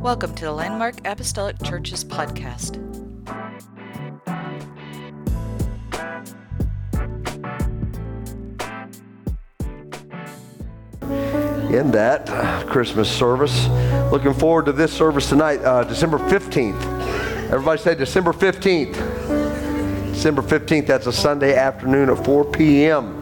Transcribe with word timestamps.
Welcome 0.00 0.34
to 0.36 0.44
the 0.44 0.52
Landmark 0.52 1.06
Apostolic 1.06 1.62
Churches 1.62 2.04
podcast. 2.04 2.84
in 11.72 11.90
that 11.90 12.28
uh, 12.30 12.64
Christmas 12.64 13.10
service. 13.10 13.68
Looking 14.10 14.32
forward 14.32 14.66
to 14.66 14.72
this 14.72 14.92
service 14.92 15.28
tonight, 15.28 15.60
uh, 15.60 15.84
December 15.84 16.18
15th. 16.18 16.80
Everybody 17.50 17.80
say 17.80 17.94
December 17.94 18.32
15th. 18.32 18.94
December 20.12 20.42
15th, 20.42 20.86
that's 20.86 21.06
a 21.06 21.12
Sunday 21.12 21.54
afternoon 21.54 22.10
at 22.10 22.24
4 22.24 22.44
p.m. 22.46 23.17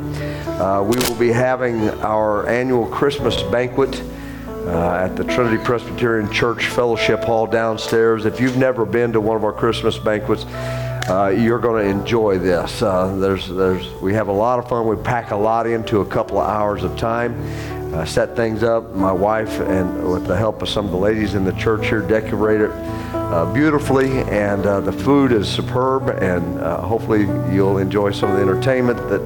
Uh, 0.57 0.83
we 0.83 0.97
will 0.99 1.15
be 1.17 1.31
having 1.31 1.91
our 2.01 2.49
annual 2.49 2.87
Christmas 2.87 3.43
banquet 3.43 4.03
uh, 4.49 5.05
at 5.05 5.15
the 5.15 5.25
Trinity 5.25 5.63
Presbyterian 5.63 6.33
Church 6.33 6.67
Fellowship 6.69 7.23
Hall 7.25 7.47
downstairs. 7.47 8.25
If 8.25 8.41
you've 8.41 8.57
never 8.57 8.87
been 8.87 9.13
to 9.13 9.21
one 9.21 9.37
of 9.37 9.45
our 9.45 9.53
Christmas 9.53 9.99
banquets, 9.99 10.47
uh, 10.47 11.35
you're 11.37 11.59
going 11.59 11.85
to 11.85 11.91
enjoy 11.91 12.39
this. 12.39 12.81
Uh, 12.81 13.15
there's, 13.17 13.49
there's, 13.49 13.93
we 14.01 14.15
have 14.15 14.29
a 14.29 14.33
lot 14.33 14.59
of 14.59 14.67
fun. 14.67 14.87
We 14.87 14.97
pack 14.97 15.31
a 15.31 15.37
lot 15.37 15.67
into 15.67 16.01
a 16.01 16.07
couple 16.07 16.39
of 16.39 16.49
hours 16.49 16.85
of 16.85 16.97
time 16.97 17.35
uh, 17.97 18.05
set 18.05 18.37
things 18.37 18.63
up. 18.63 18.95
My 18.95 19.13
wife, 19.13 19.61
and 19.61 20.11
with 20.11 20.27
the 20.27 20.37
help 20.37 20.63
of 20.63 20.69
some 20.69 20.85
of 20.85 20.91
the 20.91 20.97
ladies 20.97 21.35
in 21.35 21.45
the 21.45 21.53
church 21.53 21.87
here, 21.87 22.01
decorate 22.01 22.61
it 22.61 22.71
uh, 23.15 23.53
beautifully. 23.53 24.21
And 24.23 24.67
uh, 24.67 24.81
the 24.81 24.93
food 24.93 25.33
is 25.33 25.49
superb. 25.49 26.09
And 26.09 26.59
uh, 26.61 26.81
hopefully, 26.83 27.23
you'll 27.55 27.79
enjoy 27.79 28.11
some 28.11 28.31
of 28.31 28.37
the 28.37 28.43
entertainment 28.43 28.99
that 29.09 29.21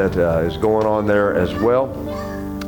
that 0.00 0.16
uh, 0.16 0.38
is 0.40 0.56
going 0.56 0.86
on 0.86 1.06
there 1.06 1.34
as 1.34 1.54
well. 1.56 1.90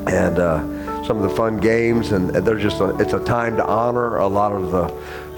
And 0.06 0.38
uh, 0.38 1.04
some 1.04 1.16
of 1.16 1.22
the 1.22 1.34
fun 1.34 1.58
games. 1.58 2.12
And, 2.12 2.30
there's 2.30 2.62
just 2.62 2.80
a, 2.80 2.96
it's 2.98 3.14
a 3.14 3.24
time 3.24 3.56
to 3.56 3.64
honor 3.64 4.18
a 4.18 4.26
lot 4.26 4.52
of 4.52 4.70
the 4.70 4.88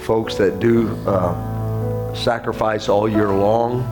folks 0.03 0.35
that 0.37 0.59
do 0.59 0.89
sacrifice 2.15 2.89
all 2.89 3.09
year 3.09 3.29
long 3.29 3.83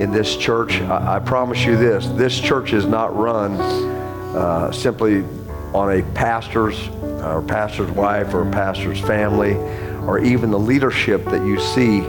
in 0.00 0.12
this 0.12 0.36
church. 0.36 0.80
I, 0.82 1.16
I, 1.16 1.18
promise 1.18 1.64
you 1.64 1.76
this: 1.76 2.06
this 2.08 2.38
church 2.38 2.72
is 2.72 2.86
not 2.86 3.16
run 3.16 3.52
uh, 4.36 4.72
simply 4.72 5.24
on 5.74 5.98
a 5.98 6.02
pastor's 6.14 6.88
or 7.22 7.42
pastor's 7.42 7.90
wife 7.90 8.34
or 8.34 8.48
pastor's 8.50 9.00
family 9.00 9.54
or 10.06 10.18
even 10.18 10.50
the 10.50 10.58
leadership 10.58 11.24
that 11.26 11.44
you 11.44 11.60
see 11.60 12.02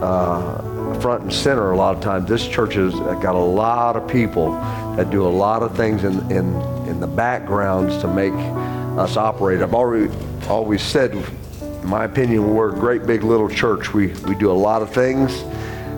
uh, 0.00 1.00
front 1.00 1.24
and 1.24 1.32
center 1.32 1.72
a 1.72 1.76
lot 1.76 1.96
of 1.96 2.02
times. 2.02 2.28
This 2.28 2.46
church 2.46 2.74
has 2.74 2.94
got 2.94 3.34
a 3.34 3.38
lot 3.38 3.96
of 3.96 4.08
people 4.08 4.52
that 4.96 5.10
do 5.10 5.26
a 5.26 5.28
lot 5.28 5.62
of 5.62 5.76
things 5.76 6.04
in, 6.04 6.18
in, 6.30 6.54
in 6.86 7.00
the 7.00 7.06
backgrounds 7.06 7.96
to 7.98 8.08
make 8.08 8.32
us 8.98 9.16
operate. 9.16 9.62
I've 9.62 9.74
already 9.74 10.12
always 10.48 10.82
said, 10.82 11.12
in 11.12 11.86
my 11.88 12.04
opinion, 12.04 12.54
we're 12.54 12.74
a 12.74 12.78
great 12.78 13.06
big 13.06 13.22
little 13.22 13.48
church. 13.48 13.92
We, 13.92 14.08
we 14.26 14.34
do 14.34 14.50
a 14.50 14.52
lot 14.52 14.82
of 14.82 14.92
things 14.92 15.42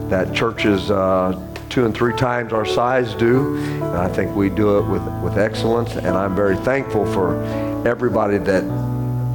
that 0.09 0.33
churches 0.35 0.91
uh, 0.91 1.41
two 1.71 1.85
and 1.85 1.95
three 1.95 2.15
times 2.17 2.53
our 2.53 2.65
size 2.65 3.15
do. 3.15 3.57
And 3.57 3.97
I 3.97 4.09
think 4.09 4.35
we 4.37 4.49
do 4.49 4.79
it 4.79 4.83
with, 4.89 5.03
with 5.23 5.39
excellence. 5.39 5.97
And 5.97 6.09
I'm 6.09 6.37
very 6.37 6.57
thankful 6.59 7.05
for 7.13 7.43
everybody 7.87 8.39
that 8.39 8.63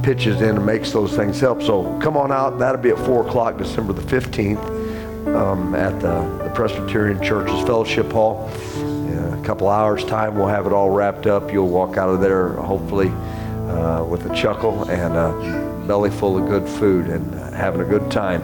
pitches 0.02 0.40
in 0.40 0.56
and 0.56 0.64
makes 0.64 0.92
those 0.92 1.14
things 1.14 1.38
help. 1.38 1.62
So 1.62 1.98
come 2.00 2.16
on 2.16 2.32
out. 2.32 2.58
That'll 2.58 2.80
be 2.80 2.90
at 2.90 2.98
4 2.98 3.26
o'clock, 3.26 3.58
December 3.58 3.92
the 3.92 4.02
15th, 4.02 5.36
um, 5.36 5.74
at 5.74 6.00
the, 6.00 6.22
the, 6.42 6.50
Presbyterian 6.54 7.22
Church's 7.22 7.60
Fellowship 7.66 8.10
Hall. 8.10 8.50
Couple 9.50 9.68
hours' 9.68 10.04
time, 10.04 10.36
we'll 10.36 10.46
have 10.46 10.64
it 10.64 10.72
all 10.72 10.90
wrapped 10.90 11.26
up. 11.26 11.52
You'll 11.52 11.66
walk 11.66 11.96
out 11.96 12.08
of 12.08 12.20
there, 12.20 12.50
hopefully, 12.50 13.08
uh, 13.08 14.04
with 14.04 14.24
a 14.30 14.32
chuckle 14.32 14.88
and 14.88 15.16
a 15.16 15.84
belly 15.88 16.08
full 16.08 16.38
of 16.38 16.48
good 16.48 16.68
food 16.68 17.06
and 17.06 17.34
having 17.52 17.80
a 17.80 17.84
good 17.84 18.08
time. 18.12 18.42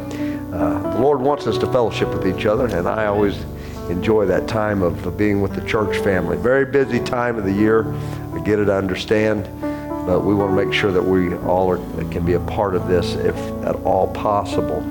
Uh, 0.53 0.95
the 0.95 0.99
Lord 0.99 1.21
wants 1.21 1.47
us 1.47 1.59
to 1.59 1.67
fellowship 1.71 2.09
with 2.09 2.27
each 2.27 2.45
other, 2.45 2.67
and 2.67 2.89
I 2.89 3.07
always 3.07 3.41
enjoy 3.89 4.27
that 4.27 4.49
time 4.49 4.83
of 4.83 5.17
being 5.17 5.41
with 5.41 5.55
the 5.55 5.65
church 5.65 5.97
family. 5.99 6.37
Very 6.39 6.65
busy 6.65 6.99
time 6.99 7.39
of 7.39 7.45
the 7.45 7.53
year. 7.53 7.87
I 8.35 8.43
get 8.45 8.59
it, 8.59 8.69
I 8.69 8.77
understand, 8.77 9.45
but 9.61 10.25
we 10.25 10.35
want 10.35 10.51
to 10.59 10.65
make 10.65 10.75
sure 10.75 10.91
that 10.91 11.05
we 11.05 11.37
all 11.37 11.71
are, 11.71 11.79
can 12.11 12.27
be 12.27 12.33
a 12.33 12.41
part 12.41 12.75
of 12.75 12.89
this 12.89 13.15
if 13.15 13.37
at 13.65 13.77
all 13.85 14.13
possible. 14.13 14.83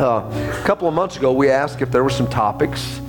Uh, 0.00 0.22
a 0.22 0.62
couple 0.64 0.88
of 0.88 0.94
months 0.94 1.18
ago, 1.18 1.34
we 1.34 1.50
asked 1.50 1.82
if 1.82 1.90
there 1.90 2.02
were 2.02 2.08
some 2.08 2.30
topics 2.30 3.02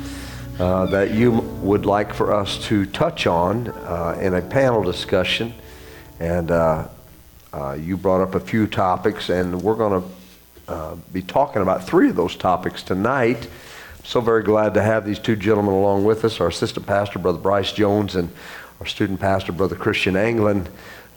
uh, 0.60 0.86
that 0.86 1.12
you 1.12 1.32
would 1.32 1.86
like 1.86 2.14
for 2.14 2.34
us 2.34 2.66
to 2.66 2.86
touch 2.86 3.28
on 3.28 3.68
uh, 3.68 4.18
in 4.22 4.34
a 4.34 4.42
panel 4.42 4.84
discussion. 4.84 5.54
And 6.20 6.50
uh, 6.50 6.88
uh, 7.52 7.74
you 7.74 7.98
brought 7.98 8.22
up 8.22 8.36
a 8.36 8.40
few 8.40 8.66
topics, 8.66 9.30
and 9.30 9.62
we're 9.62 9.76
going 9.76 10.02
to 10.02 10.10
uh, 10.72 10.96
be 11.12 11.22
talking 11.22 11.62
about 11.62 11.86
three 11.86 12.10
of 12.10 12.16
those 12.16 12.38
topics 12.38 12.84
tonight. 12.84 13.50
So 14.06 14.22
very 14.22 14.44
glad 14.44 14.76
to 14.76 14.82
have 14.82 15.06
these 15.06 15.20
two 15.20 15.36
gentlemen 15.36 15.74
along 15.74 16.06
with 16.06 16.24
us 16.24 16.40
our 16.40 16.48
assistant 16.48 16.88
pastor, 16.88 17.20
Brother 17.20 17.40
Bryce 17.40 17.74
Jones, 17.74 18.16
and 18.16 18.30
our 18.80 18.86
student 18.86 19.20
pastor, 19.20 19.52
Brother 19.52 19.76
Christian 19.76 20.16
Anglin, 20.16 20.68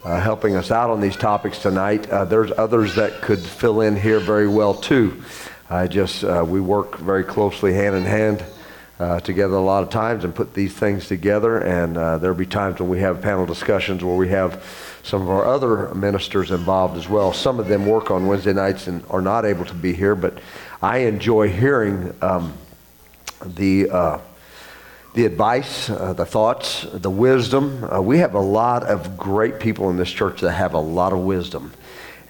helping 0.03 0.55
us 0.55 0.69
out 0.69 0.89
on 0.89 0.99
these 0.99 1.15
topics 1.15 1.59
tonight. 1.59 2.03
There's 2.27 2.51
others 2.57 2.95
that 2.95 3.21
could 3.21 3.39
fill 3.39 3.81
in 3.81 3.95
here 3.95 4.19
very 4.19 4.47
well 4.47 4.73
too. 4.73 5.21
I 5.69 5.87
just, 5.87 6.23
we 6.23 6.59
work 6.59 6.97
very 6.97 7.23
closely 7.23 7.73
hand 7.73 7.95
in 7.95 8.03
hand. 8.05 8.43
Uh, 8.99 9.17
together 9.21 9.55
a 9.55 9.61
lot 9.61 9.81
of 9.81 9.89
times 9.89 10.25
and 10.25 10.35
put 10.35 10.53
these 10.53 10.73
things 10.73 11.07
together. 11.07 11.59
And 11.59 11.97
uh, 11.97 12.17
there'll 12.17 12.35
be 12.35 12.45
times 12.45 12.81
when 12.81 12.89
we 12.89 12.99
have 12.99 13.21
panel 13.21 13.45
discussions 13.45 14.03
where 14.03 14.17
we 14.17 14.27
have 14.27 14.61
some 15.03 15.21
of 15.21 15.29
our 15.29 15.45
other 15.45 15.95
ministers 15.95 16.51
involved 16.51 16.97
as 16.97 17.07
well. 17.07 17.31
Some 17.31 17.61
of 17.61 17.69
them 17.69 17.85
work 17.85 18.11
on 18.11 18.27
Wednesday 18.27 18.51
nights 18.51 18.87
and 18.87 19.01
are 19.09 19.21
not 19.21 19.45
able 19.45 19.63
to 19.63 19.73
be 19.73 19.93
here, 19.93 20.15
but 20.15 20.37
I 20.81 20.97
enjoy 20.97 21.47
hearing 21.47 22.13
um, 22.21 22.53
the, 23.45 23.89
uh, 23.89 24.19
the 25.13 25.25
advice, 25.25 25.89
uh, 25.89 26.11
the 26.11 26.25
thoughts, 26.25 26.85
the 26.91 27.09
wisdom. 27.09 27.85
Uh, 27.85 28.01
we 28.01 28.17
have 28.17 28.33
a 28.33 28.41
lot 28.41 28.83
of 28.83 29.17
great 29.17 29.61
people 29.61 29.89
in 29.89 29.95
this 29.95 30.11
church 30.11 30.41
that 30.41 30.51
have 30.51 30.73
a 30.73 30.79
lot 30.79 31.13
of 31.13 31.19
wisdom. 31.19 31.71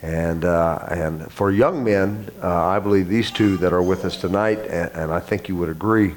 And, 0.04 0.46
uh, 0.46 0.86
and 0.88 1.32
for 1.32 1.52
young 1.52 1.84
men, 1.84 2.30
uh, 2.44 2.68
I 2.68 2.78
believe 2.78 3.08
these 3.08 3.32
two 3.32 3.58
that 3.58 3.74
are 3.74 3.82
with 3.82 4.06
us 4.06 4.18
tonight, 4.18 4.60
and, 4.60 4.92
and 4.94 5.12
I 5.12 5.20
think 5.20 5.50
you 5.50 5.56
would 5.56 5.70
agree, 5.70 6.14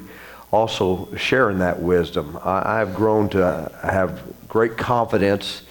also 0.53 1.09
sharing 1.15 1.57
that 1.57 1.81
wisdom. 1.81 2.37
I, 2.43 2.81
I've 2.81 2.93
grown 2.93 3.27
to 3.29 3.71
have 3.81 4.21
great 4.47 4.77
confidence 4.77 5.63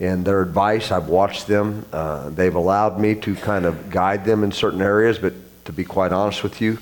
in 0.00 0.24
their 0.24 0.40
advice. 0.40 0.90
I've 0.90 1.08
watched 1.08 1.46
them. 1.46 1.84
Uh, 1.92 2.30
they've 2.30 2.54
allowed 2.54 2.98
me 2.98 3.14
to 3.16 3.34
kind 3.36 3.66
of 3.66 3.90
guide 3.90 4.24
them 4.24 4.42
in 4.42 4.50
certain 4.50 4.80
areas, 4.80 5.18
but 5.18 5.34
to 5.66 5.72
be 5.72 5.84
quite 5.84 6.12
honest 6.12 6.42
with 6.42 6.62
you, 6.62 6.78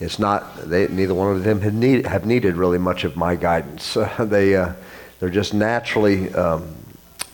it's 0.00 0.18
not 0.18 0.68
they 0.68 0.86
neither 0.88 1.14
one 1.14 1.34
of 1.34 1.44
them 1.44 1.62
have, 1.62 1.72
need, 1.72 2.06
have 2.06 2.26
needed 2.26 2.56
really 2.56 2.78
much 2.78 3.04
of 3.04 3.16
my 3.16 3.36
guidance. 3.36 3.96
Uh, 3.96 4.24
they 4.28 4.54
uh, 4.54 4.74
they're 5.18 5.30
just 5.30 5.54
naturally 5.54 6.32
um, 6.34 6.74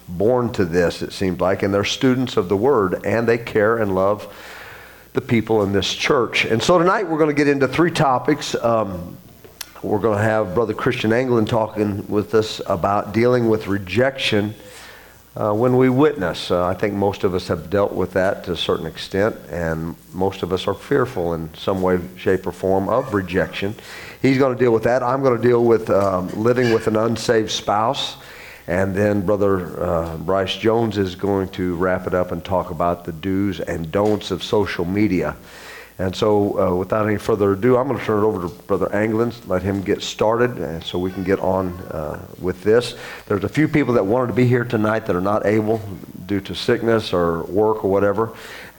born 0.09 0.53
to 0.53 0.65
this. 0.65 1.03
It 1.03 1.13
seems 1.13 1.41
like, 1.41 1.65
and 1.65 1.75
they're 1.75 1.85
students 1.85 2.37
of 2.37 2.49
the 2.49 2.57
Word, 2.57 3.05
and 3.05 3.27
they 3.27 3.39
care 3.39 3.79
and 3.79 3.93
love 3.93 4.33
the 5.15 5.21
people 5.21 5.65
in 5.65 5.73
this 5.73 5.93
church. 5.93 6.45
And 6.45 6.63
so 6.63 6.79
tonight 6.79 7.09
we're 7.09 7.19
going 7.19 7.35
to 7.35 7.35
get 7.35 7.49
into 7.49 7.67
three 7.67 7.91
topics. 7.91 8.55
Um, 8.55 9.17
we're 9.83 10.01
going 10.01 10.19
to 10.19 10.25
have 10.25 10.55
Brother 10.55 10.75
Christian 10.75 11.13
Anglin 11.13 11.47
talking 11.47 12.07
with 12.09 12.35
us 12.35 12.61
about 12.67 13.13
dealing 13.13 13.49
with 13.49 13.69
rejection 13.69 14.55
uh, 15.37 15.53
when 15.53 15.77
we 15.77 15.89
witness. 15.89 16.51
Uh, 16.51 16.67
I 16.67 16.75
think 16.75 16.95
most 16.95 17.23
of 17.23 17.33
us 17.33 17.47
have 17.47 17.71
dealt 17.71 17.93
with 17.93 18.13
that 18.15 18.43
to 18.45 18.53
a 18.53 18.57
certain 18.57 18.87
extent, 18.87 19.37
and 19.51 19.95
most 20.13 20.43
of 20.43 20.53
us 20.53 20.67
are 20.67 20.75
fearful 20.75 21.35
in 21.35 21.55
some 21.55 21.81
way, 21.81 22.01
shape, 22.17 22.47
or 22.47 22.53
form 22.53 22.89
of 22.89 23.15
rejection. 23.15 23.75
He's 24.21 24.37
going 24.37 24.53
to 24.53 24.59
deal 24.59 24.73
with 24.73 24.83
that. 24.83 25.05
I'm 25.05 25.23
going 25.23 25.41
to 25.41 25.49
deal 25.49 25.65
with 25.65 25.91
um, 25.91 26.29
living 26.31 26.75
with 26.75 26.89
an 26.89 26.97
unsaved 26.97 27.51
spouse. 27.51 28.17
And 28.67 28.95
then 28.95 29.25
Brother 29.25 29.83
uh, 29.83 30.17
Bryce 30.17 30.57
Jones 30.57 30.99
is 30.99 31.15
going 31.15 31.49
to 31.51 31.77
wrap 31.77 32.07
it 32.07 32.15
up 32.15 32.33
and 32.33 32.45
talk 32.45 32.71
about 32.71 33.05
the 33.05 33.13
do's 33.13 33.61
and 33.61 33.91
don'ts 33.93 34.31
of 34.31 34.43
social 34.43 34.85
media. 34.85 35.37
And 36.01 36.15
so, 36.15 36.59
uh, 36.61 36.77
without 36.77 37.09
any 37.09 37.19
further 37.19 37.55
ado, 37.55 37.77
I'm 37.77 37.89
going 37.89 37.99
to 37.99 38.05
turn 38.05 38.23
it 38.23 38.27
over 38.27 38.47
to 38.47 38.55
Brother 38.63 38.89
Anglin, 38.95 39.33
let 39.49 39.63
him 39.63 39.83
get 39.83 40.01
started, 40.01 40.57
and 40.59 40.83
so 40.83 40.97
we 40.97 41.11
can 41.11 41.25
get 41.25 41.41
on 41.41 41.73
uh, 41.91 42.25
with 42.41 42.63
this. 42.63 42.95
There's 43.27 43.43
a 43.43 43.49
few 43.49 43.67
people 43.67 43.95
that 43.95 44.07
wanted 44.07 44.29
to 44.29 44.33
be 44.33 44.47
here 44.47 44.65
tonight 44.65 45.07
that 45.07 45.17
are 45.17 45.21
not 45.21 45.45
able 45.45 45.81
due 46.27 46.41
to 46.43 46.55
sickness 46.55 47.13
or 47.13 47.43
work 47.45 47.85
or 47.85 47.91
whatever. 47.91 48.33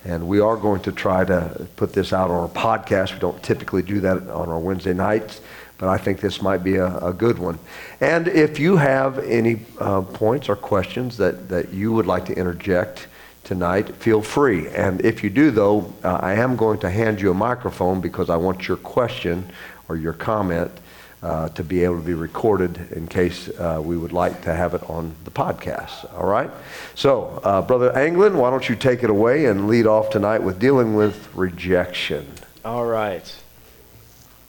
And 0.05 0.29
we 0.29 0.39
are 0.39 0.55
going 0.55 0.81
to 0.83 0.93
try 0.93 1.25
to 1.25 1.67
put 1.75 1.91
this 1.91 2.13
out 2.13 2.31
on 2.31 2.39
our 2.39 2.47
podcast. 2.47 3.13
We 3.13 3.19
don't 3.19 3.43
typically 3.43 3.81
do 3.81 3.99
that 3.99 4.29
on 4.29 4.47
our 4.47 4.59
Wednesday 4.59 4.93
nights, 4.93 5.41
but 5.77 5.89
I 5.89 5.97
think 5.97 6.21
this 6.21 6.41
might 6.41 6.63
be 6.63 6.77
a, 6.77 6.95
a 6.99 7.11
good 7.11 7.37
one. 7.37 7.59
And 7.99 8.29
if 8.29 8.59
you 8.59 8.77
have 8.77 9.19
any 9.19 9.65
uh, 9.77 10.01
points 10.01 10.47
or 10.47 10.55
questions 10.55 11.17
that, 11.17 11.49
that 11.49 11.73
you 11.73 11.91
would 11.91 12.07
like 12.07 12.25
to 12.27 12.33
interject, 12.33 13.07
tonight, 13.49 13.95
feel 13.95 14.21
free. 14.21 14.67
And 14.67 15.01
if 15.01 15.23
you 15.23 15.31
do, 15.31 15.49
though, 15.49 15.91
uh, 16.03 16.19
I 16.21 16.33
am 16.35 16.55
going 16.55 16.77
to 16.81 16.89
hand 16.89 17.19
you 17.19 17.31
a 17.31 17.33
microphone 17.33 17.99
because 17.99 18.29
I 18.29 18.35
want 18.35 18.67
your 18.67 18.77
question 18.77 19.49
or 19.87 19.97
your 19.97 20.13
comment 20.13 20.69
uh, 21.23 21.49
to 21.49 21.63
be 21.63 21.83
able 21.83 21.97
to 21.97 22.05
be 22.05 22.13
recorded 22.13 22.91
in 22.91 23.07
case 23.07 23.49
uh, 23.49 23.81
we 23.83 23.97
would 23.97 24.13
like 24.13 24.43
to 24.43 24.53
have 24.53 24.75
it 24.75 24.87
on 24.87 25.15
the 25.23 25.31
podcast. 25.31 26.13
All 26.13 26.27
right? 26.27 26.51
So, 26.93 27.41
uh, 27.43 27.63
Brother 27.63 27.91
Anglin, 27.97 28.37
why 28.37 28.51
don't 28.51 28.69
you 28.69 28.75
take 28.75 29.01
it 29.01 29.09
away 29.09 29.45
and 29.45 29.67
lead 29.67 29.87
off 29.87 30.11
tonight 30.11 30.43
with 30.43 30.59
dealing 30.59 30.93
with 30.93 31.33
rejection? 31.33 32.31
All 32.63 32.85
right. 32.85 33.35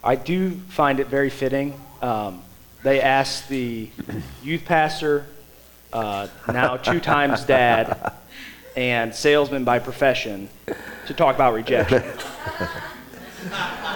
I 0.03 0.15
do 0.15 0.51
find 0.51 0.99
it 0.99 1.07
very 1.07 1.31
fitting. 1.31 1.73
Um, 2.03 2.43
they 2.83 3.01
asked 3.01 3.49
the 3.49 3.89
youth 4.43 4.65
pastor, 4.65 5.25
uh, 5.91 6.27
now 6.47 6.77
two 6.77 6.99
times 6.99 7.43
dad, 7.45 8.13
and 8.75 9.13
salesman 9.13 9.63
by 9.63 9.79
profession 9.79 10.49
to 11.07 11.13
talk 11.13 11.35
about 11.35 11.53
rejection. 11.53 12.03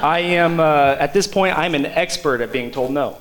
I 0.01 0.19
am, 0.19 0.59
uh, 0.59 0.97
at 0.99 1.13
this 1.13 1.27
point, 1.27 1.57
I'm 1.57 1.75
an 1.75 1.85
expert 1.85 2.41
at 2.41 2.51
being 2.51 2.71
told 2.71 2.91
no. 2.91 3.17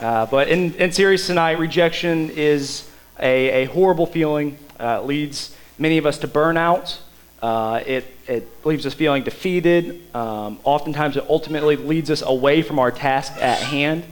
Uh, 0.00 0.26
but 0.26 0.48
in, 0.48 0.74
in 0.74 0.92
serious 0.92 1.26
tonight, 1.26 1.58
rejection 1.58 2.30
is 2.30 2.88
a, 3.18 3.64
a 3.64 3.64
horrible 3.66 4.06
feeling. 4.06 4.58
Uh, 4.78 5.02
leads 5.02 5.56
many 5.78 5.98
of 5.98 6.06
us 6.06 6.18
to 6.18 6.28
burnout. 6.28 6.98
Uh, 7.42 7.82
it, 7.86 8.04
it 8.26 8.48
leaves 8.64 8.86
us 8.86 8.94
feeling 8.94 9.22
defeated. 9.22 10.02
Um, 10.14 10.58
oftentimes, 10.64 11.16
it 11.16 11.24
ultimately 11.28 11.76
leads 11.76 12.10
us 12.10 12.22
away 12.22 12.62
from 12.62 12.78
our 12.78 12.90
task 12.90 13.32
at 13.40 13.58
hand, 13.58 14.04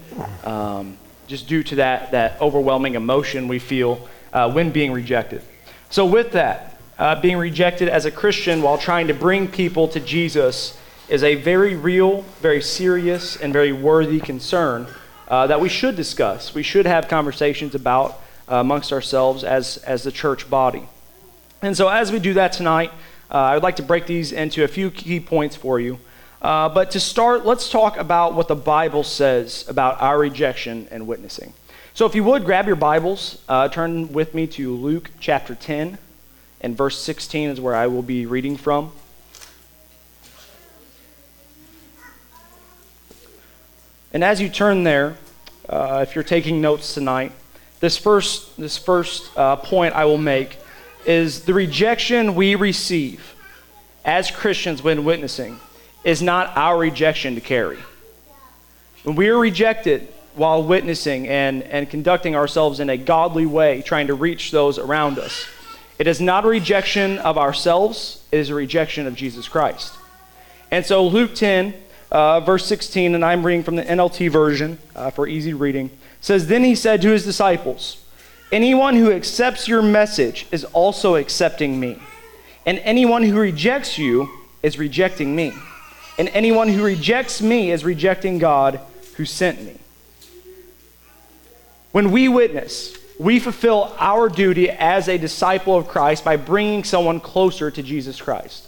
um, 0.45 0.99
just 1.27 1.49
due 1.49 1.63
to 1.65 1.77
that, 1.77 2.11
that 2.13 2.41
overwhelming 2.41 2.95
emotion 2.95 3.49
we 3.49 3.59
feel 3.59 4.09
uh, 4.33 4.51
when 4.53 4.71
being 4.71 4.93
rejected. 4.93 5.43
So, 5.95 6.05
with 6.05 6.33
that, 6.33 6.77
uh, 6.99 7.21
being 7.21 7.37
rejected 7.37 7.89
as 7.89 8.05
a 8.05 8.11
Christian 8.11 8.63
while 8.63 8.77
trying 8.77 9.07
to 9.07 9.15
bring 9.15 9.47
people 9.47 9.87
to 9.87 10.01
Jesus 10.01 10.77
is 11.09 11.23
a 11.23 11.37
very 11.37 11.77
real, 11.77 12.23
very 12.41 12.61
serious, 12.61 13.37
and 13.37 13.53
very 13.53 13.71
worthy 13.71 14.19
concern 14.19 14.89
uh, 15.29 15.47
that 15.47 15.61
we 15.61 15.69
should 15.69 15.95
discuss. 15.95 16.53
We 16.53 16.65
should 16.65 16.87
have 16.87 17.07
conversations 17.07 17.77
about 17.77 18.21
uh, 18.51 18.57
amongst 18.57 18.93
ourselves 18.93 19.45
as, 19.45 19.77
as 19.87 20.03
the 20.03 20.11
church 20.11 20.51
body. 20.51 20.89
And 21.63 21.77
so, 21.77 21.87
as 21.87 22.11
we 22.11 22.19
do 22.19 22.35
that 22.35 22.53
tonight, 22.53 22.91
uh, 23.31 23.35
I 23.35 23.55
would 23.55 23.63
like 23.63 23.77
to 23.77 23.85
break 23.85 24.09
these 24.09 24.33
into 24.33 24.65
a 24.65 24.69
few 24.69 24.91
key 24.91 25.21
points 25.21 25.55
for 25.55 25.79
you. 25.79 26.01
Uh, 26.43 26.69
but 26.71 26.91
to 26.91 26.99
start, 26.99 27.47
let's 27.47 27.71
talk 27.71 27.97
about 27.97 28.35
what 28.35 28.49
the 28.49 28.57
Bible 28.57 29.05
says 29.05 29.65
about 29.69 30.03
our 30.03 30.19
rejection 30.19 30.89
and 30.91 31.07
witnessing. 31.07 31.55
So, 31.97 32.07
if 32.07 32.17
you 32.17 32.25
would, 32.25 32.45
grab 32.45 32.67
your 32.67 32.75
Bibles, 32.75 33.39
uh, 33.49 33.69
turn 33.69 34.13
with 34.13 34.35
me 34.35 34.49
to 34.49 34.75
Luke 34.75 35.13
chapter 35.21 35.55
10, 35.55 35.97
and 36.61 36.77
verse 36.77 36.99
16 36.99 37.51
is 37.51 37.61
where 37.61 37.77
I 37.77 37.87
will 37.87 38.03
be 38.03 38.27
reading 38.27 38.57
from. 38.57 38.91
And 44.13 44.25
as 44.25 44.41
you 44.41 44.49
turn 44.49 44.83
there, 44.83 45.17
uh, 45.69 46.05
if 46.05 46.17
you're 46.17 46.25
taking 46.25 46.61
notes 46.61 46.95
tonight, 46.95 47.31
this 47.79 47.97
first, 47.97 48.57
this 48.57 48.77
first 48.77 49.31
uh, 49.39 49.55
point 49.55 49.95
I 49.95 50.05
will 50.05 50.19
make 50.19 50.59
is 51.07 51.45
the 51.45 51.55
rejection 51.55 52.35
we 52.35 52.57
receive 52.57 53.37
as 54.05 54.33
Christians 54.33 54.83
when 54.83 55.05
witnessing 55.05 55.61
is 56.03 56.21
not 56.21 56.57
our 56.57 56.77
rejection 56.77 57.37
to 57.37 57.41
carry. 57.41 57.79
When 59.05 59.15
we 59.15 59.29
are 59.29 59.39
rejected 59.39 60.09
while 60.37 60.63
witnessing 60.63 61.29
and, 61.29 61.63
and 61.65 61.89
conducting 61.89 62.35
ourselves 62.35 62.81
in 62.81 62.91
a 62.91 62.97
godly 62.97 63.47
way, 63.47 63.83
trying 63.83 64.09
to 64.09 64.15
reach 64.15 64.51
those 64.51 64.79
around 64.79 65.19
us, 65.19 65.47
it 65.99 66.07
is 66.07 66.21
not 66.21 66.45
a 66.45 66.49
rejection 66.49 67.19
of 67.19 67.39
ourselves, 67.39 68.25
it 68.33 68.39
is 68.39 68.51
a 68.51 68.55
rejection 68.55 69.07
of 69.07 69.15
Jesus 69.15 69.47
Christ. 69.47 69.95
And 70.71 70.85
so, 70.85 71.07
Luke 71.07 71.35
10, 71.35 71.75
uh, 72.11 72.41
verse 72.41 72.67
16, 72.67 73.15
and 73.15 73.25
I'm 73.25 73.45
reading 73.47 73.63
from 73.63 73.77
the 73.77 73.85
NLT 73.85 74.31
version 74.31 74.79
uh, 74.97 75.11
for 75.11 75.29
easy 75.29 75.55
reading, 75.55 75.91
says, 76.21 76.49
Then 76.49 76.65
he 76.65 76.75
said 76.75 77.01
to 77.03 77.11
his 77.11 77.25
disciples, 77.25 78.05
Anyone 78.51 78.97
who 78.97 79.13
accepts 79.13 79.69
your 79.69 79.83
message 79.83 80.47
is 80.51 80.65
also 80.65 81.17
accepting 81.17 81.79
me. 81.79 81.99
And 82.67 82.79
anyone 82.81 83.23
who 83.23 83.39
rejects 83.39 83.99
you 83.99 84.29
is 84.63 84.79
rejecting 84.79 85.35
me. 85.35 85.53
And 86.19 86.29
anyone 86.29 86.69
who 86.69 86.83
rejects 86.83 87.43
me 87.43 87.71
is 87.71 87.85
rejecting 87.85 88.39
God 88.39 88.81
who 89.17 89.25
sent 89.25 89.63
me. 89.63 89.79
When 91.95 92.11
we 92.11 92.27
witness, 92.27 92.99
we 93.21 93.39
fulfill 93.39 93.95
our 94.01 94.29
duty 94.29 94.69
as 94.69 95.07
a 95.07 95.17
disciple 95.17 95.77
of 95.77 95.87
Christ 95.87 96.25
by 96.25 96.35
bringing 96.35 96.83
someone 96.83 97.21
closer 97.21 97.71
to 97.71 97.83
Jesus 97.85 98.21
Christ. 98.21 98.67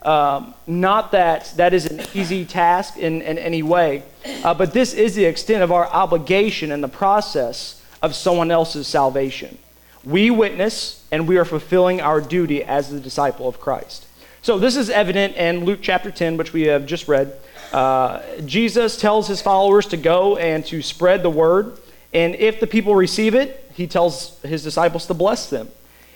Um, 0.00 0.54
not 0.66 1.12
that 1.12 1.52
that 1.58 1.74
is 1.74 1.84
an 1.84 2.00
easy 2.14 2.46
task 2.46 2.96
in, 2.96 3.20
in 3.20 3.36
any 3.36 3.62
way, 3.62 4.04
uh, 4.42 4.54
but 4.54 4.72
this 4.72 4.94
is 4.94 5.14
the 5.14 5.26
extent 5.26 5.62
of 5.62 5.70
our 5.70 5.86
obligation 5.88 6.72
in 6.72 6.80
the 6.80 6.88
process 6.88 7.84
of 8.00 8.14
someone 8.14 8.50
else's 8.50 8.86
salvation. 8.86 9.58
We 10.02 10.30
witness 10.30 11.06
and 11.12 11.28
we 11.28 11.36
are 11.36 11.44
fulfilling 11.44 12.00
our 12.00 12.22
duty 12.22 12.64
as 12.64 12.88
the 12.88 13.00
disciple 13.00 13.48
of 13.48 13.60
Christ. 13.60 14.06
So, 14.40 14.58
this 14.58 14.76
is 14.76 14.88
evident 14.88 15.36
in 15.36 15.66
Luke 15.66 15.80
chapter 15.82 16.10
10, 16.10 16.38
which 16.38 16.54
we 16.54 16.62
have 16.68 16.86
just 16.86 17.06
read. 17.06 17.34
Uh, 17.70 18.22
Jesus 18.46 18.96
tells 18.96 19.28
his 19.28 19.42
followers 19.42 19.84
to 19.88 19.98
go 19.98 20.38
and 20.38 20.64
to 20.64 20.80
spread 20.80 21.22
the 21.22 21.28
word. 21.28 21.76
And 22.12 22.34
if 22.34 22.60
the 22.60 22.66
people 22.66 22.94
receive 22.94 23.34
it, 23.34 23.70
he 23.74 23.86
tells 23.86 24.40
his 24.42 24.62
disciples 24.62 25.06
to 25.06 25.14
bless 25.14 25.48
them. 25.48 25.68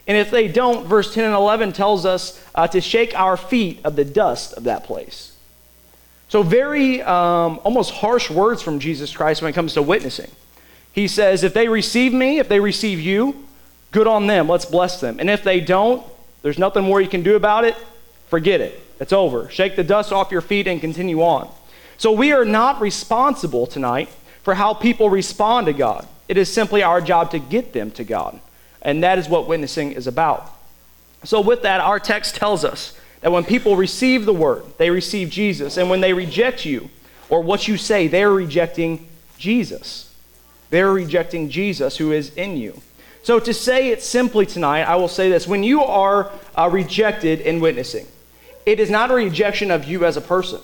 And 0.07 0.19
if 0.19 0.31
they 0.31 0.49
don't, 0.49 0.87
verse 0.87 1.15
10 1.15 1.25
and 1.25 1.35
11 1.35 1.73
tells 1.73 2.05
us 2.05 2.45
uh, 2.55 2.67
to 2.69 2.81
shake 2.81 3.19
our 3.19 3.37
feet 3.37 3.81
of 3.85 3.97
the 3.97 4.05
dust 4.05 4.53
of 4.55 4.65
that 4.65 4.85
place. 4.85 5.37
So, 6.29 6.43
very 6.43 7.01
um, 7.03 7.61
almost 7.65 7.93
harsh 7.93 8.29
words 8.31 8.61
from 8.61 8.81
Jesus 8.81 9.15
Christ 9.15 9.41
when 9.41 9.51
it 9.51 9.55
comes 9.55 9.75
to 9.75 9.83
witnessing. 9.83 10.31
He 10.93 11.09
says, 11.09 11.43
if 11.43 11.55
they 11.55 11.69
receive 11.69 12.13
me, 12.13 12.39
if 12.39 12.49
they 12.49 12.61
receive 12.61 13.01
you, 13.01 13.47
good 13.93 14.07
on 14.07 14.27
them. 14.27 14.49
Let's 14.49 14.65
bless 14.65 15.01
them. 15.01 15.19
And 15.21 15.31
if 15.31 15.43
they 15.43 15.61
don't, 15.61 16.05
there's 16.43 16.59
nothing 16.59 16.85
more 16.85 17.01
you 17.01 17.09
can 17.09 17.23
do 17.23 17.37
about 17.37 17.65
it. 17.65 17.77
Forget 18.29 18.61
it. 18.61 18.81
It's 19.01 19.13
over. 19.13 19.49
Shake 19.49 19.77
the 19.77 19.85
dust 19.85 20.13
off 20.13 20.31
your 20.31 20.41
feet 20.41 20.67
and 20.67 20.81
continue 20.81 21.23
on. 21.23 21.51
So 21.99 22.13
we 22.13 22.33
are 22.33 22.45
not 22.45 22.81
responsible 22.81 23.67
tonight 23.67 24.09
for 24.45 24.55
how 24.55 24.75
people 24.75 25.11
respond 25.11 25.67
to 25.67 25.73
God. 25.73 26.07
It 26.29 26.37
is 26.37 26.53
simply 26.53 26.83
our 26.83 27.01
job 27.01 27.33
to 27.33 27.39
get 27.39 27.73
them 27.73 27.91
to 27.93 28.05
God. 28.05 28.39
And 28.83 29.03
that 29.03 29.19
is 29.19 29.29
what 29.29 29.49
witnessing 29.49 29.93
is 29.93 30.07
about. 30.07 30.51
So, 31.25 31.41
with 31.41 31.63
that, 31.63 31.81
our 31.81 31.99
text 31.99 32.37
tells 32.37 32.65
us 32.65 32.97
that 33.23 33.33
when 33.33 33.45
people 33.45 33.77
receive 33.77 34.27
the 34.27 34.35
word, 34.35 34.63
they 34.77 34.91
receive 34.91 35.31
Jesus. 35.31 35.79
And 35.79 35.89
when 35.89 36.03
they 36.03 36.13
reject 36.13 36.67
you 36.67 36.91
or 37.31 37.43
what 37.43 37.67
you 37.67 37.79
say, 37.79 38.07
they're 38.07 38.31
rejecting 38.31 39.09
Jesus. 39.39 40.15
They're 40.69 40.93
rejecting 40.93 41.49
Jesus 41.49 41.97
who 41.97 42.13
is 42.13 42.35
in 42.35 42.59
you. 42.59 42.81
So, 43.23 43.41
to 43.41 43.55
say 43.55 43.89
it 43.89 44.03
simply 44.03 44.45
tonight, 44.45 44.83
I 44.83 44.97
will 44.97 45.09
say 45.09 45.31
this 45.31 45.49
when 45.49 45.65
you 45.65 45.83
are 45.83 46.31
uh, 46.55 46.69
rejected 46.71 47.41
in 47.41 47.61
witnessing, 47.61 48.07
it 48.67 48.79
is 48.79 48.91
not 48.91 49.11
a 49.11 49.15
rejection 49.15 49.71
of 49.71 49.85
you 49.85 50.05
as 50.05 50.19
a 50.19 50.21
person. 50.21 50.61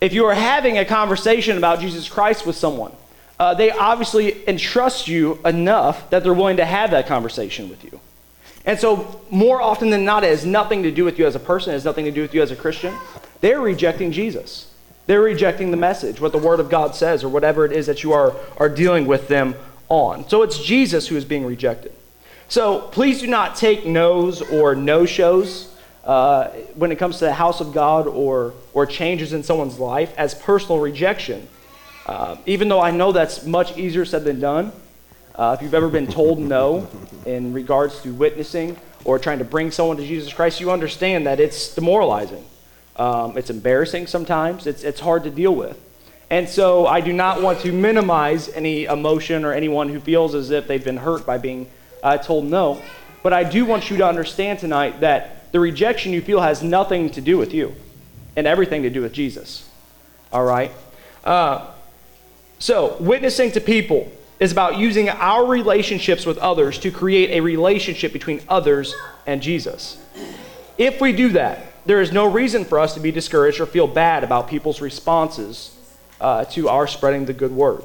If 0.00 0.12
you 0.12 0.26
are 0.26 0.34
having 0.34 0.78
a 0.78 0.84
conversation 0.84 1.56
about 1.56 1.80
Jesus 1.80 2.08
Christ 2.08 2.46
with 2.46 2.56
someone, 2.56 2.92
uh, 3.38 3.54
they 3.54 3.70
obviously 3.70 4.46
entrust 4.48 5.08
you 5.08 5.38
enough 5.44 6.08
that 6.10 6.22
they're 6.22 6.34
willing 6.34 6.58
to 6.58 6.64
have 6.64 6.90
that 6.90 7.06
conversation 7.06 7.68
with 7.68 7.84
you. 7.84 8.00
And 8.64 8.78
so, 8.78 9.20
more 9.30 9.60
often 9.62 9.90
than 9.90 10.04
not, 10.04 10.24
it 10.24 10.28
has 10.28 10.44
nothing 10.44 10.82
to 10.82 10.90
do 10.90 11.04
with 11.04 11.18
you 11.18 11.26
as 11.26 11.34
a 11.34 11.40
person, 11.40 11.70
it 11.70 11.74
has 11.74 11.84
nothing 11.84 12.04
to 12.04 12.10
do 12.10 12.22
with 12.22 12.34
you 12.34 12.42
as 12.42 12.50
a 12.50 12.56
Christian. 12.56 12.94
They're 13.40 13.60
rejecting 13.60 14.10
Jesus. 14.12 14.72
They're 15.06 15.20
rejecting 15.20 15.70
the 15.70 15.76
message, 15.76 16.20
what 16.20 16.32
the 16.32 16.38
Word 16.38 16.58
of 16.58 16.68
God 16.68 16.94
says, 16.96 17.22
or 17.22 17.28
whatever 17.28 17.64
it 17.64 17.70
is 17.70 17.86
that 17.86 18.02
you 18.02 18.12
are, 18.12 18.34
are 18.56 18.68
dealing 18.68 19.06
with 19.06 19.28
them 19.28 19.54
on. 19.88 20.28
So 20.28 20.42
it's 20.42 20.58
Jesus 20.58 21.06
who 21.06 21.16
is 21.16 21.24
being 21.24 21.46
rejected. 21.46 21.92
So 22.48 22.80
please 22.80 23.20
do 23.20 23.28
not 23.28 23.54
take 23.54 23.86
no's 23.86 24.42
or 24.42 24.74
no 24.74 25.06
shows 25.06 25.75
uh, 26.06 26.50
when 26.76 26.92
it 26.92 26.96
comes 26.96 27.18
to 27.18 27.24
the 27.24 27.34
house 27.34 27.60
of 27.60 27.74
God 27.74 28.06
or, 28.06 28.54
or 28.72 28.86
changes 28.86 29.32
in 29.32 29.42
someone's 29.42 29.78
life 29.78 30.14
as 30.16 30.34
personal 30.34 30.78
rejection. 30.78 31.48
Uh, 32.06 32.36
even 32.46 32.68
though 32.68 32.80
I 32.80 32.92
know 32.92 33.10
that's 33.10 33.44
much 33.44 33.76
easier 33.76 34.04
said 34.04 34.22
than 34.24 34.38
done, 34.38 34.70
uh, 35.34 35.56
if 35.58 35.62
you've 35.62 35.74
ever 35.74 35.88
been 35.88 36.06
told 36.06 36.38
no 36.38 36.88
in 37.26 37.52
regards 37.52 38.00
to 38.02 38.14
witnessing 38.14 38.76
or 39.04 39.18
trying 39.18 39.40
to 39.40 39.44
bring 39.44 39.72
someone 39.72 39.96
to 39.96 40.06
Jesus 40.06 40.32
Christ, 40.32 40.60
you 40.60 40.70
understand 40.70 41.26
that 41.26 41.40
it's 41.40 41.74
demoralizing. 41.74 42.44
Um, 42.94 43.36
it's 43.36 43.50
embarrassing 43.50 44.06
sometimes. 44.06 44.68
It's, 44.68 44.84
it's 44.84 45.00
hard 45.00 45.24
to 45.24 45.30
deal 45.30 45.54
with. 45.54 45.78
And 46.30 46.48
so 46.48 46.86
I 46.86 47.00
do 47.00 47.12
not 47.12 47.42
want 47.42 47.60
to 47.60 47.72
minimize 47.72 48.48
any 48.48 48.84
emotion 48.84 49.44
or 49.44 49.52
anyone 49.52 49.88
who 49.88 49.98
feels 49.98 50.36
as 50.36 50.50
if 50.50 50.68
they've 50.68 50.82
been 50.82 50.96
hurt 50.96 51.26
by 51.26 51.38
being 51.38 51.68
uh, 52.02 52.16
told 52.18 52.44
no. 52.44 52.80
But 53.24 53.32
I 53.32 53.42
do 53.42 53.64
want 53.64 53.90
you 53.90 53.96
to 53.98 54.06
understand 54.06 54.60
tonight 54.60 55.00
that 55.00 55.35
the 55.52 55.60
rejection 55.60 56.12
you 56.12 56.20
feel 56.20 56.40
has 56.40 56.62
nothing 56.62 57.10
to 57.10 57.20
do 57.20 57.38
with 57.38 57.54
you 57.54 57.74
and 58.36 58.46
everything 58.46 58.82
to 58.82 58.90
do 58.90 59.02
with 59.02 59.12
Jesus. 59.12 59.68
All 60.32 60.44
right? 60.44 60.72
Uh, 61.24 61.70
so, 62.58 62.96
witnessing 63.00 63.52
to 63.52 63.60
people 63.60 64.10
is 64.38 64.52
about 64.52 64.76
using 64.76 65.08
our 65.08 65.46
relationships 65.46 66.26
with 66.26 66.38
others 66.38 66.78
to 66.78 66.90
create 66.90 67.30
a 67.30 67.40
relationship 67.40 68.12
between 68.12 68.40
others 68.48 68.94
and 69.26 69.42
Jesus. 69.42 70.02
If 70.78 71.00
we 71.00 71.12
do 71.12 71.30
that, 71.30 71.66
there 71.86 72.00
is 72.00 72.12
no 72.12 72.30
reason 72.30 72.64
for 72.64 72.78
us 72.78 72.94
to 72.94 73.00
be 73.00 73.10
discouraged 73.10 73.60
or 73.60 73.66
feel 73.66 73.86
bad 73.86 74.24
about 74.24 74.48
people's 74.48 74.80
responses 74.80 75.76
uh, 76.20 76.44
to 76.46 76.68
our 76.68 76.86
spreading 76.86 77.24
the 77.24 77.32
good 77.32 77.52
word. 77.52 77.82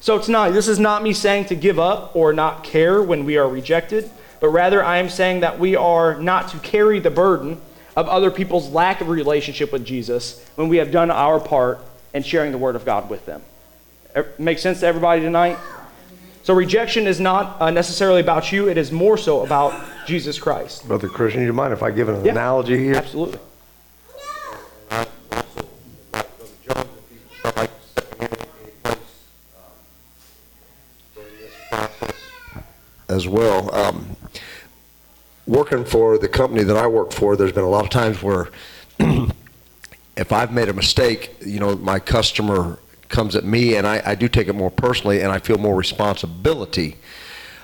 So 0.00 0.18
tonight, 0.18 0.50
this 0.50 0.68
is 0.68 0.78
not 0.78 1.02
me 1.02 1.12
saying 1.12 1.46
to 1.46 1.54
give 1.54 1.78
up 1.78 2.14
or 2.14 2.32
not 2.32 2.64
care 2.64 3.02
when 3.02 3.24
we 3.24 3.36
are 3.38 3.48
rejected, 3.48 4.10
but 4.40 4.48
rather 4.48 4.84
I 4.84 4.98
am 4.98 5.08
saying 5.08 5.40
that 5.40 5.58
we 5.58 5.76
are 5.76 6.20
not 6.20 6.48
to 6.48 6.58
carry 6.58 7.00
the 7.00 7.10
burden 7.10 7.60
of 7.96 8.08
other 8.08 8.30
people's 8.30 8.68
lack 8.70 9.00
of 9.00 9.08
relationship 9.08 9.72
with 9.72 9.84
Jesus 9.84 10.44
when 10.56 10.68
we 10.68 10.76
have 10.76 10.90
done 10.90 11.10
our 11.10 11.40
part 11.40 11.78
in 12.12 12.22
sharing 12.22 12.52
the 12.52 12.58
word 12.58 12.76
of 12.76 12.84
God 12.84 13.08
with 13.08 13.24
them. 13.26 13.42
Make 14.38 14.58
sense 14.58 14.80
to 14.80 14.86
everybody 14.86 15.20
tonight? 15.20 15.58
So 16.42 16.54
rejection 16.54 17.06
is 17.06 17.18
not 17.18 17.60
uh, 17.60 17.70
necessarily 17.70 18.20
about 18.20 18.52
you, 18.52 18.68
it 18.68 18.78
is 18.78 18.92
more 18.92 19.18
so 19.18 19.44
about 19.44 19.74
Jesus 20.06 20.38
Christ. 20.38 20.86
Brother 20.86 21.08
Christian, 21.08 21.42
you 21.42 21.52
mind 21.52 21.72
if 21.72 21.82
I 21.82 21.90
give 21.90 22.08
an 22.08 22.24
Yeah. 22.24 22.32
analogy 22.32 22.78
here? 22.78 22.94
Absolutely. 22.94 23.40
as 33.08 33.26
well. 33.26 33.74
Um, 33.74 34.16
working 35.46 35.84
for 35.84 36.18
the 36.18 36.28
company 36.28 36.64
that 36.64 36.76
I 36.76 36.86
work 36.86 37.12
for, 37.12 37.36
there's 37.36 37.52
been 37.52 37.64
a 37.64 37.68
lot 37.68 37.84
of 37.84 37.90
times 37.90 38.22
where 38.22 38.48
if 40.16 40.32
I've 40.32 40.52
made 40.52 40.68
a 40.68 40.72
mistake, 40.72 41.36
you 41.44 41.60
know, 41.60 41.76
my 41.76 41.98
customer 41.98 42.78
comes 43.08 43.36
at 43.36 43.44
me 43.44 43.76
and 43.76 43.86
I, 43.86 44.02
I 44.04 44.14
do 44.14 44.28
take 44.28 44.48
it 44.48 44.54
more 44.54 44.70
personally 44.70 45.20
and 45.20 45.30
I 45.30 45.38
feel 45.38 45.58
more 45.58 45.76
responsibility 45.76 46.96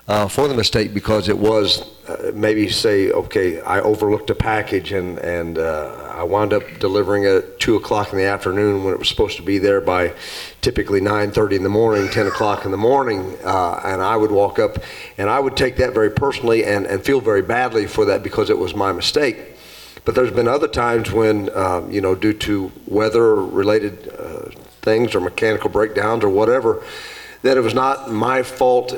uh, 0.09 0.27
for 0.27 0.49
the 0.49 0.55
mistake 0.55 0.93
because 0.93 1.29
it 1.29 1.39
was 1.39 1.83
uh, 2.09 2.33
maybe 2.35 2.69
say, 2.69 3.11
okay, 3.13 3.61
I 3.61 3.81
overlooked 3.81 4.31
a 4.31 4.35
package 4.35 4.93
and, 4.93 5.19
and 5.19 5.59
uh, 5.59 6.13
I 6.15 6.25
wound 6.25 6.53
up 6.53 6.65
delivering 6.81 7.23
it 7.25 7.35
at 7.35 7.61
2 7.61 7.77
o'clock 7.77 8.13
in 8.13 8.19
the 8.19 8.25
afternoon 8.25 8.83
when 8.83 8.95
it 8.95 8.99
was 8.99 9.09
supposed 9.09 9.37
to 9.37 9.43
be 9.43 9.59
there 9.59 9.81
by 9.81 10.15
typically 10.61 11.01
9.30 11.01 11.57
in 11.57 11.63
the 11.63 11.69
morning, 11.69 12.09
10 12.09 12.27
o'clock 12.27 12.65
in 12.65 12.73
the 12.73 12.77
morning. 12.77 13.37
Uh, 13.45 13.81
and 13.85 14.03
I 14.03 14.17
would 14.17 14.33
walk 14.33 14.59
up 14.59 14.79
and 15.19 15.31
I 15.31 15.39
would 15.39 15.57
take 15.57 15.77
that 15.77 15.95
very 15.95 16.11
personally 16.11 16.65
and, 16.65 16.87
and 16.87 17.05
feel 17.05 17.21
very 17.21 17.43
badly 17.43 17.87
for 17.87 18.05
that 18.07 18.25
because 18.25 18.51
it 18.51 18.59
was 18.59 18.75
my 18.75 18.93
mistake. 18.93 19.57
But 20.05 20.17
there's 20.17 20.33
been 20.33 20.49
other 20.49 20.67
times 20.67 21.13
when, 21.13 21.49
um, 21.57 21.93
you 21.93 22.01
know, 22.01 22.17
due 22.17 22.33
to 22.33 22.73
weather-related 22.89 24.13
uh, 24.19 24.51
things 24.81 25.15
or 25.15 25.21
mechanical 25.21 25.71
breakdowns 25.71 26.25
or 26.25 26.29
whatever, 26.29 26.83
that 27.43 27.57
it 27.57 27.61
was 27.61 27.75
not 27.75 28.11
my 28.11 28.43
fault 28.43 28.95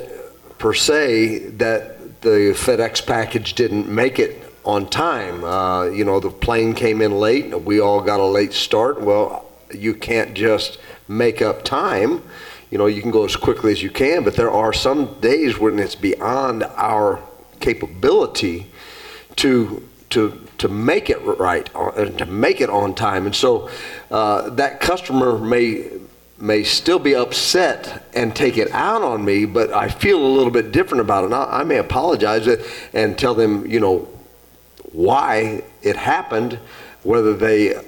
per 0.57 0.73
se 0.73 1.49
that 1.57 2.21
the 2.21 2.53
FedEx 2.55 3.05
package 3.05 3.53
didn't 3.53 3.87
make 3.87 4.19
it 4.19 4.41
on 4.63 4.89
time. 4.89 5.43
Uh, 5.43 5.85
you 5.85 6.03
know, 6.03 6.19
the 6.19 6.31
plane 6.31 6.73
came 6.73 7.01
in 7.01 7.19
late. 7.19 7.61
We 7.61 7.79
all 7.79 8.01
got 8.01 8.19
a 8.19 8.25
late 8.25 8.53
start. 8.53 8.99
Well, 9.01 9.45
you 9.73 9.93
can't 9.93 10.33
just 10.33 10.79
make 11.07 11.41
up 11.41 11.63
time. 11.63 12.23
You 12.71 12.77
know, 12.77 12.87
you 12.87 13.01
can 13.01 13.11
go 13.11 13.25
as 13.25 13.35
quickly 13.35 13.71
as 13.71 13.83
you 13.83 13.91
can, 13.91 14.23
but 14.23 14.35
there 14.35 14.51
are 14.51 14.73
some 14.73 15.19
days 15.21 15.59
when 15.59 15.77
it's 15.79 15.95
beyond 15.95 16.63
our 16.63 17.21
capability 17.59 18.67
to 19.37 19.87
to 20.09 20.47
to 20.57 20.67
make 20.67 21.09
it 21.09 21.19
right 21.19 21.69
uh, 21.75 21.91
and 21.91 22.17
to 22.17 22.25
make 22.25 22.61
it 22.61 22.69
on 22.69 22.95
time. 22.95 23.25
And 23.25 23.35
so 23.35 23.69
uh, 24.09 24.49
that 24.51 24.79
customer 24.79 25.37
may 25.37 25.89
may 26.37 26.63
still 26.63 26.99
be 26.99 27.15
upset 27.15 28.03
and 28.13 28.35
take 28.35 28.57
it 28.57 28.69
out 28.71 29.01
on 29.01 29.23
me, 29.23 29.45
but 29.45 29.71
I 29.71 29.87
feel 29.87 30.17
a 30.17 30.27
little 30.27 30.51
bit 30.51 30.71
different 30.71 31.01
about 31.01 31.23
it. 31.23 31.29
Now, 31.29 31.45
I 31.45 31.63
may 31.63 31.77
apologize 31.77 32.47
and 32.93 33.17
tell 33.17 33.33
them, 33.33 33.65
you 33.65 33.79
know, 33.79 34.07
why 34.91 35.63
it 35.81 35.95
happened, 35.95 36.59
whether 37.03 37.33
they 37.33 37.81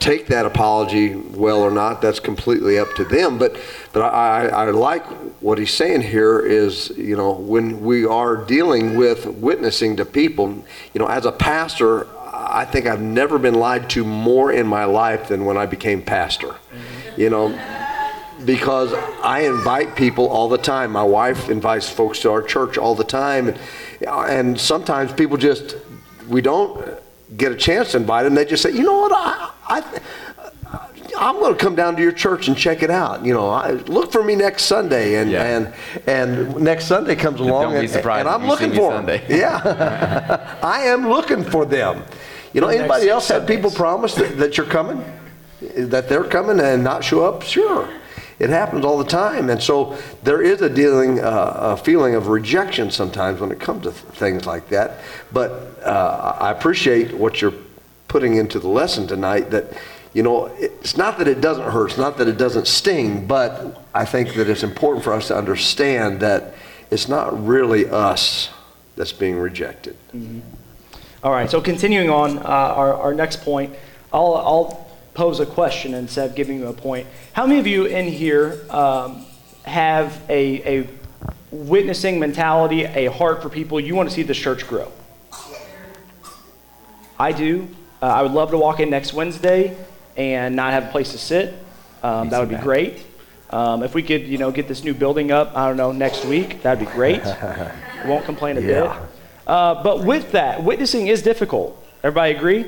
take 0.00 0.26
that 0.26 0.44
apology 0.44 1.14
well 1.14 1.62
or 1.62 1.70
not, 1.70 2.02
that's 2.02 2.20
completely 2.20 2.78
up 2.78 2.94
to 2.94 3.04
them. 3.04 3.38
But, 3.38 3.56
but 3.94 4.02
I, 4.02 4.48
I 4.48 4.70
like 4.70 5.06
what 5.40 5.56
he's 5.56 5.72
saying 5.72 6.02
here 6.02 6.40
is, 6.40 6.90
you 6.90 7.16
know, 7.16 7.32
when 7.32 7.80
we 7.82 8.04
are 8.04 8.36
dealing 8.36 8.96
with 8.96 9.26
witnessing 9.26 9.96
to 9.96 10.04
people, 10.04 10.62
you 10.92 10.98
know, 10.98 11.06
as 11.06 11.24
a 11.24 11.32
pastor, 11.32 12.06
I 12.30 12.66
think 12.66 12.86
I've 12.86 13.00
never 13.00 13.38
been 13.38 13.54
lied 13.54 13.88
to 13.90 14.04
more 14.04 14.52
in 14.52 14.66
my 14.66 14.84
life 14.84 15.28
than 15.28 15.46
when 15.46 15.56
I 15.56 15.64
became 15.64 16.02
pastor. 16.02 16.54
You 17.16 17.30
know, 17.30 17.48
because 18.44 18.92
I 19.22 19.40
invite 19.40 19.96
people 19.96 20.28
all 20.28 20.48
the 20.48 20.58
time. 20.58 20.92
My 20.92 21.02
wife 21.02 21.48
invites 21.48 21.88
folks 21.88 22.20
to 22.20 22.30
our 22.30 22.42
church 22.42 22.78
all 22.78 22.94
the 22.94 23.04
time, 23.04 23.48
and, 23.48 23.58
and 24.06 24.60
sometimes 24.60 25.12
people 25.12 25.36
just 25.36 25.76
we 26.28 26.40
don't 26.40 26.98
get 27.36 27.52
a 27.52 27.56
chance 27.56 27.92
to 27.92 27.98
invite 27.98 28.24
them. 28.24 28.34
They 28.34 28.44
just 28.44 28.62
say, 28.62 28.72
you 28.72 28.82
know 28.82 29.00
what, 29.00 29.12
I, 29.14 29.50
I 29.66 30.00
I'm 31.18 31.38
going 31.38 31.54
to 31.54 31.58
come 31.58 31.74
down 31.74 31.96
to 31.96 32.02
your 32.02 32.12
church 32.12 32.48
and 32.48 32.56
check 32.56 32.82
it 32.82 32.90
out. 32.90 33.24
You 33.24 33.34
know, 33.34 33.48
I, 33.48 33.72
look 33.72 34.10
for 34.10 34.22
me 34.22 34.34
next 34.34 34.64
Sunday, 34.64 35.16
and 35.16 35.30
yeah. 35.30 35.44
and 35.44 35.74
and 36.06 36.56
next 36.60 36.86
Sunday 36.86 37.14
comes 37.14 37.40
along, 37.40 37.74
and, 37.76 37.88
and, 37.88 38.28
I'm 38.28 38.46
looking 38.46 38.72
for 38.72 39.00
them. 39.00 39.20
Yeah, 39.28 40.58
I 40.62 40.82
am 40.82 41.08
looking 41.08 41.44
for 41.44 41.64
them. 41.64 42.02
You 42.52 42.60
know, 42.60 42.68
anybody 42.68 43.08
else 43.08 43.28
have 43.28 43.46
people 43.46 43.70
promise 43.70 44.14
that, 44.14 44.38
that 44.38 44.56
you're 44.56 44.66
coming, 44.66 45.04
that 45.76 46.08
they're 46.08 46.24
coming 46.24 46.60
and 46.60 46.84
not 46.84 47.02
show 47.02 47.24
up? 47.24 47.42
Sure. 47.42 47.88
It 48.38 48.50
happens 48.50 48.84
all 48.84 48.98
the 48.98 49.04
time. 49.04 49.48
And 49.50 49.62
so 49.62 49.96
there 50.22 50.42
is 50.42 50.60
a 50.60 50.68
dealing, 50.68 51.20
uh, 51.20 51.52
a 51.56 51.76
feeling 51.76 52.14
of 52.14 52.28
rejection 52.28 52.90
sometimes 52.90 53.40
when 53.40 53.52
it 53.52 53.60
comes 53.60 53.84
to 53.84 53.90
th- 53.92 54.02
things 54.14 54.46
like 54.46 54.68
that. 54.70 55.00
But 55.32 55.50
uh, 55.84 56.36
I 56.40 56.50
appreciate 56.50 57.14
what 57.14 57.40
you're 57.40 57.54
putting 58.08 58.36
into 58.36 58.58
the 58.58 58.68
lesson 58.68 59.06
tonight 59.06 59.50
that, 59.50 59.72
you 60.12 60.22
know, 60.22 60.46
it's 60.58 60.96
not 60.96 61.18
that 61.18 61.28
it 61.28 61.40
doesn't 61.40 61.70
hurt, 61.70 61.90
it's 61.90 61.98
not 61.98 62.16
that 62.18 62.28
it 62.28 62.38
doesn't 62.38 62.66
sting, 62.66 63.26
but 63.26 63.84
I 63.94 64.04
think 64.04 64.34
that 64.34 64.48
it's 64.48 64.62
important 64.62 65.04
for 65.04 65.12
us 65.12 65.28
to 65.28 65.36
understand 65.36 66.20
that 66.20 66.54
it's 66.90 67.08
not 67.08 67.46
really 67.46 67.88
us 67.88 68.50
that's 68.96 69.12
being 69.12 69.36
rejected. 69.36 69.96
Mm-hmm. 70.14 70.40
All 71.24 71.32
right, 71.32 71.50
so 71.50 71.60
continuing 71.60 72.10
on, 72.10 72.38
uh, 72.38 72.42
our, 72.42 72.94
our 72.94 73.14
next 73.14 73.42
point, 73.42 73.74
I'll, 74.12 74.34
I'll 74.34 74.83
pose 75.14 75.40
a 75.40 75.46
question 75.46 75.94
instead 75.94 76.30
of 76.30 76.36
giving 76.36 76.58
you 76.58 76.66
a 76.66 76.72
point. 76.72 77.06
How 77.32 77.46
many 77.46 77.60
of 77.60 77.66
you 77.66 77.86
in 77.86 78.06
here 78.08 78.60
um, 78.68 79.24
have 79.64 80.20
a, 80.28 80.80
a 80.80 80.88
witnessing 81.50 82.18
mentality, 82.18 82.82
a 82.82 83.06
heart 83.06 83.42
for 83.42 83.48
people? 83.48 83.80
You 83.80 83.94
want 83.94 84.08
to 84.08 84.14
see 84.14 84.22
the 84.22 84.34
church 84.34 84.66
grow? 84.66 84.90
I 87.18 87.32
do. 87.32 87.68
Uh, 88.02 88.06
I 88.06 88.22
would 88.22 88.32
love 88.32 88.50
to 88.50 88.58
walk 88.58 88.80
in 88.80 88.90
next 88.90 89.14
Wednesday 89.14 89.76
and 90.16 90.56
not 90.56 90.72
have 90.72 90.84
a 90.84 90.88
place 90.88 91.12
to 91.12 91.18
sit. 91.18 91.54
Um, 92.02 92.28
that 92.30 92.40
would 92.40 92.50
be 92.50 92.56
great. 92.56 93.06
Um, 93.50 93.84
if 93.84 93.94
we 93.94 94.02
could, 94.02 94.26
you 94.26 94.36
know, 94.36 94.50
get 94.50 94.66
this 94.66 94.82
new 94.82 94.94
building 94.94 95.30
up, 95.30 95.56
I 95.56 95.68
don't 95.68 95.76
know, 95.76 95.92
next 95.92 96.24
week, 96.24 96.62
that'd 96.62 96.84
be 96.84 96.92
great. 96.92 97.22
Won't 98.04 98.24
complain 98.24 98.58
a 98.58 98.60
yeah. 98.60 98.98
bit. 98.98 99.08
Uh, 99.46 99.82
but 99.82 100.04
with 100.04 100.32
that, 100.32 100.64
witnessing 100.64 101.06
is 101.06 101.22
difficult. 101.22 101.80
Everybody 102.02 102.34
agree? 102.34 102.66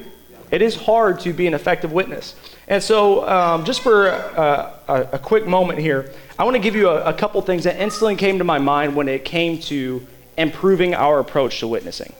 It 0.50 0.62
is 0.62 0.76
hard 0.76 1.20
to 1.20 1.32
be 1.32 1.46
an 1.46 1.54
effective 1.54 1.92
witness. 1.92 2.34
And 2.68 2.82
so, 2.82 3.28
um, 3.28 3.64
just 3.64 3.80
for 3.80 4.08
a, 4.08 4.72
a, 4.88 5.08
a, 5.12 5.18
quick 5.18 5.46
moment 5.46 5.78
here, 5.78 6.12
I 6.38 6.44
want 6.44 6.54
to 6.54 6.62
give 6.62 6.74
you 6.74 6.88
a, 6.88 7.04
a 7.04 7.12
couple 7.12 7.40
things 7.42 7.64
that 7.64 7.80
instantly 7.80 8.16
came 8.16 8.38
to 8.38 8.44
my 8.44 8.58
mind 8.58 8.96
when 8.96 9.08
it 9.08 9.24
came 9.24 9.58
to 9.62 10.06
improving 10.36 10.94
our 10.94 11.18
approach 11.20 11.60
to 11.60 11.68
witnessing. 11.68 12.12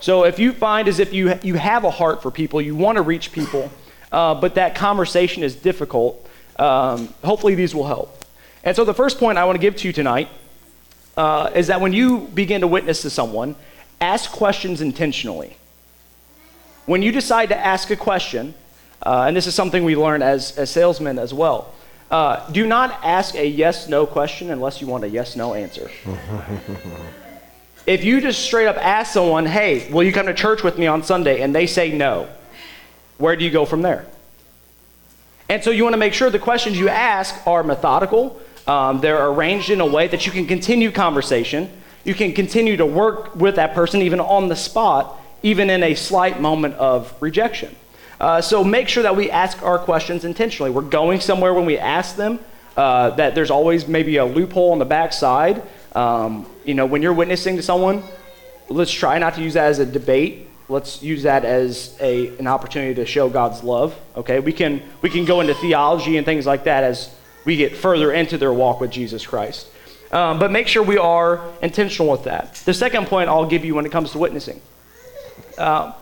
So, 0.00 0.24
if 0.24 0.38
you 0.38 0.52
find 0.52 0.88
as 0.88 0.98
if 0.98 1.12
you, 1.12 1.38
you 1.42 1.54
have 1.54 1.84
a 1.84 1.90
heart 1.90 2.22
for 2.22 2.30
people, 2.30 2.60
you 2.60 2.74
want 2.74 2.96
to 2.96 3.02
reach 3.02 3.32
people, 3.32 3.70
uh, 4.12 4.34
but 4.34 4.54
that 4.54 4.74
conversation 4.74 5.42
is 5.42 5.54
difficult, 5.54 6.26
um, 6.58 7.12
hopefully 7.24 7.54
these 7.54 7.74
will 7.74 7.86
help. 7.86 8.24
And 8.64 8.76
so, 8.76 8.84
the 8.84 8.94
first 8.94 9.18
point 9.18 9.38
I 9.38 9.44
want 9.44 9.56
to 9.56 9.60
give 9.60 9.76
to 9.76 9.86
you 9.86 9.92
tonight 9.92 10.28
uh, 11.16 11.50
is 11.54 11.66
that 11.68 11.80
when 11.80 11.92
you 11.92 12.28
begin 12.34 12.62
to 12.62 12.66
witness 12.66 13.02
to 13.02 13.10
someone, 13.10 13.56
ask 14.00 14.30
questions 14.30 14.80
intentionally 14.80 15.56
when 16.90 17.02
you 17.02 17.12
decide 17.12 17.50
to 17.50 17.56
ask 17.56 17.88
a 17.90 17.96
question, 17.96 18.52
uh, 19.04 19.26
and 19.28 19.36
this 19.36 19.46
is 19.46 19.54
something 19.54 19.84
we 19.84 19.94
learn 19.94 20.22
as, 20.22 20.58
as 20.58 20.70
salesmen 20.70 21.20
as 21.20 21.32
well, 21.32 21.72
uh, 22.10 22.44
do 22.50 22.66
not 22.66 22.98
ask 23.04 23.36
a 23.36 23.46
yes 23.46 23.88
no 23.88 24.04
question 24.04 24.50
unless 24.50 24.80
you 24.80 24.88
want 24.88 25.04
a 25.04 25.08
yes 25.08 25.36
no 25.36 25.54
answer. 25.54 25.88
if 27.86 28.02
you 28.02 28.20
just 28.20 28.40
straight 28.40 28.66
up 28.66 28.76
ask 28.76 29.12
someone, 29.12 29.46
hey, 29.46 29.88
will 29.92 30.02
you 30.02 30.12
come 30.12 30.26
to 30.26 30.34
church 30.34 30.64
with 30.64 30.78
me 30.78 30.88
on 30.88 31.04
Sunday, 31.04 31.42
and 31.42 31.54
they 31.54 31.64
say 31.64 31.92
no, 31.92 32.28
where 33.18 33.36
do 33.36 33.44
you 33.44 33.52
go 33.52 33.64
from 33.64 33.82
there? 33.82 34.04
And 35.48 35.62
so 35.62 35.70
you 35.70 35.84
want 35.84 35.94
to 35.94 35.98
make 35.98 36.12
sure 36.12 36.28
the 36.28 36.40
questions 36.40 36.76
you 36.76 36.88
ask 36.88 37.46
are 37.46 37.62
methodical, 37.62 38.40
um, 38.66 39.00
they're 39.00 39.28
arranged 39.28 39.70
in 39.70 39.80
a 39.80 39.86
way 39.86 40.08
that 40.08 40.26
you 40.26 40.32
can 40.32 40.48
continue 40.48 40.90
conversation, 40.90 41.70
you 42.02 42.14
can 42.14 42.32
continue 42.32 42.76
to 42.76 42.84
work 42.84 43.36
with 43.36 43.54
that 43.54 43.74
person 43.74 44.02
even 44.02 44.18
on 44.18 44.48
the 44.48 44.56
spot 44.56 45.19
even 45.42 45.70
in 45.70 45.82
a 45.82 45.94
slight 45.94 46.40
moment 46.40 46.74
of 46.74 47.14
rejection. 47.20 47.74
Uh, 48.20 48.40
so 48.40 48.62
make 48.62 48.88
sure 48.88 49.02
that 49.02 49.16
we 49.16 49.30
ask 49.30 49.62
our 49.62 49.78
questions 49.78 50.24
intentionally. 50.24 50.70
We're 50.70 50.82
going 50.82 51.20
somewhere 51.20 51.54
when 51.54 51.64
we 51.64 51.78
ask 51.78 52.16
them, 52.16 52.38
uh, 52.76 53.10
that 53.10 53.34
there's 53.34 53.50
always 53.50 53.88
maybe 53.88 54.16
a 54.18 54.24
loophole 54.24 54.72
on 54.72 54.78
the 54.78 54.84
backside. 54.84 55.62
Um, 55.94 56.46
you 56.64 56.74
know, 56.74 56.86
when 56.86 57.02
you're 57.02 57.14
witnessing 57.14 57.56
to 57.56 57.62
someone, 57.62 58.02
let's 58.68 58.92
try 58.92 59.18
not 59.18 59.34
to 59.34 59.42
use 59.42 59.54
that 59.54 59.66
as 59.66 59.78
a 59.78 59.86
debate. 59.86 60.48
Let's 60.68 61.02
use 61.02 61.24
that 61.24 61.44
as 61.44 61.96
a, 62.00 62.28
an 62.38 62.46
opportunity 62.46 62.94
to 62.94 63.06
show 63.06 63.28
God's 63.28 63.64
love. 63.64 63.98
Okay, 64.16 64.38
we 64.38 64.52
can 64.52 64.82
we 65.02 65.10
can 65.10 65.24
go 65.24 65.40
into 65.40 65.54
theology 65.54 66.16
and 66.16 66.24
things 66.24 66.46
like 66.46 66.64
that 66.64 66.84
as 66.84 67.12
we 67.44 67.56
get 67.56 67.76
further 67.76 68.12
into 68.12 68.38
their 68.38 68.52
walk 68.52 68.80
with 68.80 68.90
Jesus 68.90 69.26
Christ. 69.26 69.66
Um, 70.12 70.38
but 70.38 70.52
make 70.52 70.68
sure 70.68 70.82
we 70.82 70.98
are 70.98 71.40
intentional 71.62 72.10
with 72.10 72.24
that. 72.24 72.54
The 72.66 72.74
second 72.74 73.06
point 73.06 73.28
I'll 73.28 73.46
give 73.46 73.64
you 73.64 73.74
when 73.74 73.86
it 73.86 73.92
comes 73.92 74.12
to 74.12 74.18
witnessing. 74.18 74.60
Um, 75.60 75.94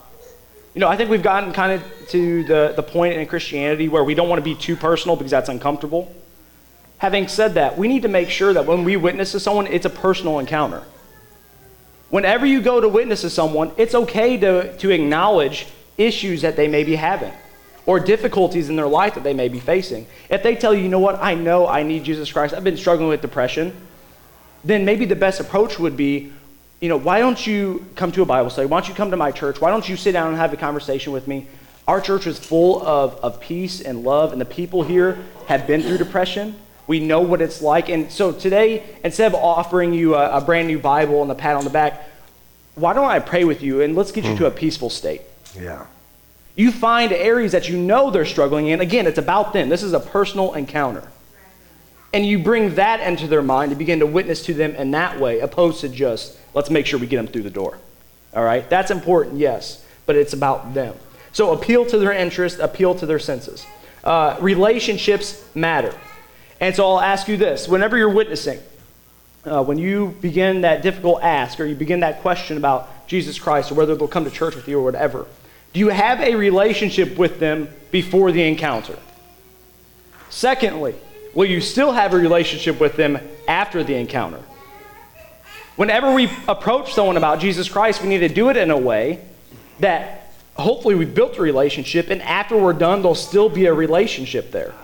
you 0.75 0.81
know, 0.81 0.89
I 0.89 0.97
think 0.97 1.11
we've 1.11 1.23
gotten 1.23 1.53
kind 1.53 1.73
of 1.73 2.09
to 2.11 2.45
the, 2.45 2.73
the 2.77 2.83
point 2.83 3.15
in 3.15 3.27
Christianity 3.27 3.89
where 3.89 4.05
we 4.05 4.15
don't 4.15 4.29
want 4.29 4.39
to 4.39 4.45
be 4.45 4.55
too 4.55 4.77
personal 4.77 5.17
because 5.17 5.33
that's 5.33 5.49
uncomfortable. 5.49 6.15
Having 6.99 7.29
said 7.29 7.55
that, 7.55 7.77
we 7.77 7.89
need 7.89 8.03
to 8.03 8.09
make 8.09 8.31
sure 8.31 8.53
that 8.53 8.67
when 8.67 8.85
we 8.85 8.97
witness 8.97 9.33
to 9.33 9.41
someone, 9.41 9.67
it's 9.67 9.87
a 9.87 9.91
personal 9.91 10.39
encounter. 10.39 10.85
Whenever 12.11 12.47
you 12.47 12.61
go 12.61 12.81
to 12.81 12.89
witness 12.89 13.23
to 13.23 13.31
someone, 13.31 13.73
it's 13.77 13.95
okay 13.95 14.37
to, 14.39 14.77
to 14.79 14.91
acknowledge 14.91 15.67
issues 15.97 16.43
that 16.43 16.57
they 16.57 16.69
may 16.69 16.85
be 16.85 16.95
having 16.97 17.33
or 17.85 17.99
difficulties 17.99 18.69
in 18.69 18.77
their 18.77 18.87
life 18.87 19.15
that 19.15 19.25
they 19.25 19.35
may 19.35 19.49
be 19.49 19.59
facing. 19.59 20.07
If 20.29 20.43
they 20.43 20.55
tell 20.55 20.75
you, 20.75 20.83
you 20.83 20.89
know 20.89 20.99
what, 20.99 21.19
I 21.23 21.35
know 21.35 21.67
I 21.67 21.83
need 21.83 22.05
Jesus 22.05 22.31
Christ, 22.31 22.55
I've 22.55 22.63
been 22.63 22.77
struggling 22.77 23.09
with 23.09 23.23
depression, 23.23 23.75
then 24.63 24.85
maybe 24.85 25.07
the 25.07 25.17
best 25.17 25.41
approach 25.41 25.79
would 25.79 25.97
be, 25.97 26.33
you 26.81 26.89
know, 26.89 26.97
why 26.97 27.19
don't 27.19 27.45
you 27.45 27.85
come 27.97 28.13
to 28.13 28.23
a 28.23 28.27
Bible 28.27 28.51
study? 28.51 28.67
Why 28.67 28.81
don't 28.81 28.89
you 28.89 28.95
come 28.95 29.11
to 29.11 29.17
my 29.17 29.33
church? 29.33 29.61
Why 29.61 29.71
don't 29.71 29.89
you 29.89 29.97
sit 29.97 30.13
down 30.13 30.29
and 30.29 30.37
have 30.37 30.53
a 30.53 30.57
conversation 30.57 31.13
with 31.13 31.27
me? 31.27 31.47
Our 31.89 32.01
church 32.01 32.27
is 32.27 32.39
full 32.39 32.87
of, 32.87 33.15
of 33.17 33.41
peace 33.41 33.81
and 33.81 34.05
love, 34.05 34.33
and 34.33 34.41
the 34.41 34.45
people 34.47 34.83
here 34.83 35.19
have 35.47 35.67
been 35.67 35.83
through 35.83 35.99
depression. 35.99 36.55
We 36.87 37.01
know 37.01 37.21
what 37.21 37.41
it's 37.41 37.61
like. 37.61 37.89
And 37.89 38.11
so 38.13 38.33
today, 38.33 38.85
instead 39.03 39.33
of 39.33 39.35
offering 39.35 39.93
you 39.93 40.15
a, 40.15 40.39
a 40.39 40.41
brand 40.41 40.69
new 40.69 40.79
Bible 40.79 41.23
and 41.23 41.31
a 41.31 41.35
pat 41.35 41.57
on 41.57 41.65
the 41.65 41.71
back, 41.71 42.05
why 42.75 42.93
don't 42.93 43.11
I 43.11 43.19
pray 43.19 43.45
with 43.45 43.63
you 43.63 43.81
and 43.83 43.97
let's 43.97 44.13
get 44.13 44.25
you 44.25 44.37
to 44.37 44.47
a 44.47 44.51
peaceful 44.51 44.89
state? 44.89 45.23
Yeah. 45.59 45.87
You 46.55 46.71
find 46.71 47.13
areas 47.13 47.53
that 47.53 47.69
you 47.69 47.77
know 47.77 48.11
they're 48.11 48.25
struggling 48.25 48.69
in. 48.69 48.81
Again, 48.81 49.07
it's 49.07 49.19
about 49.19 49.53
them. 49.53 49.69
This 49.69 49.83
is 49.83 49.93
a 49.93 50.01
personal 50.01 50.55
encounter. 50.55 51.09
And 52.13 52.25
you 52.25 52.39
bring 52.39 52.75
that 52.77 53.01
into 53.01 53.27
their 53.27 53.43
mind 53.43 53.71
and 53.71 53.79
begin 53.79 53.99
to 54.01 54.07
witness 54.07 54.45
to 54.47 54.55
them 54.55 54.75
in 54.75 54.93
that 54.93 55.21
way, 55.21 55.41
opposed 55.41 55.81
to 55.83 55.89
just, 55.89 56.39
let's 56.55 56.71
make 56.71 56.87
sure 56.87 56.99
we 56.99 57.07
get 57.07 57.17
them 57.17 57.27
through 57.27 57.43
the 57.43 57.51
door. 57.51 57.79
All 58.35 58.45
right? 58.45 58.69
That's 58.69 58.91
important, 58.91 59.37
yes, 59.37 59.85
but 60.07 60.17
it's 60.17 60.33
about 60.33 60.75
them. 60.75 60.95
So 61.33 61.53
appeal 61.53 61.85
to 61.87 61.99
their 61.99 62.13
interest, 62.13 62.61
appeal 62.61 62.95
to 62.97 63.07
their 63.07 63.19
senses. 63.19 63.67
Uh, 64.03 64.37
relationships 64.41 65.45
matter. 65.55 65.95
And 66.61 66.75
so 66.75 66.89
I'll 66.89 67.01
ask 67.01 67.29
you 67.29 67.37
this 67.37 67.69
whenever 67.69 67.97
you're 67.99 68.09
witnessing, 68.09 68.59
uh, 69.45 69.63
when 69.63 69.79
you 69.79 70.17
begin 70.21 70.63
that 70.63 70.83
difficult 70.83 71.23
ask 71.23 71.61
or 71.61 71.67
you 71.67 71.75
begin 71.75 72.01
that 72.01 72.21
question 72.21 72.57
about 72.57 73.07
Jesus 73.07 73.39
Christ 73.39 73.71
or 73.71 73.75
whether 73.75 73.95
they'll 73.95 74.09
come 74.09 74.25
to 74.25 74.31
church 74.31 74.57
with 74.57 74.67
you 74.67 74.79
or 74.79 74.83
whatever, 74.83 75.27
do 75.73 75.81
you 75.81 75.89
have 75.89 76.21
a 76.21 76.35
relationship 76.35 77.19
with 77.19 77.39
them 77.39 77.69
before 77.91 78.33
the 78.33 78.43
encounter? 78.43 78.99
Secondly, 80.31 80.95
will 81.39 81.47
you 81.47 81.61
still 81.61 81.93
have 81.93 82.15
a 82.15 82.17
relationship 82.17 82.81
with 82.81 82.97
them 82.97 83.17
after 83.47 83.85
the 83.85 83.95
encounter? 83.95 84.43
Whenever 85.77 86.13
we 86.13 86.29
approach 86.49 86.93
someone 86.93 87.17
about 87.17 87.39
Jesus 87.39 87.69
Christ, 87.69 88.03
we 88.03 88.09
need 88.09 88.19
to 88.19 88.29
do 88.29 88.51
it 88.51 88.57
in 88.57 88.73
a 88.73 88.77
way 88.77 89.21
that 89.79 90.33
hopefully 90.57 90.97
we've 90.97 91.15
built 91.15 91.39
a 91.39 91.41
relationship, 91.41 92.11
and 92.11 92.21
after 92.23 92.57
we're 92.57 92.73
done, 92.73 93.03
there'll 93.03 93.15
still 93.15 93.49
be 93.49 93.67
a 93.67 93.73
relationship 93.73 94.51
there. 94.51 94.75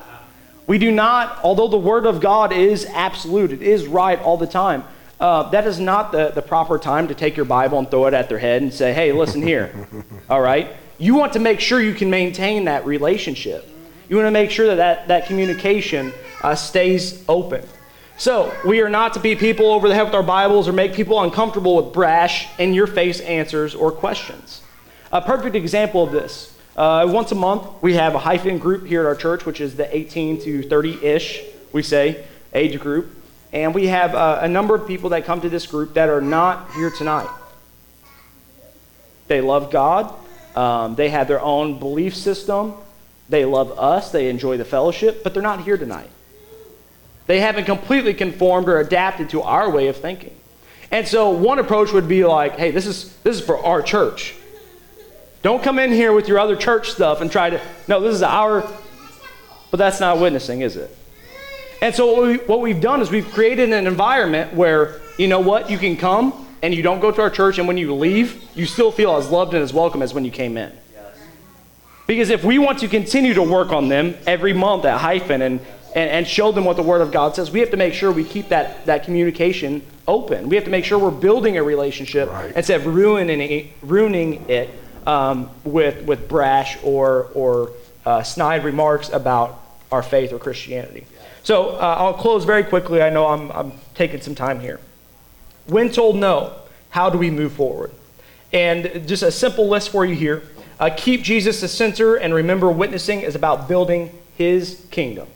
We 0.69 0.79
do 0.79 0.93
not, 0.93 1.41
although 1.43 1.67
the 1.67 1.77
Word 1.77 2.07
of 2.07 2.21
God 2.21 2.53
is 2.53 2.87
absolute, 2.87 3.51
it 3.51 3.61
is 3.61 3.89
right 3.89 4.21
all 4.21 4.37
the 4.37 4.47
time, 4.47 4.85
uh, 5.19 5.51
that 5.51 5.67
is 5.67 5.81
not 5.81 6.13
the, 6.13 6.31
the 6.31 6.43
proper 6.43 6.79
time 6.79 7.09
to 7.09 7.17
take 7.17 7.37
your 7.37 7.47
Bible 7.47 7.81
and 7.81 7.91
throw 7.91 8.07
it 8.07 8.15
at 8.15 8.29
their 8.29 8.39
head 8.39 8.63
and 8.63 8.73
say, 8.73 8.93
hey, 8.93 9.11
listen 9.11 9.43
here. 9.43 9.89
all 10.31 10.41
right? 10.41 10.77
You 10.99 11.17
want 11.17 11.33
to 11.33 11.41
make 11.41 11.59
sure 11.59 11.81
you 11.81 11.95
can 11.95 12.11
maintain 12.11 12.67
that 12.67 12.87
relationship. 12.87 13.69
You 14.09 14.15
want 14.15 14.29
to 14.29 14.31
make 14.31 14.53
sure 14.53 14.69
that 14.69 14.77
that, 14.77 15.09
that 15.09 15.27
communication 15.27 16.13
uh, 16.45 16.55
stays 16.55 17.25
open. 17.29 17.67
So, 18.17 18.55
we 18.65 18.81
are 18.81 18.89
not 18.89 19.15
to 19.15 19.21
be 19.21 19.35
people 19.35 19.67
over 19.73 19.89
the 19.89 19.95
head 19.95 20.05
with 20.05 20.15
our 20.15 20.23
Bibles 20.23 20.69
or 20.69 20.73
make 20.73 20.95
people 20.95 21.21
uncomfortable 21.21 21.77
with 21.77 21.93
brash, 21.93 22.47
in 22.61 22.73
your 22.73 22.87
face 22.87 23.21
answers 23.21 23.75
or 23.75 23.91
questions. 23.91 24.63
A 25.11 25.21
perfect 25.21 25.57
example 25.57 26.05
of 26.05 26.13
this 26.13 26.57
uh, 26.77 27.07
once 27.09 27.31
a 27.33 27.35
month, 27.35 27.67
we 27.83 27.95
have 27.95 28.15
a 28.15 28.19
hyphen 28.19 28.59
group 28.59 28.87
here 28.87 29.01
at 29.03 29.07
our 29.07 29.15
church, 29.15 29.47
which 29.47 29.61
is 29.61 29.77
the 29.77 29.97
18 29.97 30.41
to 30.43 30.63
30 30.63 31.05
ish, 31.05 31.43
we 31.73 31.83
say, 31.83 32.25
age 32.53 32.79
group. 32.81 33.11
And 33.53 33.75
we 33.75 33.87
have 33.87 34.15
uh, 34.15 34.41
a 34.43 34.49
number 34.49 34.75
of 34.75 34.87
people 34.87 35.11
that 35.11 35.25
come 35.25 35.41
to 35.41 35.49
this 35.49 35.67
group 35.67 35.95
that 35.95 36.09
are 36.09 36.21
not 36.21 36.73
here 36.73 36.91
tonight. 36.91 37.31
They 39.29 39.41
love 39.41 39.71
God, 39.71 40.13
um, 40.57 40.97
they 40.97 41.09
have 41.09 41.29
their 41.29 41.41
own 41.41 41.79
belief 41.79 42.15
system, 42.15 42.75
they 43.29 43.45
love 43.45 43.79
us, 43.79 44.11
they 44.11 44.29
enjoy 44.29 44.57
the 44.57 44.65
fellowship, 44.65 45.23
but 45.23 45.33
they're 45.33 45.43
not 45.43 45.63
here 45.63 45.79
tonight. 45.79 46.11
They 47.27 47.41
haven't 47.41 47.65
completely 47.65 48.15
conformed 48.15 48.69
or 48.69 48.81
adapted 48.81 49.31
to 49.31 49.43
our 49.43 49.71
way 49.71 49.89
of 49.89 49.97
thinking. 49.97 50.35
And 50.91 51.09
so 51.09 51.31
one 51.31 51.59
approach 51.59 51.93
would 51.93 52.07
be 52.07 52.25
like, 52.25 52.57
hey, 52.57 52.71
this 52.71 52.87
is, 52.87 53.17
this 53.19 53.37
is 53.37 53.45
for 53.45 53.59
our 53.65 53.83
church. 53.83 54.35
Don't 55.43 55.63
come 55.63 55.79
in 55.79 55.93
here 55.93 56.13
with 56.13 56.29
your 56.29 56.39
other 56.39 56.57
church 56.57 56.91
stuff 56.91 57.21
and 57.21 57.31
try 57.31 57.51
to, 57.51 57.61
no, 57.89 58.01
this 58.01 58.15
is 58.15 58.23
our, 58.23 58.71
but 59.71 59.77
that's 59.77 60.01
not 60.01 60.19
witnessing, 60.19 60.61
is 60.61 60.77
it? 60.77 60.97
And 61.83 61.95
so 61.95 62.13
what, 62.13 62.23
we, 62.23 62.37
what 62.47 62.61
we've 62.61 62.81
done 62.81 63.03
is 63.03 63.11
we've 63.11 63.31
created 63.31 63.73
an 63.73 63.87
environment 63.87 64.55
where, 64.55 65.01
you 65.19 65.29
know 65.29 65.41
what, 65.41 65.69
you 65.69 65.79
can 65.79 65.97
come 65.97 66.47
and 66.63 66.73
you 66.75 66.83
don't 66.83 67.01
go 67.01 67.11
to 67.11 67.21
our 67.21 67.29
church, 67.29 67.59
and 67.59 67.69
when 67.69 67.77
you 67.77 67.95
leave, 67.95 68.43
you 68.55 68.65
still 68.65 68.91
feel 68.91 69.17
as 69.17 69.29
loved 69.29 69.53
and 69.53 69.63
as 69.63 69.75
welcome 69.75 70.01
as 70.01 70.15
when 70.15 70.25
you 70.25 70.31
came 70.31 70.57
in. 70.57 70.73
Because 72.07 72.31
if 72.31 72.43
we 72.43 72.59
want 72.59 72.79
to 72.79 72.89
continue 72.89 73.35
to 73.35 73.43
work 73.43 73.71
on 73.71 73.89
them 73.89 74.15
every 74.27 74.55
month 74.55 74.87
at 74.87 74.99
Hyphen 74.99 75.43
and, 75.43 75.61
and, 75.95 76.11
and 76.11 76.27
show 76.27 76.53
them 76.53 76.65
what 76.65 76.77
the 76.77 76.83
Word 76.83 77.01
of 77.01 77.13
God 77.13 77.37
says, 77.37 77.51
we 77.51 77.61
have 77.61 77.71
to 77.71 77.77
make 77.77 77.95
sure 77.95 78.11
we 78.11 78.25
keep 78.25 78.49
that, 78.49 78.85
that 78.87 79.05
communication 79.05 79.83
open. 80.07 80.49
We 80.49 80.57
have 80.57 80.65
to 80.65 80.71
make 80.71 80.85
sure 80.85 80.99
we're 80.99 81.11
building 81.11 81.57
a 81.57 81.63
relationship 81.63 82.29
right. 82.31 82.55
instead 82.55 82.81
of 82.81 82.87
ruining 82.87 83.41
it, 83.41 83.73
ruining 83.81 84.45
it 84.49 84.71
um, 85.07 85.51
with, 85.63 86.05
with 86.05 86.29
brash 86.29 86.79
or, 86.83 87.29
or 87.35 87.71
uh, 88.05 88.23
snide 88.23 88.65
remarks 88.65 89.09
about 89.11 89.61
our 89.93 90.03
faith 90.03 90.33
or 90.33 90.39
Christianity. 90.39 91.07
So 91.45 91.71
uh, 91.71 91.97
I'll 91.99 92.15
close 92.15 92.45
very 92.45 92.65
quickly. 92.65 93.01
I 93.01 93.11
know 93.11 93.27
I'm, 93.29 93.53
I'm 93.53 93.73
taking 93.95 94.21
some 94.21 94.35
time 94.35 94.61
here. 94.61 94.81
When 95.67 95.91
told 95.91 96.17
no, 96.17 96.55
how 96.91 97.09
do 97.09 97.19
we 97.19 97.31
move 97.31 97.53
forward? 97.53 97.93
And 98.53 99.07
just 99.07 99.23
a 99.23 99.31
simple 99.31 99.69
list 99.69 99.91
for 99.91 100.05
you 100.05 100.15
here. 100.15 100.43
Uh, 100.81 100.91
keep 100.97 101.23
Jesus 101.23 101.61
the 101.61 101.69
center 101.69 102.17
and 102.17 102.35
remember 102.35 102.71
witnessing 102.71 103.21
is 103.21 103.35
about 103.35 103.69
building 103.69 104.11
his 104.37 104.87
kingdom. 104.91 105.29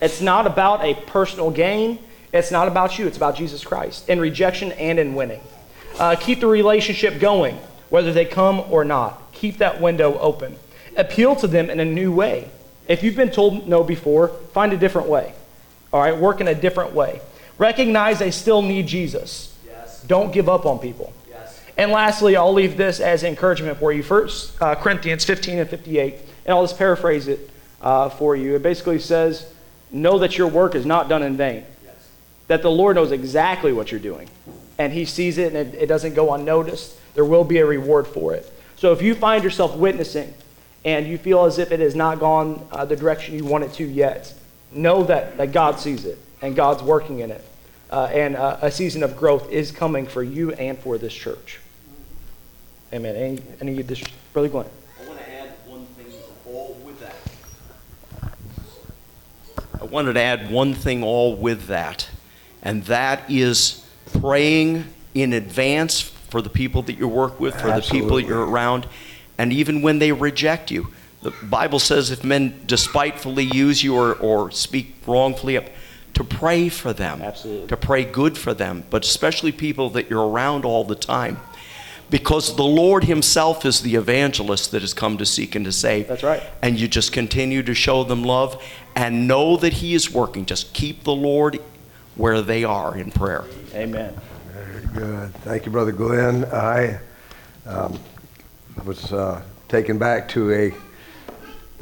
It's 0.00 0.20
not 0.20 0.46
about 0.46 0.84
a 0.84 0.94
personal 0.94 1.50
gain. 1.50 1.98
It's 2.32 2.50
not 2.50 2.68
about 2.68 2.98
you. 2.98 3.06
It's 3.06 3.16
about 3.16 3.36
Jesus 3.36 3.64
Christ 3.64 4.08
in 4.08 4.20
rejection 4.20 4.72
and 4.72 4.98
in 4.98 5.14
winning. 5.14 5.40
Uh, 5.98 6.14
keep 6.14 6.40
the 6.40 6.46
relationship 6.46 7.18
going 7.18 7.58
whether 7.90 8.12
they 8.12 8.24
come 8.24 8.60
or 8.70 8.84
not. 8.84 9.32
Keep 9.32 9.58
that 9.58 9.80
window 9.80 10.18
open. 10.18 10.56
Appeal 10.96 11.36
to 11.36 11.46
them 11.46 11.70
in 11.70 11.80
a 11.80 11.84
new 11.84 12.12
way. 12.12 12.50
If 12.86 13.02
you've 13.02 13.16
been 13.16 13.30
told 13.30 13.68
no 13.68 13.84
before, 13.84 14.28
find 14.28 14.72
a 14.72 14.76
different 14.76 15.08
way. 15.08 15.34
All 15.92 16.00
right, 16.00 16.16
work 16.16 16.40
in 16.40 16.48
a 16.48 16.54
different 16.54 16.92
way. 16.92 17.20
Recognize 17.56 18.18
they 18.18 18.30
still 18.30 18.62
need 18.62 18.86
Jesus. 18.86 19.56
Yes. 19.66 20.02
Don't 20.04 20.32
give 20.32 20.48
up 20.48 20.66
on 20.66 20.78
people. 20.78 21.12
Yes. 21.28 21.60
And 21.76 21.90
lastly, 21.90 22.36
I'll 22.36 22.52
leave 22.52 22.76
this 22.76 23.00
as 23.00 23.24
encouragement 23.24 23.78
for 23.78 23.92
you. 23.92 24.02
First 24.02 24.60
uh, 24.60 24.74
Corinthians 24.74 25.24
15 25.24 25.58
and 25.58 25.68
58, 25.68 26.14
and 26.46 26.54
I'll 26.54 26.64
just 26.64 26.78
paraphrase 26.78 27.28
it 27.28 27.50
uh, 27.80 28.08
for 28.10 28.36
you. 28.36 28.56
It 28.56 28.62
basically 28.62 28.98
says, 28.98 29.52
Know 29.90 30.18
that 30.18 30.36
your 30.36 30.48
work 30.48 30.74
is 30.74 30.84
not 30.84 31.08
done 31.08 31.22
in 31.22 31.36
vain, 31.36 31.64
yes. 31.84 32.08
that 32.48 32.62
the 32.62 32.70
Lord 32.70 32.96
knows 32.96 33.10
exactly 33.10 33.72
what 33.72 33.90
you're 33.90 34.00
doing, 34.00 34.28
and 34.76 34.92
He 34.92 35.04
sees 35.04 35.38
it 35.38 35.54
and 35.54 35.74
it, 35.74 35.82
it 35.82 35.86
doesn't 35.86 36.14
go 36.14 36.34
unnoticed 36.34 36.98
there 37.18 37.24
will 37.24 37.42
be 37.42 37.58
a 37.58 37.66
reward 37.66 38.06
for 38.06 38.32
it. 38.32 38.48
So 38.76 38.92
if 38.92 39.02
you 39.02 39.12
find 39.12 39.42
yourself 39.42 39.74
witnessing 39.76 40.32
and 40.84 41.04
you 41.04 41.18
feel 41.18 41.46
as 41.46 41.58
if 41.58 41.72
it 41.72 41.80
has 41.80 41.96
not 41.96 42.20
gone 42.20 42.64
uh, 42.70 42.84
the 42.84 42.94
direction 42.94 43.34
you 43.34 43.44
want 43.44 43.64
it 43.64 43.72
to 43.72 43.84
yet, 43.84 44.32
know 44.70 45.02
that, 45.02 45.36
that 45.36 45.50
God 45.50 45.80
sees 45.80 46.04
it 46.04 46.16
and 46.42 46.54
God's 46.54 46.80
working 46.84 47.18
in 47.18 47.32
it. 47.32 47.44
Uh, 47.90 48.04
and 48.12 48.36
uh, 48.36 48.58
a 48.62 48.70
season 48.70 49.02
of 49.02 49.16
growth 49.16 49.50
is 49.50 49.72
coming 49.72 50.06
for 50.06 50.22
you 50.22 50.52
and 50.52 50.78
for 50.78 50.96
this 50.96 51.12
church. 51.12 51.58
Amen. 52.92 53.16
Any, 53.16 53.42
any 53.60 53.82
this, 53.82 54.00
Brother 54.32 54.48
Glenn? 54.48 54.66
I 55.02 55.08
want 55.08 55.18
to 55.18 55.28
add 55.32 55.48
one 55.66 55.86
thing 55.86 56.06
all 56.46 56.78
with 56.84 57.00
that. 57.00 57.16
I 59.80 59.84
wanted 59.84 60.14
to 60.14 60.20
add 60.20 60.50
one 60.50 60.74
thing 60.74 61.02
all 61.02 61.36
with 61.36 61.66
that, 61.66 62.08
and 62.62 62.84
that 62.84 63.30
is 63.30 63.84
praying 64.20 64.84
in 65.14 65.32
advance 65.32 66.00
for 66.00 66.42
the 66.42 66.50
people 66.50 66.82
that 66.82 66.98
you 66.98 67.08
work 67.08 67.38
with, 67.38 67.54
for 67.54 67.68
Absolutely. 67.68 68.00
the 68.00 68.02
people 68.02 68.16
that 68.16 68.26
you're 68.26 68.46
around, 68.46 68.86
and 69.38 69.52
even 69.52 69.82
when 69.82 69.98
they 69.98 70.12
reject 70.12 70.70
you. 70.70 70.88
The 71.22 71.32
Bible 71.42 71.78
says 71.80 72.10
if 72.10 72.22
men 72.22 72.60
despitefully 72.66 73.44
use 73.44 73.82
you 73.82 73.96
or, 73.96 74.14
or 74.14 74.50
speak 74.52 74.94
wrongfully, 75.06 75.58
to 76.14 76.24
pray 76.24 76.68
for 76.68 76.92
them, 76.92 77.22
Absolutely. 77.22 77.68
to 77.68 77.76
pray 77.76 78.04
good 78.04 78.36
for 78.36 78.54
them, 78.54 78.84
but 78.90 79.04
especially 79.04 79.52
people 79.52 79.90
that 79.90 80.10
you're 80.10 80.28
around 80.28 80.64
all 80.64 80.84
the 80.84 80.94
time. 80.94 81.38
Because 82.10 82.56
the 82.56 82.64
Lord 82.64 83.04
Himself 83.04 83.64
is 83.64 83.82
the 83.82 83.94
evangelist 83.94 84.70
that 84.70 84.82
has 84.82 84.94
come 84.94 85.18
to 85.18 85.26
seek 85.26 85.54
and 85.54 85.64
to 85.64 85.72
save. 85.72 86.08
That's 86.08 86.22
right. 86.22 86.42
And 86.62 86.78
you 86.78 86.88
just 86.88 87.12
continue 87.12 87.62
to 87.62 87.74
show 87.74 88.04
them 88.04 88.22
love 88.22 88.62
and 88.96 89.28
know 89.28 89.56
that 89.56 89.74
He 89.74 89.94
is 89.94 90.12
working. 90.12 90.46
Just 90.46 90.72
keep 90.72 91.04
the 91.04 91.14
Lord 91.14 91.60
where 92.16 92.42
they 92.42 92.64
are 92.64 92.96
in 92.96 93.10
prayer. 93.10 93.44
Amen. 93.74 94.14
Very 94.52 94.86
good. 94.94 95.34
Thank 95.36 95.66
you, 95.66 95.72
Brother 95.72 95.92
Glenn. 95.92 96.44
I 96.46 96.98
um, 97.66 97.98
was 98.84 99.12
uh, 99.12 99.42
taken 99.68 99.98
back 99.98 100.28
to 100.30 100.52
a 100.52 100.74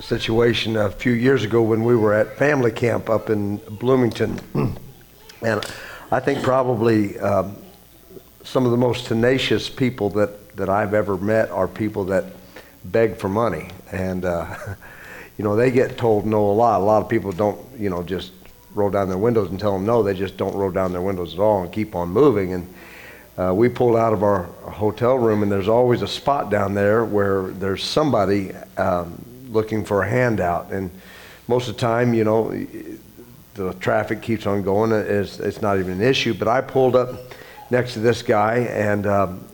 situation 0.03 0.77
a 0.77 0.91
few 0.91 1.13
years 1.13 1.43
ago 1.43 1.63
when 1.63 1.85
we 1.85 1.97
were 1.97 2.13
at 2.13 2.37
family 2.37 2.71
camp 2.71 3.09
up 3.09 3.31
in 3.31 3.57
Bloomington. 3.57 4.39
and 5.43 5.65
I 6.11 6.21
think 6.21 6.43
probably 6.43 7.19
um, 7.19 7.57
some 8.47 8.65
of 8.65 8.71
the 8.71 8.77
most 8.77 9.07
tenacious 9.07 9.69
people 9.69 10.09
that, 10.11 10.57
that 10.57 10.69
I've 10.69 10.95
ever 10.95 11.17
met 11.17 11.51
are 11.51 11.67
people 11.67 12.05
that 12.05 12.27
beg 12.85 13.17
for 13.17 13.29
money. 13.29 13.71
And, 13.91 14.25
uh, 14.25 14.57
you 15.37 15.45
know, 15.45 15.57
they 15.57 15.73
get 15.73 15.99
told 15.99 16.27
no 16.27 16.49
a 16.49 16.53
lot. 16.53 16.81
A 16.81 16.85
lot 16.85 17.03
of 17.03 17.09
people 17.09 17.33
don't, 17.33 17.61
you 17.77 17.91
know, 17.91 18.05
just 18.05 18.31
roll 18.73 18.89
down 18.89 19.09
their 19.09 19.19
windows 19.19 19.51
and 19.51 19.59
tell 19.59 19.73
them 19.73 19.85
no. 19.85 20.05
They 20.05 20.15
just 20.15 20.37
don't 20.37 20.55
roll 20.55 20.71
down 20.71 20.93
their 20.93 21.03
windows 21.03 21.35
at 21.35 21.41
all 21.41 21.65
and 21.65 21.73
keep 21.73 21.97
on 21.97 22.09
moving. 22.11 22.53
And 22.53 22.75
uh, 23.37 23.53
we 23.53 23.69
pulled 23.69 23.97
out 23.97 24.13
of 24.13 24.23
our 24.23 24.45
hotel 24.45 25.17
room, 25.19 25.43
and 25.43 25.51
there's 25.51 25.69
always 25.69 26.03
a 26.03 26.09
spot 26.09 26.49
down 26.49 26.73
there 26.73 27.05
where 27.05 27.49
there's 27.49 27.83
somebody 27.83 28.53
um, 28.77 29.23
looking 29.49 29.85
for 29.85 30.05
a 30.05 30.09
handout. 30.09 30.71
And 30.71 30.93
most 31.49 31.69
of 31.69 31.75
the 31.75 31.81
time, 31.81 32.15
you 32.15 32.23
know, 32.23 32.65
the 33.55 33.73
traffic 33.75 34.23
keeps 34.23 34.47
on 34.47 34.63
going. 34.63 34.93
It's, 34.93 35.41
it's 35.41 35.61
not 35.61 35.81
even 35.81 35.95
an 35.95 36.03
issue. 36.03 36.33
But 36.33 36.47
I 36.47 36.61
pulled 36.61 36.95
up 36.95 37.33
next 37.71 37.95
to 37.95 38.01
this 38.01 38.23
guy, 38.23 38.59
and 38.59 39.07
um, 39.07 39.45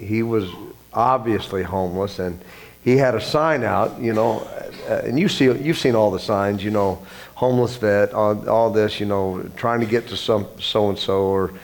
he 0.00 0.22
was 0.22 0.50
obviously 0.92 1.62
homeless, 1.62 2.18
and 2.18 2.40
he 2.82 2.96
had 2.96 3.14
a 3.14 3.20
sign 3.20 3.64
out, 3.64 4.00
you 4.00 4.12
know, 4.12 4.46
uh, 4.88 5.02
and 5.04 5.18
you 5.18 5.28
see, 5.28 5.44
you've 5.44 5.78
seen 5.78 5.94
all 5.94 6.10
the 6.10 6.18
signs, 6.18 6.62
you 6.62 6.70
know, 6.70 7.02
homeless 7.34 7.76
vet, 7.76 8.12
all, 8.12 8.48
all 8.48 8.70
this, 8.70 9.00
you 9.00 9.06
know, 9.06 9.42
trying 9.56 9.80
to 9.80 9.86
get 9.86 10.08
to 10.08 10.16
some 10.16 10.46
so 10.60 10.90
and 10.90 10.98
so, 10.98 11.22
or 11.22 11.54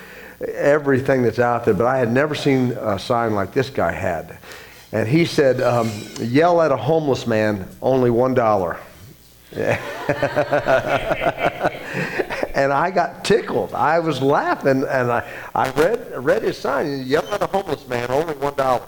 everything 0.41 1.23
that's 1.23 1.39
out 1.39 1.67
there. 1.67 1.75
But 1.75 1.87
I 1.87 1.99
had 1.99 2.11
never 2.11 2.35
seen 2.35 2.73
a 2.73 2.99
sign 2.99 3.35
like 3.35 3.53
this 3.53 3.69
guy 3.69 3.93
had, 3.93 4.39
and 4.93 5.07
he 5.07 5.27
said, 5.27 5.61
um, 5.61 5.91
"Yell 6.21 6.63
at 6.63 6.73
a 6.73 6.77
homeless 6.77 7.27
man, 7.27 7.69
only 7.83 8.11
one 8.11 8.35
dollar." 8.35 8.79
and 12.65 12.73
I 12.73 12.91
got 12.91 13.25
tickled. 13.25 13.73
I 13.73 13.99
was 14.01 14.21
laughing, 14.21 14.85
and 14.85 15.11
I, 15.11 15.27
I 15.55 15.71
read 15.71 16.13
read 16.23 16.43
his 16.43 16.59
sign. 16.59 17.05
Yell 17.07 17.27
at 17.33 17.43
a 17.43 17.47
homeless 17.47 17.89
man, 17.89 18.11
only 18.11 18.35
one 18.35 18.55
dollar. 18.55 18.85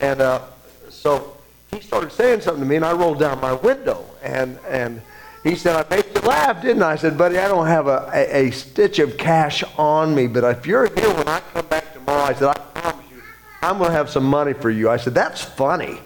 And 0.00 0.22
uh, 0.22 0.40
so 0.88 1.36
he 1.70 1.80
started 1.80 2.12
saying 2.12 2.40
something 2.40 2.62
to 2.62 2.68
me, 2.68 2.76
and 2.76 2.84
I 2.84 2.92
rolled 2.92 3.18
down 3.18 3.40
my 3.40 3.52
window, 3.52 4.04
and 4.22 4.58
and 4.66 5.02
he 5.44 5.54
said, 5.54 5.76
"I 5.76 5.94
made 5.94 6.06
you 6.14 6.22
laugh, 6.22 6.62
didn't 6.62 6.82
I?" 6.82 6.92
I 6.92 6.96
said, 6.96 7.18
"Buddy, 7.18 7.38
I 7.38 7.46
don't 7.48 7.66
have 7.66 7.88
a, 7.88 8.10
a, 8.14 8.46
a 8.46 8.50
stitch 8.52 8.98
of 8.98 9.18
cash 9.18 9.62
on 9.76 10.14
me, 10.14 10.26
but 10.26 10.42
if 10.44 10.66
you're 10.66 10.86
here 10.98 11.12
when 11.12 11.28
I 11.28 11.40
come 11.52 11.66
back 11.66 11.92
tomorrow, 11.92 12.22
I 12.22 12.32
said, 12.32 12.48
I 12.48 12.54
promise 12.80 13.06
you, 13.10 13.22
I'm 13.60 13.76
going 13.76 13.90
to 13.90 13.96
have 13.96 14.08
some 14.08 14.24
money 14.24 14.54
for 14.54 14.70
you." 14.70 14.88
I 14.88 14.96
said, 14.96 15.14
"That's 15.14 15.42
funny." 15.44 16.00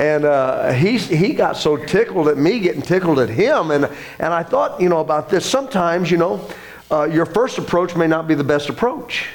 And 0.00 0.24
uh, 0.24 0.72
he, 0.72 0.96
he 0.96 1.34
got 1.34 1.58
so 1.58 1.76
tickled 1.76 2.28
at 2.28 2.38
me 2.38 2.58
getting 2.58 2.80
tickled 2.80 3.18
at 3.18 3.28
him. 3.28 3.70
And, 3.70 3.84
and 4.18 4.32
I 4.32 4.42
thought, 4.42 4.80
you 4.80 4.88
know, 4.88 5.00
about 5.00 5.28
this. 5.28 5.44
Sometimes, 5.44 6.10
you 6.10 6.16
know, 6.16 6.48
uh, 6.90 7.04
your 7.04 7.26
first 7.26 7.58
approach 7.58 7.94
may 7.94 8.06
not 8.06 8.26
be 8.26 8.34
the 8.34 8.42
best 8.42 8.70
approach. 8.70 9.26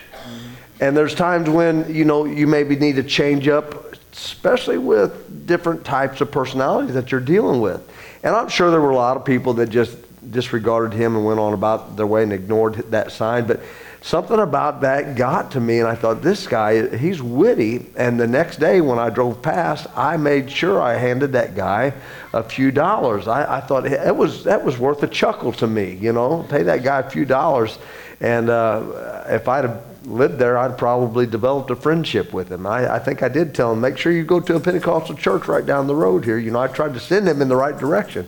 And 0.79 0.97
there's 0.97 1.13
times 1.13 1.47
when, 1.51 1.93
you 1.93 2.03
know, 2.03 2.25
you 2.25 2.47
maybe 2.47 2.75
need 2.75 2.95
to 2.95 3.03
change 3.03 3.47
up, 3.47 3.93
especially 4.11 4.79
with 4.79 5.45
different 5.45 5.85
types 5.85 6.19
of 6.19 6.31
personalities 6.31 6.95
that 6.95 7.11
you're 7.11 7.21
dealing 7.21 7.61
with. 7.61 7.87
And 8.23 8.35
I'm 8.35 8.49
sure 8.49 8.71
there 8.71 8.81
were 8.81 8.89
a 8.89 8.95
lot 8.95 9.17
of 9.17 9.23
people 9.23 9.53
that 9.53 9.69
just 9.69 9.95
disregarded 10.31 10.97
him 10.97 11.15
and 11.15 11.23
went 11.23 11.39
on 11.39 11.53
about 11.53 11.95
their 11.95 12.07
way 12.07 12.23
and 12.23 12.33
ignored 12.33 12.73
that 12.89 13.11
sign. 13.11 13.45
But 13.45 13.61
something 14.05 14.39
about 14.39 14.81
that 14.81 15.15
got 15.15 15.49
to 15.49 15.59
me, 15.59 15.79
and 15.79 15.87
I 15.87 15.95
thought, 15.95 16.21
this 16.21 16.45
guy, 16.45 16.95
he's 16.95 17.23
witty. 17.23 17.87
And 17.95 18.19
the 18.19 18.27
next 18.27 18.59
day 18.59 18.79
when 18.79 18.99
I 18.99 19.09
drove 19.09 19.41
past, 19.41 19.87
I 19.95 20.15
made 20.15 20.51
sure 20.51 20.79
I 20.79 20.93
handed 20.93 21.31
that 21.31 21.55
guy 21.55 21.91
a 22.31 22.43
few 22.43 22.69
dollars. 22.69 23.27
I, 23.27 23.57
I 23.57 23.61
thought 23.61 23.85
that 23.85 24.15
was, 24.15 24.43
that 24.43 24.63
was 24.63 24.77
worth 24.77 25.01
a 25.01 25.07
chuckle 25.07 25.51
to 25.53 25.65
me, 25.65 25.95
you 25.95 26.13
know, 26.13 26.45
pay 26.49 26.61
that 26.61 26.83
guy 26.83 26.99
a 26.99 27.09
few 27.09 27.25
dollars. 27.25 27.79
And 28.21 28.51
uh, 28.51 29.23
if 29.27 29.47
I'd 29.47 29.63
have 29.63 29.83
lived 30.05 30.37
there, 30.37 30.55
I'd 30.55 30.77
probably 30.77 31.25
developed 31.25 31.71
a 31.71 31.75
friendship 31.75 32.31
with 32.31 32.51
him. 32.51 32.67
I, 32.67 32.97
I 32.97 32.99
think 32.99 33.23
I 33.23 33.27
did 33.27 33.55
tell 33.55 33.73
him, 33.73 33.81
make 33.81 33.97
sure 33.97 34.11
you 34.11 34.23
go 34.23 34.39
to 34.39 34.55
a 34.55 34.59
Pentecostal 34.59 35.15
church 35.15 35.47
right 35.47 35.65
down 35.65 35.87
the 35.87 35.95
road 35.95 36.23
here. 36.23 36.37
You 36.37 36.51
know, 36.51 36.59
I 36.59 36.67
tried 36.67 36.93
to 36.93 36.99
send 36.99 37.27
him 37.27 37.41
in 37.41 37.47
the 37.47 37.55
right 37.55 37.75
direction. 37.75 38.27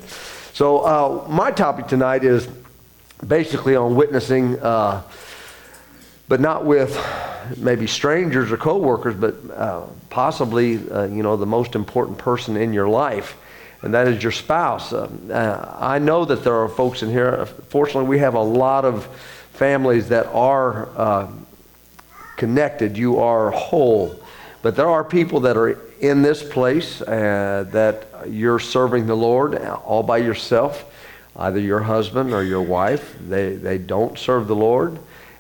So 0.54 0.80
uh, 0.80 1.28
my 1.30 1.52
topic 1.52 1.86
tonight 1.86 2.24
is 2.24 2.48
basically 3.28 3.76
on 3.76 3.96
witnessing. 3.96 4.60
Uh, 4.60 5.04
but 6.28 6.40
not 6.40 6.66
with 6.66 6.98
maybe 7.58 7.88
strangers 7.88 8.52
or 8.52 8.58
coworkers, 8.58 9.16
but 9.16 9.36
uh, 9.52 9.84
possibly 10.10 10.90
uh, 10.92 11.04
you 11.04 11.24
know 11.24 11.38
the 11.38 11.46
most 11.46 11.76
important 11.76 12.18
person 12.18 12.58
in 12.58 12.74
your 12.74 12.88
life, 12.88 13.38
and 13.82 13.94
that 13.94 14.08
is 14.08 14.22
your 14.22 14.32
spouse. 14.32 14.92
Uh, 14.92 15.10
uh, 15.30 15.78
I 15.80 16.00
know 16.00 16.26
that 16.26 16.44
there 16.44 16.56
are 16.56 16.68
folks 16.68 17.04
in 17.04 17.10
here. 17.10 17.46
Fortunately, 17.46 18.10
we 18.10 18.20
have 18.20 18.34
a 18.34 18.42
lot 18.42 18.86
of 18.86 19.06
families 19.54 20.10
that 20.10 20.28
are 20.28 20.90
uh, 20.98 21.28
connected. 22.36 22.98
You 22.98 23.20
are 23.20 23.52
whole, 23.52 24.20
but 24.62 24.76
there 24.76 24.90
are 24.90 25.04
people 25.04 25.42
that 25.42 25.56
are 25.56 25.80
in 26.00 26.22
this 26.22 26.44
place 26.44 27.02
uh, 27.02 27.66
that 27.72 28.06
you're 28.28 28.60
serving 28.60 29.08
the 29.08 29.16
Lord 29.16 29.56
all 29.56 30.04
by 30.04 30.18
yourself. 30.18 30.94
Either 31.36 31.60
your 31.60 31.82
husband 31.82 32.34
or 32.34 32.44
your 32.44 32.64
wife, 32.64 33.16
they, 33.20 33.56
they 33.56 33.78
don't 33.78 34.18
serve 34.18 34.48
the 34.48 34.56
Lord 34.56 34.98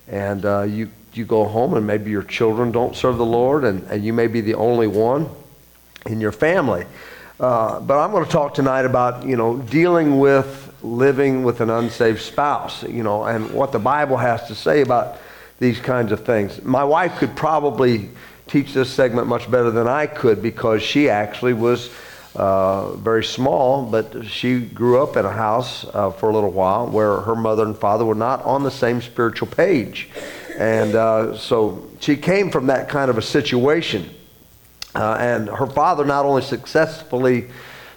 and 0.08 0.46
uh, 0.46 0.62
you, 0.64 0.90
you 1.14 1.26
go 1.26 1.46
home 1.46 1.74
and 1.74 1.86
maybe 1.86 2.10
your 2.12 2.24
children 2.24 2.72
don't 2.72 2.96
serve 2.96 3.18
the 3.18 3.26
Lord, 3.26 3.64
and, 3.64 3.84
and 3.84 4.04
you 4.04 4.14
may 4.14 4.28
be 4.28 4.42
the 4.42 4.56
only 4.56 4.88
one 4.88 5.30
in 6.06 6.22
your 6.22 6.32
family. 6.32 6.86
Uh, 7.40 7.80
but 7.80 8.00
I'm 8.00 8.12
going 8.12 8.26
to 8.26 8.32
talk 8.32 8.54
tonight 8.54 8.86
about, 8.86 9.26
you 9.26 9.36
know, 9.36 9.58
dealing 9.58 10.20
with 10.20 10.64
living 10.84 11.44
with 11.44 11.62
an 11.62 11.70
unsaved 11.70 12.22
spouse, 12.22 12.84
you 12.84 13.04
know, 13.04 13.26
and 13.26 13.52
what 13.52 13.72
the 13.72 13.80
Bible 13.80 14.18
has 14.18 14.48
to 14.48 14.56
say 14.56 14.82
about 14.82 15.18
these 15.60 15.80
kinds 15.80 16.12
of 16.12 16.24
things. 16.24 16.64
My 16.64 16.84
wife 16.84 17.18
could 17.18 17.36
probably 17.36 18.10
teach 18.48 18.74
this 18.74 18.90
segment 18.90 19.28
much 19.28 19.50
better 19.50 19.72
than 19.72 19.88
I 19.88 20.08
could 20.08 20.42
because 20.42 20.82
she 20.82 21.10
actually 21.10 21.54
was 21.54 21.90
uh, 22.38 22.92
very 22.98 23.24
small, 23.24 23.84
but 23.84 24.24
she 24.24 24.60
grew 24.60 25.02
up 25.02 25.18
in 25.18 25.26
a 25.26 25.32
house 25.32 25.88
uh, 25.92 26.12
for 26.12 26.30
a 26.30 26.34
little 26.34 26.52
while 26.52 26.86
where 26.88 27.22
her 27.22 27.36
mother 27.36 27.64
and 27.64 27.76
father 27.76 28.06
were 28.06 28.14
not 28.14 28.44
on 28.44 28.62
the 28.62 28.70
same 28.70 29.02
spiritual 29.02 29.48
page. 29.48 30.08
And 30.60 30.94
uh, 30.94 31.36
so 31.36 31.90
she 32.00 32.16
came 32.16 32.52
from 32.52 32.68
that 32.68 32.90
kind 32.90 33.10
of 33.10 33.18
a 33.18 33.24
situation. 33.24 34.12
Uh, 34.94 35.18
and 35.20 35.50
her 35.50 35.66
father 35.66 36.06
not 36.06 36.26
only 36.26 36.44
successfully 36.44 37.48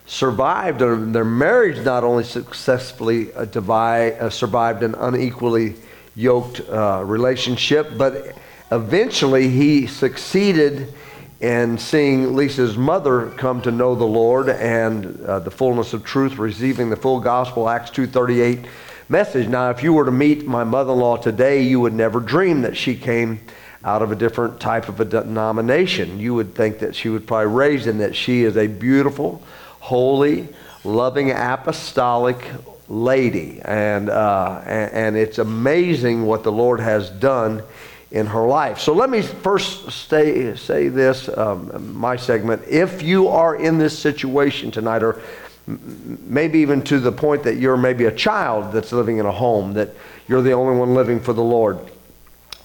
survived, 0.07 0.81
their 0.81 1.25
marriage 1.25 1.85
not 1.85 2.03
only 2.03 2.25
successfully 2.25 3.33
uh, 3.35 3.45
divide, 3.45 4.33
survived 4.33 4.83
an 4.83 4.95
unequally 4.95 5.75
yoked 6.15 6.61
relationship, 7.05 7.93
but 7.99 8.35
eventually 8.73 9.49
he 9.51 9.87
succeeded 9.87 10.95
and 11.41 11.81
seeing 11.81 12.35
Lisa's 12.35 12.77
mother 12.77 13.31
come 13.31 13.63
to 13.63 13.71
know 13.71 13.95
the 13.95 14.05
Lord 14.05 14.51
and 14.51 15.21
uh, 15.23 15.39
the 15.39 15.51
fullness 15.51 15.95
of 15.95 16.05
truth, 16.05 16.37
receiving 16.37 16.91
the 16.91 16.97
full 16.97 17.21
gospel, 17.21 17.69
Acts 17.69 17.91
2.38 17.91 18.67
message. 19.09 19.49
Now, 19.49 19.71
if 19.71 19.83
you 19.83 19.93
were 19.95 20.05
to 20.05 20.11
meet 20.11 20.47
my 20.47 20.65
mother-in-law 20.65 21.19
today, 21.19 21.63
you 21.63 21.81
would 21.81 21.95
never 21.95 22.21
dream 22.21 22.63
that 22.63 22.77
she 22.77 22.95
came 22.95 23.41
out 23.83 24.03
of 24.03 24.13
a 24.13 24.17
different 24.17 24.61
type 24.61 24.91
of 24.91 25.01
a 25.01 25.05
denomination. 25.07 26.21
You 26.21 26.35
would 26.35 26.55
think 26.55 26.81
that 26.81 26.95
she 26.95 27.09
was 27.09 27.23
probably 27.23 27.53
raised 27.55 27.87
in 27.87 27.99
that 27.99 28.15
she 28.15 28.43
is 28.43 28.59
a 28.59 28.67
beautiful, 28.67 29.43
holy, 29.81 30.49
loving 30.85 31.31
apostolic 31.31 32.47
lady. 32.89 33.63
And, 33.65 34.11
uh, 34.11 34.61
and, 34.67 34.93
and 34.93 35.17
it's 35.17 35.39
amazing 35.39 36.27
what 36.27 36.43
the 36.45 36.53
Lord 36.53 36.81
has 36.81 37.09
done 37.09 37.63
in 38.11 38.27
her 38.27 38.47
life. 38.47 38.81
So 38.81 38.93
let 38.93 39.09
me 39.09 39.23
first 39.23 39.91
stay, 39.91 40.57
say 40.57 40.89
this, 40.89 41.29
um, 41.29 41.95
my 41.97 42.17
segment. 42.17 42.63
If 42.69 43.03
you 43.03 43.29
are 43.29 43.55
in 43.55 43.79
this 43.79 43.97
situation 43.97 44.71
tonight, 44.71 45.03
or 45.03 45.21
maybe 45.67 46.59
even 46.61 46.83
to 46.83 46.99
the 46.99 47.13
point 47.13 47.45
that 47.45 47.57
you're 47.57 47.77
maybe 47.77 48.07
a 48.07 48.13
child 48.13 48.73
that's 48.73 48.93
living 48.93 49.19
in 49.19 49.27
a 49.27 49.33
home, 49.33 49.75
that 49.75 49.91
you're 50.27 50.43
the 50.43 50.53
only 50.53 50.77
one 50.77 50.95
living 50.95 51.21
for 51.21 51.33
the 51.33 51.43
Lord, 51.43 51.79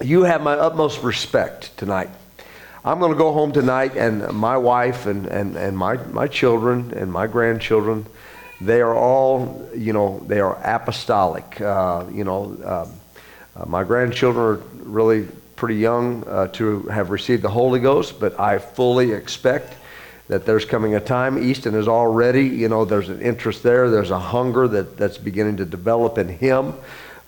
you 0.00 0.24
have 0.24 0.42
my 0.42 0.54
utmost 0.54 1.02
respect 1.02 1.76
tonight. 1.76 2.10
I'm 2.84 2.98
going 2.98 3.12
to 3.12 3.18
go 3.18 3.32
home 3.32 3.52
tonight, 3.52 3.96
and 3.96 4.32
my 4.32 4.56
wife 4.56 5.06
and, 5.06 5.26
and, 5.26 5.56
and 5.56 5.76
my, 5.76 5.96
my 5.96 6.28
children 6.28 6.92
and 6.94 7.10
my 7.10 7.26
grandchildren, 7.26 8.06
they 8.60 8.80
are 8.80 8.94
all, 8.94 9.68
you 9.74 9.92
know, 9.92 10.22
they 10.26 10.40
are 10.40 10.56
apostolic. 10.62 11.60
Uh, 11.60 12.04
you 12.12 12.24
know, 12.24 12.56
um, 12.64 12.92
uh, 13.56 13.66
my 13.66 13.84
grandchildren 13.84 14.46
are 14.46 14.75
really 14.86 15.28
pretty 15.56 15.76
young 15.76 16.22
uh, 16.26 16.48
to 16.48 16.82
have 16.82 17.10
received 17.10 17.42
the 17.42 17.48
Holy 17.48 17.80
Ghost, 17.80 18.20
but 18.20 18.38
I 18.38 18.58
fully 18.58 19.12
expect 19.12 19.74
that 20.28 20.44
there's 20.44 20.64
coming 20.64 20.94
a 20.94 21.00
time. 21.00 21.42
Easton 21.42 21.74
is 21.74 21.88
already, 21.88 22.46
you 22.46 22.68
know, 22.68 22.84
there's 22.84 23.08
an 23.08 23.20
interest 23.20 23.62
there. 23.62 23.90
There's 23.90 24.10
a 24.10 24.18
hunger 24.18 24.66
that, 24.68 24.96
that's 24.96 25.18
beginning 25.18 25.56
to 25.58 25.64
develop 25.64 26.18
in 26.18 26.28
him 26.28 26.74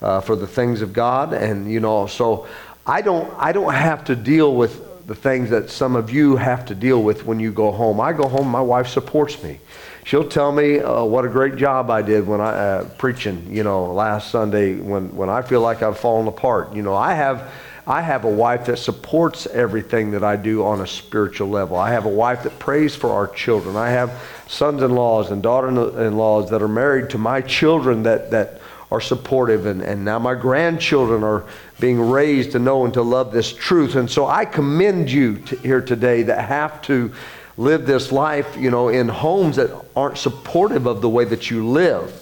uh, 0.01 0.21
for 0.21 0.35
the 0.35 0.47
things 0.47 0.81
of 0.81 0.93
God. 0.93 1.33
And, 1.33 1.71
you 1.71 1.79
know, 1.79 2.07
so 2.07 2.47
I 2.85 3.01
don't, 3.01 3.33
I 3.37 3.51
don't 3.51 3.73
have 3.73 4.03
to 4.05 4.15
deal 4.15 4.55
with 4.55 4.88
the 5.09 5.15
things 5.15 5.49
that 5.49 5.71
some 5.71 5.95
of 5.95 6.11
you 6.11 6.35
have 6.35 6.67
to 6.67 6.75
deal 6.75 7.01
with 7.01 7.25
when 7.25 7.39
you 7.39 7.51
go 7.51 7.71
home. 7.71 7.99
I 7.99 8.13
go 8.13 8.27
home, 8.27 8.47
my 8.47 8.61
wife 8.61 8.87
supports 8.87 9.41
me. 9.41 9.59
She'll 10.03 10.29
tell 10.29 10.51
me 10.51 10.77
uh, 10.77 11.03
what 11.03 11.25
a 11.25 11.27
great 11.27 11.55
job 11.55 11.89
I 11.89 12.03
did 12.03 12.27
when 12.27 12.39
I 12.39 12.51
uh, 12.51 12.83
preaching, 12.99 13.47
you 13.49 13.63
know, 13.63 13.91
last 13.91 14.29
Sunday 14.29 14.75
when, 14.75 15.15
when 15.15 15.27
I 15.27 15.41
feel 15.41 15.61
like 15.61 15.81
I've 15.81 15.97
fallen 15.97 16.27
apart. 16.27 16.75
You 16.75 16.83
know, 16.83 16.93
I 16.93 17.15
have 17.15 17.51
I 17.87 18.03
have 18.03 18.23
a 18.23 18.29
wife 18.29 18.67
that 18.67 18.77
supports 18.77 19.47
everything 19.47 20.11
that 20.11 20.23
I 20.23 20.35
do 20.35 20.63
on 20.63 20.79
a 20.81 20.85
spiritual 20.85 21.49
level. 21.49 21.75
I 21.75 21.89
have 21.89 22.05
a 22.05 22.09
wife 22.09 22.43
that 22.43 22.59
prays 22.59 22.95
for 22.95 23.09
our 23.09 23.27
children. 23.27 23.75
I 23.75 23.89
have 23.89 24.11
sons-in-laws 24.47 25.31
and 25.31 25.41
daughter-in-laws 25.41 26.51
that 26.51 26.61
are 26.61 26.67
married 26.67 27.09
to 27.09 27.17
my 27.17 27.41
children 27.41 28.03
that, 28.03 28.29
that 28.29 28.61
are 28.91 29.01
supportive. 29.01 29.65
And, 29.65 29.81
and 29.81 30.03
now 30.03 30.19
my 30.19 30.35
grandchildren 30.35 31.23
are 31.23 31.45
being 31.79 31.99
raised 31.99 32.51
to 32.51 32.59
know 32.59 32.85
and 32.85 32.93
to 32.95 33.01
love 33.01 33.31
this 33.31 33.53
truth. 33.53 33.95
And 33.95 34.09
so 34.09 34.25
I 34.25 34.45
commend 34.45 35.11
you 35.11 35.37
to, 35.37 35.55
here 35.57 35.81
today 35.81 36.23
that 36.23 36.45
have 36.45 36.81
to 36.83 37.13
live 37.57 37.85
this 37.85 38.11
life, 38.11 38.57
you 38.57 38.71
know, 38.71 38.89
in 38.89 39.07
homes 39.07 39.57
that 39.57 39.69
aren't 39.95 40.17
supportive 40.17 40.85
of 40.85 41.01
the 41.01 41.09
way 41.09 41.25
that 41.25 41.51
you 41.51 41.67
live. 41.67 42.13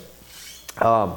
Um, 0.81 1.15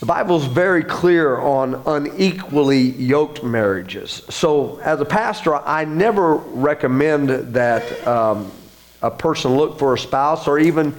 the 0.00 0.06
Bible's 0.06 0.44
very 0.44 0.84
clear 0.84 1.38
on 1.38 1.82
unequally 1.86 2.80
yoked 2.82 3.42
marriages. 3.42 4.22
So, 4.28 4.78
as 4.80 5.00
a 5.00 5.04
pastor, 5.04 5.54
I 5.54 5.86
never 5.86 6.34
recommend 6.34 7.30
that 7.54 8.06
um, 8.06 8.50
a 9.00 9.10
person 9.10 9.56
look 9.56 9.78
for 9.78 9.94
a 9.94 9.98
spouse 9.98 10.46
or 10.46 10.58
even 10.58 10.94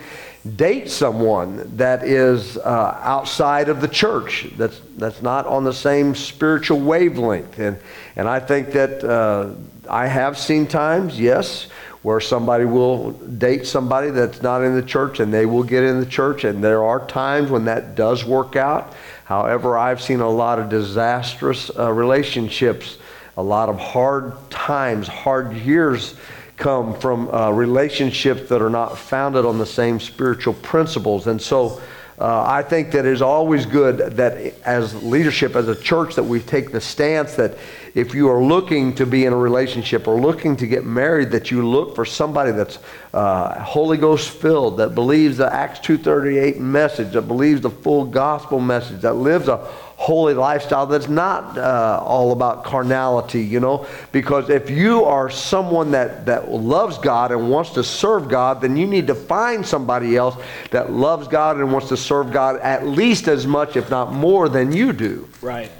date 0.45 0.91
someone 0.91 1.75
that 1.77 2.03
is 2.03 2.57
uh, 2.57 2.99
outside 3.01 3.67
of 3.67 3.81
the 3.81 3.87
church, 3.87 4.47
that's, 4.57 4.79
that's 4.97 5.21
not 5.21 5.47
on 5.47 5.63
the 5.63 5.73
same 5.73 6.13
spiritual 6.13 6.79
wavelength. 6.79 7.57
And, 7.57 7.77
and 8.15 8.27
I 8.27 8.39
think 8.39 8.71
that 8.73 9.03
uh, 9.03 9.55
I 9.89 10.05
have 10.05 10.37
seen 10.37 10.67
times, 10.67 11.19
yes, 11.19 11.67
where 12.03 12.19
somebody 12.19 12.65
will 12.65 13.13
date 13.13 13.65
somebody 13.65 14.11
that's 14.11 14.43
not 14.43 14.61
in 14.61 14.75
the 14.75 14.83
church 14.83 15.19
and 15.19 15.33
they 15.33 15.47
will 15.47 15.63
get 15.63 15.83
in 15.83 15.99
the 15.99 16.05
church. 16.05 16.43
And 16.43 16.63
there 16.63 16.83
are 16.83 17.05
times 17.07 17.49
when 17.49 17.65
that 17.65 17.95
does 17.95 18.23
work 18.23 18.55
out. 18.55 18.93
However, 19.23 19.75
I've 19.75 19.99
seen 19.99 20.19
a 20.19 20.29
lot 20.29 20.59
of 20.59 20.69
disastrous 20.69 21.71
uh, 21.75 21.91
relationships, 21.91 22.99
a 23.37 23.41
lot 23.41 23.69
of 23.69 23.79
hard 23.79 24.33
times, 24.51 25.07
hard 25.07 25.53
years 25.53 26.13
come 26.57 26.97
from 26.99 27.29
uh, 27.33 27.51
relationships 27.51 28.49
that 28.49 28.61
are 28.61 28.69
not 28.69 28.97
founded 28.97 29.45
on 29.45 29.57
the 29.57 29.65
same 29.65 29.99
spiritual 29.99 30.53
principles. 30.53 31.27
And 31.27 31.41
so, 31.41 31.81
uh, 32.17 32.45
I 32.47 32.63
think 32.63 32.91
that 32.91 33.05
it 33.05 33.11
is 33.11 33.21
always 33.21 33.65
good 33.65 33.97
that 34.15 34.37
as 34.63 35.03
leadership, 35.03 35.53
as 35.53 35.67
a 35.67 35.75
church, 35.75 36.15
that 36.15 36.23
we 36.23 36.39
take 36.39 36.71
the 36.71 36.79
stance 36.79 37.35
that 37.35 37.57
if 37.93 38.15
you 38.15 38.29
are 38.29 38.41
looking 38.41 38.95
to 38.95 39.05
be 39.05 39.25
in 39.25 39.33
a 39.33 39.37
relationship 39.37 40.07
or 40.07 40.17
looking 40.21 40.55
to 40.57 40.67
get 40.67 40.85
married, 40.85 41.31
that 41.31 41.51
you 41.51 41.67
look 41.67 41.93
for 41.93 42.05
somebody 42.05 42.53
that's 42.53 42.79
uh, 43.13 43.61
Holy 43.61 43.97
Ghost 43.97 44.29
filled, 44.29 44.77
that 44.77 44.95
believes 44.95 45.35
the 45.37 45.53
Acts 45.53 45.79
2.38 45.79 46.57
message, 46.57 47.11
that 47.13 47.23
believes 47.23 47.59
the 47.59 47.69
full 47.69 48.05
gospel 48.05 48.61
message, 48.61 49.01
that 49.01 49.15
lives 49.15 49.49
a 49.49 49.57
holy 49.97 50.33
lifestyle 50.33 50.85
that's 50.85 51.07
not 51.07 51.57
uh, 51.57 52.01
all 52.03 52.31
about 52.31 52.63
carnality, 52.63 53.41
you 53.41 53.59
know. 53.59 53.87
Because 54.11 54.49
if 54.49 54.69
you 54.69 55.05
are 55.05 55.29
someone 55.29 55.91
that, 55.91 56.25
that 56.25 56.51
loves 56.51 56.97
God 56.97 57.31
and 57.31 57.49
wants 57.49 57.71
to 57.71 57.83
serve 57.83 58.27
God, 58.27 58.61
then 58.61 58.75
you 58.75 58.87
need 58.87 59.07
to 59.07 59.15
find 59.15 59.65
somebody 59.65 60.17
else 60.17 60.35
that 60.71 60.91
loves 60.91 61.27
God 61.27 61.57
and 61.57 61.71
wants 61.71 61.89
to 61.89 61.97
serve 61.97 62.31
God 62.31 62.59
at 62.61 62.85
least 62.85 63.27
as 63.27 63.47
much, 63.47 63.77
if 63.77 63.89
not 63.89 64.11
more, 64.11 64.49
than 64.49 64.71
you 64.71 64.91
do. 64.91 65.29
Right. 65.41 65.71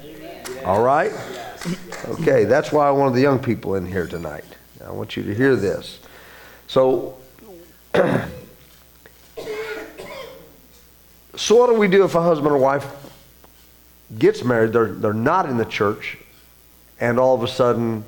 All 0.64 0.82
right? 0.82 1.12
Okay, 2.06 2.44
that's 2.44 2.72
why 2.72 2.88
I 2.88 2.90
wanted 2.90 3.14
the 3.14 3.20
young 3.20 3.38
people 3.38 3.74
in 3.74 3.86
here 3.86 4.06
tonight. 4.06 4.44
I 4.84 4.92
want 4.92 5.16
you 5.16 5.22
to 5.24 5.34
hear 5.34 5.56
this. 5.56 5.98
So, 6.68 7.16
so 7.94 8.28
what 11.56 11.68
do 11.68 11.74
we 11.74 11.88
do 11.88 12.04
if 12.04 12.14
a 12.14 12.22
husband 12.22 12.52
or 12.52 12.58
wife 12.58 12.86
gets 14.18 14.44
married, 14.44 14.72
they're, 14.72 14.92
they're 14.92 15.12
not 15.12 15.48
in 15.48 15.56
the 15.56 15.64
church, 15.64 16.18
and 17.00 17.18
all 17.18 17.34
of 17.34 17.42
a 17.42 17.48
sudden 17.48 18.04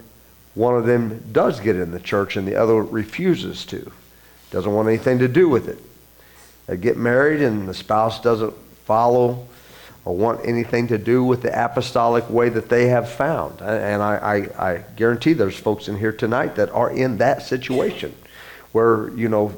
one 0.55 0.77
of 0.77 0.87
them 0.87 1.23
does 1.31 1.61
get 1.61 1.77
in 1.77 1.93
the 1.93 2.01
church 2.01 2.37
and 2.37 2.47
the 2.47 2.57
other 2.57 2.83
refuses 2.83 3.65
to, 3.67 3.93
doesn't 4.51 4.73
want 4.73 4.89
anything 4.89 5.19
to 5.21 5.29
do 5.29 5.49
with 5.49 5.69
it. 5.69 5.79
They 6.67 6.77
get 6.77 6.97
married 6.97 7.43
and 7.43 7.69
the 7.69 7.75
spouse 7.75 8.21
doesn't 8.21 8.55
follow 8.85 9.47
or 10.05 10.17
want 10.17 10.41
anything 10.45 10.89
to 10.89 10.99
do 10.99 11.23
with 11.23 11.43
the 11.43 11.65
apostolic 11.65 12.29
way 12.29 12.49
that 12.49 12.69
they 12.69 12.89
have 12.89 13.11
found. 13.11 13.61
And 13.61 14.03
I, 14.03 14.17
I, 14.59 14.71
I 14.73 14.85
guarantee 14.97 15.33
there's 15.33 15.57
folks 15.57 15.87
in 15.87 15.99
here 15.99 16.13
tonight 16.13 16.57
that 16.57 16.71
are 16.71 16.91
in 16.91 17.19
that 17.19 17.43
situation 17.43 18.15
where, 18.73 19.11
you 19.11 19.29
know, 19.29 19.55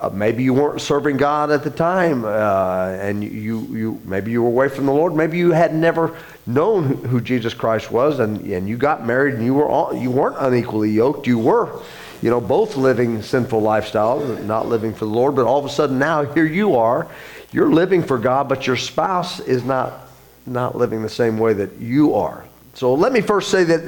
uh, 0.00 0.08
maybe 0.08 0.42
you 0.42 0.54
weren't 0.54 0.80
serving 0.80 1.16
God 1.16 1.50
at 1.50 1.62
the 1.62 1.70
time, 1.70 2.24
uh, 2.24 2.88
and 3.00 3.22
you, 3.22 3.60
you 3.66 4.00
maybe 4.04 4.30
you 4.30 4.42
were 4.42 4.48
away 4.48 4.68
from 4.68 4.86
the 4.86 4.92
Lord. 4.92 5.14
Maybe 5.14 5.38
you 5.38 5.52
had 5.52 5.74
never 5.74 6.16
known 6.46 6.84
who, 7.04 7.20
Jesus 7.20 7.54
Christ 7.54 7.92
was, 7.92 8.18
and, 8.18 8.40
and 8.40 8.68
you 8.68 8.76
got 8.76 9.06
married, 9.06 9.34
and 9.34 9.44
you 9.44 9.54
were 9.54 9.68
all, 9.68 9.94
you 9.94 10.10
weren't 10.10 10.36
unequally 10.38 10.90
yoked. 10.90 11.26
You 11.26 11.38
were, 11.38 11.80
you 12.22 12.30
know, 12.30 12.40
both 12.40 12.76
living 12.76 13.22
sinful 13.22 13.62
lifestyles, 13.62 14.44
not 14.44 14.66
living 14.66 14.92
for 14.92 15.04
the 15.04 15.12
Lord. 15.12 15.36
But 15.36 15.46
all 15.46 15.58
of 15.58 15.64
a 15.64 15.70
sudden, 15.70 15.98
now 15.98 16.24
here 16.24 16.46
you 16.46 16.76
are, 16.76 17.06
you're 17.52 17.72
living 17.72 18.02
for 18.02 18.18
God, 18.18 18.48
but 18.48 18.66
your 18.66 18.76
spouse 18.76 19.40
is 19.40 19.64
not 19.64 20.06
not 20.46 20.74
living 20.76 21.02
the 21.02 21.08
same 21.08 21.38
way 21.38 21.52
that 21.52 21.76
you 21.76 22.14
are. 22.14 22.44
So 22.74 22.94
let 22.94 23.12
me 23.12 23.20
first 23.20 23.50
say 23.50 23.64
that 23.64 23.82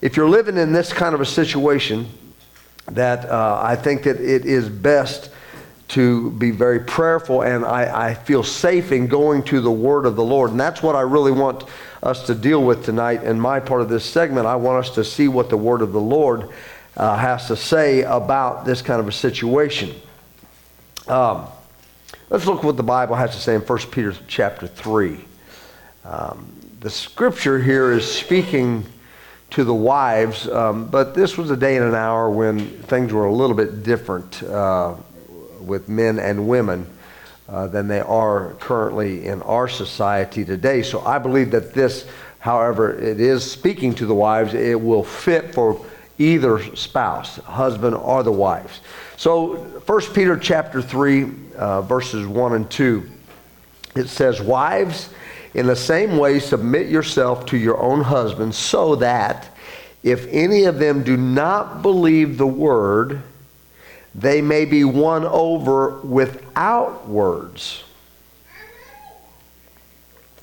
if 0.00 0.16
you're 0.16 0.28
living 0.28 0.58
in 0.58 0.72
this 0.72 0.92
kind 0.92 1.14
of 1.14 1.20
a 1.20 1.26
situation, 1.26 2.06
that 2.86 3.28
uh, 3.28 3.60
I 3.62 3.76
think 3.76 4.02
that 4.04 4.20
it 4.20 4.44
is 4.44 4.68
best 4.68 5.30
to 5.88 6.30
be 6.32 6.50
very 6.50 6.80
prayerful, 6.80 7.42
and 7.42 7.64
I, 7.64 8.08
I, 8.08 8.14
feel 8.14 8.42
safe 8.42 8.90
in 8.90 9.06
going 9.06 9.42
to 9.44 9.60
the 9.60 9.70
Word 9.70 10.06
of 10.06 10.16
the 10.16 10.24
Lord. 10.24 10.50
And 10.50 10.58
that's 10.58 10.82
what 10.82 10.96
I 10.96 11.02
really 11.02 11.30
want 11.30 11.64
us 12.02 12.26
to 12.26 12.34
deal 12.34 12.64
with 12.64 12.84
tonight. 12.84 13.22
In 13.22 13.38
my 13.38 13.60
part 13.60 13.82
of 13.82 13.88
this 13.88 14.04
segment, 14.04 14.46
I 14.46 14.56
want 14.56 14.86
us 14.86 14.94
to 14.94 15.04
see 15.04 15.28
what 15.28 15.50
the 15.50 15.56
Word 15.56 15.82
of 15.82 15.92
the 15.92 16.00
Lord 16.00 16.48
uh, 16.96 17.16
has 17.16 17.46
to 17.48 17.56
say 17.56 18.02
about 18.02 18.64
this 18.64 18.80
kind 18.82 18.98
of 18.98 19.08
a 19.08 19.12
situation. 19.12 19.94
Um, 21.06 21.46
let's 22.30 22.46
look 22.46 22.64
what 22.64 22.76
the 22.76 22.82
Bible 22.82 23.14
has 23.14 23.32
to 23.34 23.40
say 23.40 23.54
in 23.54 23.60
1 23.60 23.78
Peter 23.90 24.14
chapter 24.26 24.66
3. 24.66 25.22
Um, 26.04 26.50
the 26.80 26.90
scripture 26.90 27.58
here 27.58 27.92
is 27.92 28.10
speaking 28.10 28.86
to 29.50 29.64
the 29.64 29.74
wives, 29.74 30.48
um, 30.48 30.86
but 30.86 31.14
this 31.14 31.38
was 31.38 31.50
a 31.50 31.56
day 31.56 31.76
and 31.76 31.86
an 31.86 31.94
hour 31.94 32.30
when 32.30 32.68
things 32.82 33.12
were 33.12 33.26
a 33.26 33.32
little 33.32 33.56
bit 33.56 33.82
different 33.82 34.42
uh, 34.42 34.94
with 35.60 35.88
men 35.88 36.18
and 36.18 36.48
women 36.48 36.86
uh, 37.48 37.66
than 37.68 37.86
they 37.88 38.00
are 38.00 38.54
currently 38.54 39.26
in 39.26 39.42
our 39.42 39.68
society 39.68 40.44
today. 40.44 40.82
So 40.82 41.00
I 41.02 41.18
believe 41.18 41.50
that 41.52 41.74
this, 41.74 42.06
however, 42.38 42.98
it 42.98 43.20
is 43.20 43.48
speaking 43.48 43.94
to 43.96 44.06
the 44.06 44.14
wives, 44.14 44.54
it 44.54 44.80
will 44.80 45.04
fit 45.04 45.54
for 45.54 45.84
either 46.18 46.62
spouse, 46.76 47.36
husband 47.36 47.94
or 47.96 48.22
the 48.22 48.32
wives. 48.32 48.80
So 49.16 49.56
1 49.86 50.00
Peter 50.14 50.36
chapter 50.36 50.80
3, 50.80 51.30
uh, 51.56 51.82
verses 51.82 52.26
1 52.26 52.54
and 52.54 52.70
2, 52.70 53.10
it 53.96 54.08
says, 54.08 54.40
Wives, 54.40 55.10
in 55.54 55.66
the 55.66 55.76
same 55.76 56.16
way, 56.18 56.40
submit 56.40 56.88
yourself 56.88 57.46
to 57.46 57.56
your 57.56 57.80
own 57.80 58.00
husbands, 58.00 58.56
so 58.56 58.96
that 58.96 59.48
if 60.02 60.26
any 60.28 60.64
of 60.64 60.78
them 60.78 61.02
do 61.02 61.16
not 61.16 61.80
believe 61.80 62.36
the 62.36 62.46
word, 62.46 63.22
they 64.14 64.42
may 64.42 64.64
be 64.64 64.84
won 64.84 65.24
over 65.24 66.00
without 66.00 67.08
words. 67.08 67.84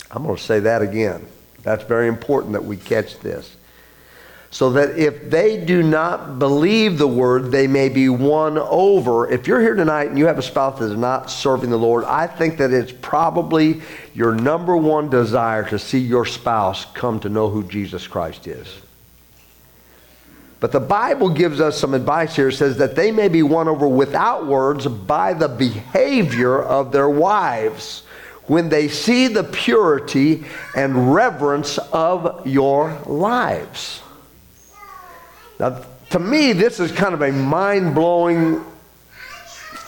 I'm 0.09 0.23
going 0.23 0.35
to 0.35 0.41
say 0.41 0.59
that 0.61 0.81
again. 0.81 1.25
That's 1.63 1.83
very 1.83 2.07
important 2.07 2.53
that 2.53 2.65
we 2.65 2.75
catch 2.75 3.19
this 3.19 3.55
so 4.51 4.69
that 4.71 4.99
if 4.99 5.29
they 5.29 5.63
do 5.63 5.81
not 5.81 6.37
believe 6.37 6.97
the 6.97 7.07
word, 7.07 7.51
they 7.51 7.67
may 7.67 7.87
be 7.87 8.09
won 8.09 8.57
over. 8.57 9.31
If 9.31 9.47
you're 9.47 9.61
here 9.61 9.75
tonight 9.75 10.09
and 10.09 10.19
you 10.19 10.25
have 10.27 10.37
a 10.37 10.43
spouse 10.43 10.77
that 10.79 10.91
is 10.91 10.97
not 10.97 11.31
serving 11.31 11.69
the 11.69 11.77
Lord, 11.77 12.03
I 12.03 12.27
think 12.27 12.57
that 12.57 12.71
it's 12.73 12.91
probably 12.91 13.81
your 14.13 14.35
number 14.35 14.75
one 14.75 15.09
desire 15.09 15.67
to 15.69 15.79
see 15.79 15.99
your 15.99 16.25
spouse 16.25 16.85
come 16.93 17.21
to 17.21 17.29
know 17.29 17.49
who 17.49 17.63
Jesus 17.63 18.05
Christ 18.07 18.45
is. 18.45 18.67
But 20.59 20.73
the 20.73 20.81
Bible 20.81 21.29
gives 21.29 21.61
us 21.61 21.79
some 21.79 21.93
advice 21.93 22.35
here. 22.35 22.49
It 22.49 22.53
says 22.53 22.77
that 22.77 22.93
they 22.93 23.09
may 23.09 23.29
be 23.29 23.43
won 23.43 23.69
over 23.69 23.87
without 23.87 24.45
words 24.45 24.85
by 24.85 25.33
the 25.33 25.47
behavior 25.47 26.61
of 26.61 26.91
their 26.91 27.09
wives 27.09 28.03
when 28.47 28.67
they 28.67 28.89
see 28.89 29.27
the 29.27 29.45
purity 29.45 30.43
and 30.75 31.15
reverence 31.15 31.77
of 31.77 32.45
your 32.45 32.99
lives. 33.05 34.01
Now, 35.61 35.79
to 36.09 36.17
me, 36.17 36.53
this 36.53 36.79
is 36.79 36.91
kind 36.91 37.13
of 37.13 37.21
a 37.21 37.31
mind 37.31 37.93
blowing 37.93 38.65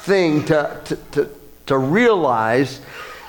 thing 0.04 0.46
to, 0.46 0.80
to, 0.86 0.96
to, 0.96 1.30
to 1.66 1.78
realize 1.80 2.80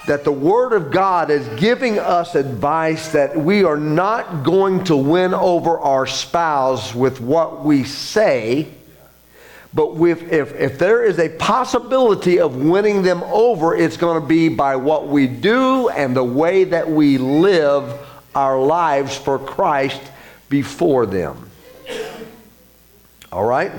that 0.06 0.24
the 0.24 0.30
Word 0.30 0.74
of 0.74 0.90
God 0.90 1.30
is 1.30 1.48
giving 1.58 1.98
us 1.98 2.34
advice 2.34 3.12
that 3.12 3.34
we 3.34 3.64
are 3.64 3.78
not 3.78 4.42
going 4.42 4.84
to 4.84 4.94
win 4.94 5.32
over 5.32 5.78
our 5.78 6.06
spouse 6.06 6.94
with 6.94 7.18
what 7.18 7.64
we 7.64 7.82
say, 7.82 8.68
but 9.72 9.94
if, 10.02 10.52
if 10.52 10.78
there 10.78 11.02
is 11.02 11.18
a 11.18 11.30
possibility 11.30 12.40
of 12.40 12.56
winning 12.56 13.00
them 13.00 13.22
over, 13.22 13.74
it's 13.74 13.96
going 13.96 14.20
to 14.20 14.28
be 14.28 14.50
by 14.50 14.76
what 14.76 15.08
we 15.08 15.28
do 15.28 15.88
and 15.88 16.14
the 16.14 16.22
way 16.22 16.64
that 16.64 16.90
we 16.90 17.16
live 17.16 17.98
our 18.34 18.60
lives 18.60 19.16
for 19.16 19.38
Christ 19.38 20.02
before 20.50 21.06
them. 21.06 21.43
All 23.34 23.44
right? 23.44 23.72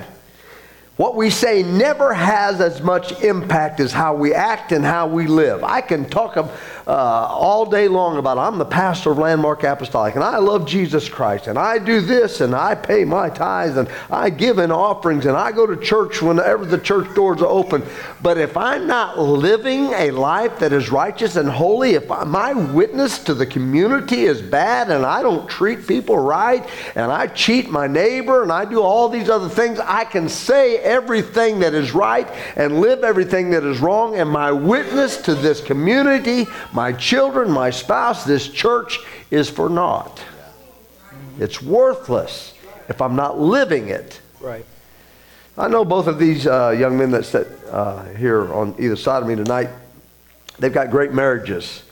What 0.97 1.15
we 1.15 1.29
say 1.29 1.63
never 1.63 2.13
has 2.13 2.59
as 2.59 2.81
much 2.81 3.23
impact 3.23 3.79
as 3.79 3.93
how 3.93 4.13
we 4.13 4.33
act 4.33 4.73
and 4.73 4.83
how 4.83 5.07
we 5.07 5.27
live. 5.27 5.63
I 5.63 5.79
can 5.79 6.09
talk 6.09 6.35
uh, 6.87 6.91
all 6.91 7.65
day 7.65 7.87
long 7.87 8.17
about 8.17 8.37
I'm 8.37 8.57
the 8.57 8.65
pastor 8.65 9.11
of 9.11 9.17
Landmark 9.17 9.63
Apostolic 9.63 10.15
and 10.15 10.23
I 10.23 10.37
love 10.37 10.67
Jesus 10.67 11.09
Christ 11.09 11.47
and 11.47 11.57
I 11.57 11.79
do 11.79 11.99
this 11.99 12.41
and 12.41 12.53
I 12.53 12.75
pay 12.75 13.05
my 13.05 13.29
tithes 13.29 13.77
and 13.77 13.89
I 14.11 14.29
give 14.29 14.59
in 14.59 14.71
offerings 14.71 15.25
and 15.25 15.35
I 15.35 15.51
go 15.51 15.65
to 15.65 15.75
church 15.77 16.21
whenever 16.21 16.65
the 16.65 16.77
church 16.77 17.13
doors 17.15 17.41
are 17.41 17.47
open. 17.47 17.83
But 18.21 18.37
if 18.37 18.55
I'm 18.55 18.85
not 18.85 19.17
living 19.17 19.93
a 19.93 20.11
life 20.11 20.59
that 20.59 20.73
is 20.73 20.91
righteous 20.91 21.35
and 21.37 21.49
holy, 21.49 21.95
if 21.95 22.07
my 22.07 22.53
witness 22.53 23.17
to 23.23 23.33
the 23.33 23.47
community 23.47 24.23
is 24.23 24.41
bad 24.41 24.91
and 24.91 25.05
I 25.05 25.23
don't 25.23 25.49
treat 25.49 25.87
people 25.87 26.17
right 26.19 26.67
and 26.95 27.11
I 27.11 27.27
cheat 27.27 27.69
my 27.69 27.87
neighbor 27.87 28.43
and 28.43 28.51
I 28.51 28.65
do 28.65 28.81
all 28.81 29.09
these 29.09 29.29
other 29.29 29.49
things, 29.49 29.79
I 29.79 30.03
can 30.03 30.29
say 30.29 30.77
everything 30.77 31.59
that 31.59 31.73
is 31.73 31.93
right 31.93 32.29
and 32.55 32.79
live 32.79 33.03
everything 33.03 33.49
that 33.51 33.63
is 33.63 33.79
wrong. 33.79 34.17
And 34.17 34.29
my 34.29 34.51
witness 34.51 35.17
to 35.23 35.33
this 35.33 35.61
community, 35.61 36.45
my 36.75 36.91
children, 36.91 37.49
my 37.49 37.69
spouse, 37.69 38.25
this 38.25 38.49
church 38.49 38.99
is 39.31 39.49
for 39.49 39.69
naught. 39.69 40.21
It's 41.39 41.61
worthless 41.61 42.53
if 42.89 43.01
I'm 43.01 43.15
not 43.15 43.39
living 43.39 43.87
it. 43.87 44.19
Right. 44.41 44.65
I 45.57 45.69
know 45.69 45.85
both 45.85 46.07
of 46.07 46.19
these 46.19 46.45
uh, 46.45 46.75
young 46.77 46.97
men 46.97 47.11
that 47.11 47.23
sit 47.23 47.47
uh, 47.71 48.03
here 48.15 48.53
on 48.53 48.75
either 48.77 48.97
side 48.97 49.23
of 49.23 49.29
me 49.29 49.35
tonight. 49.35 49.69
They've 50.59 50.73
got 50.73 50.91
great 50.91 51.13
marriages. 51.13 51.83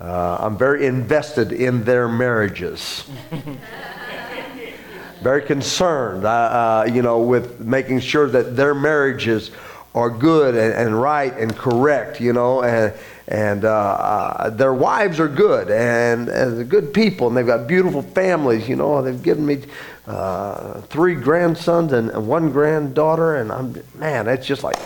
Uh, 0.00 0.38
I'm 0.40 0.56
very 0.56 0.86
invested 0.86 1.50
in 1.52 1.82
their 1.82 2.08
marriages. 2.08 3.04
very 5.22 5.42
concerned, 5.42 6.24
uh, 6.24 6.30
uh, 6.30 6.88
you 6.90 7.02
know, 7.02 7.18
with 7.18 7.60
making 7.60 8.00
sure 8.00 8.28
that 8.28 8.56
their 8.56 8.74
marriages 8.74 9.50
are 9.94 10.08
good 10.08 10.54
and, 10.54 10.72
and 10.72 11.00
right 11.00 11.36
and 11.36 11.56
correct, 11.56 12.20
you 12.20 12.32
know, 12.32 12.62
and 12.62 12.94
and 13.30 13.64
uh, 13.64 13.70
uh, 13.70 14.50
their 14.50 14.74
wives 14.74 15.20
are 15.20 15.28
good 15.28 15.70
and, 15.70 16.28
and 16.28 16.58
they're 16.58 16.64
good 16.64 16.92
people 16.92 17.28
and 17.28 17.36
they've 17.36 17.46
got 17.46 17.68
beautiful 17.68 18.02
families, 18.02 18.68
you 18.68 18.74
know. 18.74 19.00
They've 19.02 19.22
given 19.22 19.46
me 19.46 19.62
uh, 20.06 20.80
three 20.82 21.14
grandsons 21.14 21.92
and, 21.92 22.10
and 22.10 22.26
one 22.26 22.50
granddaughter, 22.50 23.36
and 23.36 23.52
I'm 23.52 23.80
man, 23.94 24.26
it's 24.26 24.46
just 24.46 24.64
like 24.64 24.76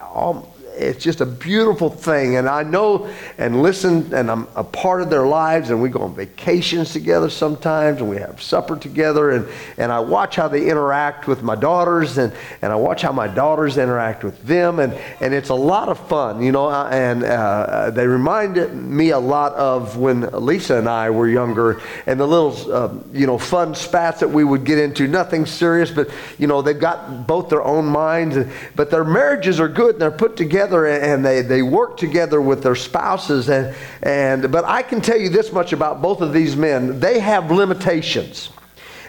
all 0.00 0.49
it's 0.80 1.04
just 1.04 1.20
a 1.20 1.26
beautiful 1.26 1.90
thing. 1.90 2.36
And 2.36 2.48
I 2.48 2.62
know 2.62 3.10
and 3.38 3.62
listen, 3.62 4.12
and 4.14 4.30
I'm 4.30 4.48
a 4.56 4.64
part 4.64 5.02
of 5.02 5.10
their 5.10 5.26
lives, 5.26 5.70
and 5.70 5.82
we 5.82 5.88
go 5.88 6.00
on 6.00 6.14
vacations 6.14 6.92
together 6.92 7.28
sometimes, 7.28 8.00
and 8.00 8.08
we 8.08 8.16
have 8.16 8.40
supper 8.40 8.76
together, 8.76 9.30
and, 9.30 9.46
and 9.76 9.92
I 9.92 10.00
watch 10.00 10.36
how 10.36 10.48
they 10.48 10.68
interact 10.68 11.26
with 11.26 11.42
my 11.42 11.54
daughters, 11.54 12.18
and, 12.18 12.32
and 12.62 12.72
I 12.72 12.76
watch 12.76 13.02
how 13.02 13.12
my 13.12 13.28
daughters 13.28 13.76
interact 13.76 14.24
with 14.24 14.42
them, 14.42 14.78
and, 14.78 14.94
and 15.20 15.34
it's 15.34 15.50
a 15.50 15.54
lot 15.54 15.88
of 15.88 15.98
fun, 16.08 16.42
you 16.42 16.52
know, 16.52 16.70
and 16.70 17.24
uh, 17.24 17.90
they 17.90 18.06
remind 18.06 18.56
me 18.88 19.10
a 19.10 19.18
lot 19.18 19.52
of 19.54 19.96
when 19.96 20.22
Lisa 20.32 20.76
and 20.76 20.88
I 20.88 21.10
were 21.10 21.28
younger, 21.28 21.80
and 22.06 22.18
the 22.18 22.26
little, 22.26 22.72
uh, 22.72 22.94
you 23.12 23.26
know, 23.26 23.38
fun 23.38 23.74
spats 23.74 24.20
that 24.20 24.28
we 24.28 24.44
would 24.44 24.64
get 24.64 24.78
into, 24.78 25.06
nothing 25.06 25.44
serious, 25.44 25.90
but, 25.90 26.08
you 26.38 26.46
know, 26.46 26.62
they've 26.62 26.78
got 26.78 27.26
both 27.26 27.48
their 27.48 27.62
own 27.62 27.86
minds, 27.86 28.36
and, 28.36 28.50
but 28.76 28.90
their 28.90 29.04
marriages 29.04 29.60
are 29.60 29.68
good, 29.68 29.96
and 29.96 30.00
they're 30.00 30.10
put 30.10 30.36
together 30.36 30.69
together 30.70 30.86
and 30.86 31.24
they, 31.24 31.42
they 31.42 31.62
work 31.62 31.96
together 31.96 32.40
with 32.40 32.62
their 32.62 32.74
spouses. 32.74 33.48
And, 33.48 33.74
and, 34.02 34.52
but 34.52 34.64
I 34.64 34.82
can 34.82 35.00
tell 35.00 35.18
you 35.18 35.28
this 35.28 35.52
much 35.52 35.72
about 35.72 36.00
both 36.00 36.20
of 36.20 36.32
these 36.32 36.56
men 36.56 37.00
they 37.00 37.18
have 37.20 37.50
limitations. 37.50 38.50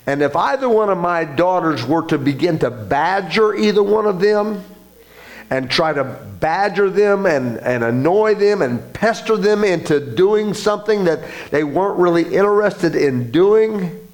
And 0.08 0.24
if 0.24 0.36
either 0.36 0.68
one 0.68 0.90
of 0.90 0.98
my 0.98 1.24
daughters 1.24 1.86
were 1.86 2.06
to 2.08 2.18
begin 2.18 2.58
to 2.60 2.72
badger 2.72 3.54
either 3.54 3.84
one 3.84 4.08
of 4.08 4.20
them, 4.20 4.64
and 5.52 5.70
try 5.70 5.92
to 5.92 6.06
badger 6.40 6.90
them 6.90 7.26
and, 7.26 7.58
and 7.58 7.84
annoy 7.84 8.34
them 8.34 8.62
and 8.62 8.94
pester 8.94 9.36
them 9.36 9.66
into 9.66 10.00
doing 10.00 10.54
something 10.54 11.04
that 11.04 11.20
they 11.52 11.66
weren't 11.66 12.00
really 12.00 12.24
interested 12.34 12.96
in 12.96 13.32
doing, 13.32 14.08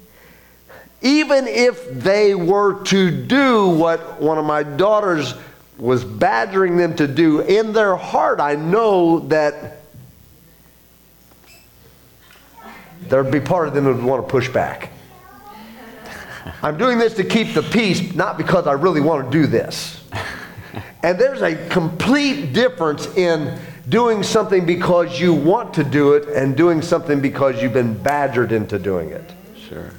even 1.00 1.46
if 1.46 1.88
they 1.92 2.34
were 2.34 2.82
to 2.82 3.12
do 3.24 3.68
what 3.68 4.20
one 4.20 4.36
of 4.36 4.44
my 4.44 4.64
daughters 4.64 5.32
was 5.78 6.04
badgering 6.04 6.76
them 6.76 6.96
to 6.96 7.06
do, 7.06 7.40
in 7.40 7.72
their 7.72 7.96
heart, 7.96 8.40
I 8.40 8.56
know 8.56 9.20
that 9.28 9.82
there'd 13.02 13.30
be 13.30 13.40
part 13.40 13.68
of 13.68 13.74
them 13.74 13.84
that 13.84 13.94
would 13.94 14.04
want 14.04 14.26
to 14.26 14.30
push 14.30 14.48
back. 14.48 14.90
I'm 16.62 16.78
doing 16.78 16.98
this 16.98 17.14
to 17.14 17.24
keep 17.24 17.54
the 17.54 17.62
peace, 17.62 18.14
not 18.14 18.36
because 18.36 18.66
I 18.66 18.72
really 18.72 19.00
want 19.00 19.30
to 19.30 19.38
do 19.38 19.46
this. 19.46 20.02
And 21.02 21.18
there's 21.18 21.42
a 21.42 21.68
complete 21.68 22.52
difference 22.52 23.06
in 23.16 23.58
doing 23.88 24.22
something 24.22 24.66
because 24.66 25.20
you 25.20 25.32
want 25.32 25.74
to 25.74 25.84
do 25.84 26.14
it 26.14 26.28
and 26.28 26.56
doing 26.56 26.82
something 26.82 27.20
because 27.20 27.62
you've 27.62 27.72
been 27.72 27.96
badgered 27.96 28.50
into 28.52 28.78
doing 28.78 29.10
it. 29.10 29.30
Sure. 29.68 29.90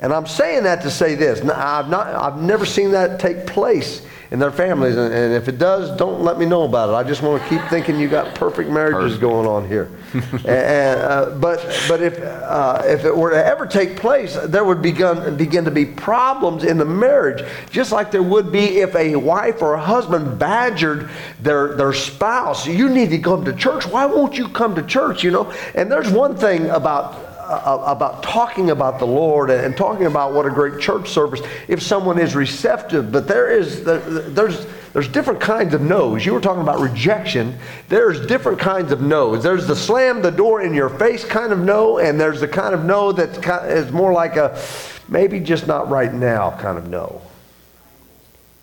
And 0.00 0.12
I'm 0.12 0.26
saying 0.26 0.64
that 0.64 0.82
to 0.82 0.90
say 0.90 1.14
this. 1.14 1.40
I've, 1.42 1.88
not, 1.90 2.06
I've 2.08 2.40
never 2.40 2.64
seen 2.64 2.92
that 2.92 3.20
take 3.20 3.46
place 3.46 4.06
in 4.32 4.38
their 4.38 4.50
families. 4.50 4.96
And, 4.96 5.12
and, 5.12 5.34
if 5.34 5.46
it 5.46 5.58
does, 5.58 5.94
don't 5.98 6.22
let 6.22 6.38
me 6.38 6.46
know 6.46 6.62
about 6.62 6.88
it. 6.88 6.92
I 6.94 7.06
just 7.06 7.22
want 7.22 7.42
to 7.42 7.48
keep 7.50 7.60
thinking 7.68 8.00
you 8.00 8.08
got 8.08 8.34
perfect 8.34 8.70
marriages 8.70 9.18
perfect. 9.18 9.20
going 9.20 9.46
on 9.46 9.68
here. 9.68 9.90
and, 10.46 11.00
uh, 11.00 11.36
but 11.38 11.58
but 11.86 12.02
if 12.02 12.18
uh, 12.18 12.82
if 12.86 13.04
it 13.04 13.14
were 13.14 13.30
to 13.30 13.44
ever 13.44 13.66
take 13.66 13.96
place, 13.96 14.36
there 14.44 14.64
would 14.64 14.80
begin 14.80 15.36
begin 15.36 15.66
to 15.66 15.70
be 15.70 15.84
problems 15.84 16.64
in 16.64 16.78
the 16.78 16.84
marriage, 16.84 17.46
just 17.70 17.92
like 17.92 18.10
there 18.10 18.22
would 18.22 18.50
be 18.50 18.80
if 18.80 18.94
a 18.96 19.16
wife 19.16 19.60
or 19.60 19.74
a 19.74 19.82
husband 19.82 20.38
badgered 20.38 21.10
their 21.40 21.76
their 21.76 21.92
spouse. 21.92 22.66
You 22.66 22.88
need 22.88 23.10
to 23.10 23.18
come 23.18 23.44
to 23.44 23.52
church. 23.52 23.86
Why 23.86 24.06
won't 24.06 24.38
you 24.38 24.48
come 24.48 24.74
to 24.76 24.82
church? 24.82 25.22
You 25.22 25.30
know. 25.30 25.52
And 25.74 25.92
there's 25.92 26.10
one 26.10 26.36
thing 26.36 26.70
about 26.70 27.31
uh, 27.42 27.82
about 27.86 28.22
talking 28.22 28.70
about 28.70 28.98
the 28.98 29.06
Lord 29.06 29.50
and 29.50 29.76
talking 29.76 30.06
about 30.06 30.32
what 30.32 30.46
a 30.46 30.50
great 30.50 30.80
church 30.80 31.08
service 31.08 31.40
if 31.68 31.82
someone 31.82 32.18
is 32.18 32.34
receptive. 32.34 33.10
But 33.10 33.28
there 33.28 33.50
is 33.50 33.84
there's 33.84 34.66
there's 34.92 35.08
different 35.08 35.40
kinds 35.40 35.74
of 35.74 35.80
no's. 35.80 36.24
You 36.24 36.34
were 36.34 36.40
talking 36.40 36.62
about 36.62 36.80
rejection. 36.80 37.58
There's 37.88 38.26
different 38.26 38.58
kinds 38.58 38.92
of 38.92 39.00
no's. 39.00 39.42
There's 39.42 39.66
the 39.66 39.76
slam 39.76 40.22
the 40.22 40.30
door 40.30 40.62
in 40.62 40.74
your 40.74 40.88
face 40.88 41.24
kind 41.24 41.52
of 41.52 41.58
no, 41.58 41.98
and 41.98 42.20
there's 42.20 42.40
the 42.40 42.48
kind 42.48 42.74
of 42.74 42.84
no 42.84 43.12
that 43.12 43.46
is 43.68 43.90
more 43.90 44.12
like 44.12 44.36
a 44.36 44.60
maybe 45.08 45.40
just 45.40 45.66
not 45.66 45.88
right 45.88 46.12
now 46.12 46.56
kind 46.58 46.78
of 46.78 46.88
no. 46.88 47.22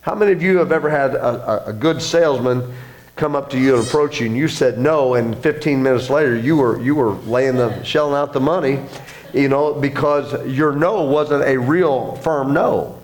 How 0.01 0.15
many 0.15 0.31
of 0.31 0.41
you 0.41 0.57
have 0.57 0.71
ever 0.71 0.89
had 0.89 1.13
a, 1.13 1.67
a 1.67 1.73
good 1.73 2.01
salesman? 2.01 2.73
Come 3.19 3.35
up 3.35 3.49
to 3.49 3.59
you 3.59 3.75
and 3.77 3.85
approach 3.85 4.19
you 4.21 4.25
and 4.27 4.37
you 4.37 4.47
said 4.47 4.79
no 4.79 5.15
and 5.15 5.37
15 5.39 5.83
minutes 5.83 6.09
later 6.09 6.35
you 6.35 6.55
were 6.55 6.81
you 6.81 6.95
were 6.95 7.11
laying 7.11 7.55
the 7.55 7.83
shelling 7.83 8.15
out 8.15 8.31
the 8.31 8.39
money 8.39 8.79
you 9.33 9.49
know 9.49 9.73
because 9.73 10.47
your 10.47 10.73
no 10.73 11.03
wasn't 11.03 11.43
a 11.43 11.57
real 11.57 12.15
firm 12.17 12.53
no. 12.53 12.95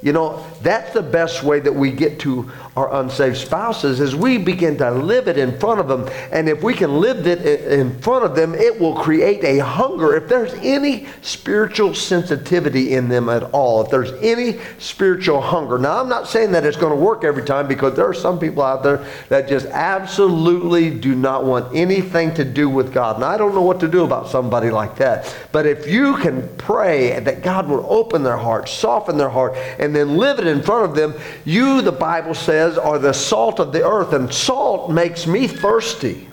You 0.00 0.12
know, 0.12 0.44
that's 0.62 0.92
the 0.92 1.02
best 1.02 1.42
way 1.42 1.60
that 1.60 1.74
we 1.74 1.92
get 1.92 2.18
to 2.20 2.50
our 2.76 3.00
unsaved 3.00 3.36
spouses 3.36 4.00
is 4.00 4.14
we 4.14 4.38
begin 4.38 4.76
to 4.78 4.90
live 4.90 5.28
it 5.28 5.36
in 5.36 5.58
front 5.58 5.80
of 5.80 5.88
them. 5.88 6.08
And 6.30 6.48
if 6.48 6.62
we 6.62 6.74
can 6.74 7.00
live 7.00 7.26
it 7.26 7.42
in 7.44 7.98
front 8.00 8.24
of 8.24 8.36
them, 8.36 8.54
it 8.54 8.78
will 8.78 8.94
create 8.94 9.42
a 9.44 9.58
hunger. 9.58 10.14
If 10.14 10.28
there's 10.28 10.54
any 10.54 11.06
spiritual 11.22 11.94
sensitivity 11.94 12.94
in 12.94 13.08
them 13.08 13.28
at 13.28 13.42
all, 13.44 13.84
if 13.84 13.90
there's 13.90 14.12
any 14.22 14.60
spiritual 14.78 15.40
hunger. 15.40 15.78
Now, 15.78 16.00
I'm 16.00 16.08
not 16.08 16.28
saying 16.28 16.52
that 16.52 16.64
it's 16.64 16.76
going 16.76 16.96
to 16.96 17.04
work 17.04 17.24
every 17.24 17.44
time 17.44 17.66
because 17.66 17.96
there 17.96 18.06
are 18.06 18.14
some 18.14 18.38
people 18.38 18.62
out 18.62 18.82
there 18.82 19.04
that 19.28 19.48
just 19.48 19.66
absolutely 19.66 20.90
do 20.90 21.14
not 21.14 21.44
want 21.44 21.74
anything 21.74 22.32
to 22.34 22.44
do 22.44 22.68
with 22.68 22.92
God. 22.92 23.16
And 23.16 23.24
I 23.24 23.36
don't 23.36 23.54
know 23.54 23.62
what 23.62 23.80
to 23.80 23.88
do 23.88 24.04
about 24.04 24.28
somebody 24.28 24.70
like 24.70 24.96
that. 24.96 25.34
But 25.52 25.66
if 25.66 25.88
you 25.88 26.16
can 26.18 26.48
pray 26.58 27.18
that 27.20 27.42
God 27.42 27.68
will 27.68 27.86
open 27.88 28.22
their 28.22 28.36
heart, 28.36 28.68
soften 28.68 29.16
their 29.16 29.28
heart, 29.28 29.54
and 29.78 29.94
then 29.94 30.16
live 30.16 30.38
it 30.38 30.46
in 30.48 30.62
front 30.62 30.84
of 30.84 30.96
them. 30.96 31.14
You, 31.44 31.82
the 31.82 31.92
Bible 31.92 32.34
says, 32.34 32.78
are 32.78 32.98
the 32.98 33.12
salt 33.12 33.60
of 33.60 33.72
the 33.72 33.86
earth, 33.86 34.12
and 34.12 34.32
salt 34.32 34.90
makes 34.90 35.26
me 35.26 35.46
thirsty. 35.46 36.28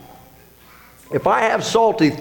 If 1.11 1.27
I 1.27 1.41
have 1.41 1.63
salty 1.63 2.11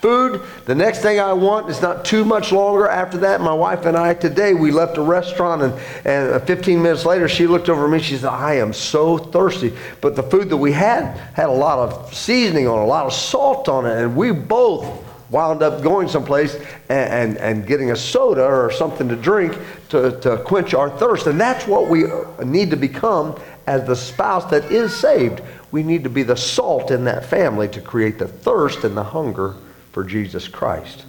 food, 0.00 0.42
the 0.66 0.74
next 0.74 1.00
thing 1.00 1.20
I 1.20 1.32
want 1.32 1.70
is 1.70 1.80
not 1.80 2.04
too 2.04 2.24
much 2.24 2.50
longer 2.50 2.88
after 2.88 3.18
that. 3.18 3.40
My 3.40 3.54
wife 3.54 3.86
and 3.86 3.96
I 3.96 4.14
today, 4.14 4.52
we 4.52 4.72
left 4.72 4.98
a 4.98 5.02
restaurant 5.02 5.62
and, 5.62 5.72
and 6.04 6.30
uh, 6.32 6.40
15 6.40 6.82
minutes 6.82 7.06
later 7.06 7.28
she 7.28 7.46
looked 7.46 7.68
over 7.68 7.84
at 7.84 7.90
me. 7.90 8.00
She 8.00 8.16
said, 8.16 8.30
I 8.30 8.54
am 8.54 8.72
so 8.72 9.16
thirsty. 9.16 9.72
But 10.00 10.16
the 10.16 10.24
food 10.24 10.48
that 10.50 10.56
we 10.56 10.72
had 10.72 11.16
had 11.34 11.46
a 11.46 11.52
lot 11.52 11.78
of 11.78 12.12
seasoning 12.12 12.66
on 12.66 12.80
a 12.80 12.84
lot 12.84 13.06
of 13.06 13.12
salt 13.12 13.68
on 13.68 13.86
it. 13.86 13.96
And 13.96 14.16
we 14.16 14.32
both 14.32 14.84
wound 15.32 15.62
up 15.62 15.82
going 15.82 16.08
someplace 16.08 16.54
and, 16.54 16.66
and, 16.90 17.38
and, 17.38 17.66
getting 17.66 17.90
a 17.90 17.96
soda 17.96 18.44
or 18.44 18.70
something 18.70 19.08
to 19.08 19.16
drink 19.16 19.58
to, 19.88 20.20
to 20.20 20.36
quench 20.44 20.74
our 20.74 20.90
thirst. 20.90 21.26
And 21.26 21.40
that's 21.40 21.66
what 21.66 21.88
we 21.88 22.04
need 22.44 22.70
to 22.70 22.76
become 22.76 23.40
as 23.66 23.86
the 23.86 23.96
spouse 23.96 24.48
that 24.50 24.70
is 24.70 24.94
saved. 24.94 25.40
We 25.70 25.82
need 25.82 26.04
to 26.04 26.10
be 26.10 26.22
the 26.22 26.36
salt 26.36 26.90
in 26.90 27.04
that 27.04 27.24
family 27.24 27.66
to 27.68 27.80
create 27.80 28.18
the 28.18 28.28
thirst 28.28 28.84
and 28.84 28.94
the 28.94 29.02
hunger 29.02 29.54
for 29.92 30.04
Jesus 30.04 30.46
Christ. 30.46 31.06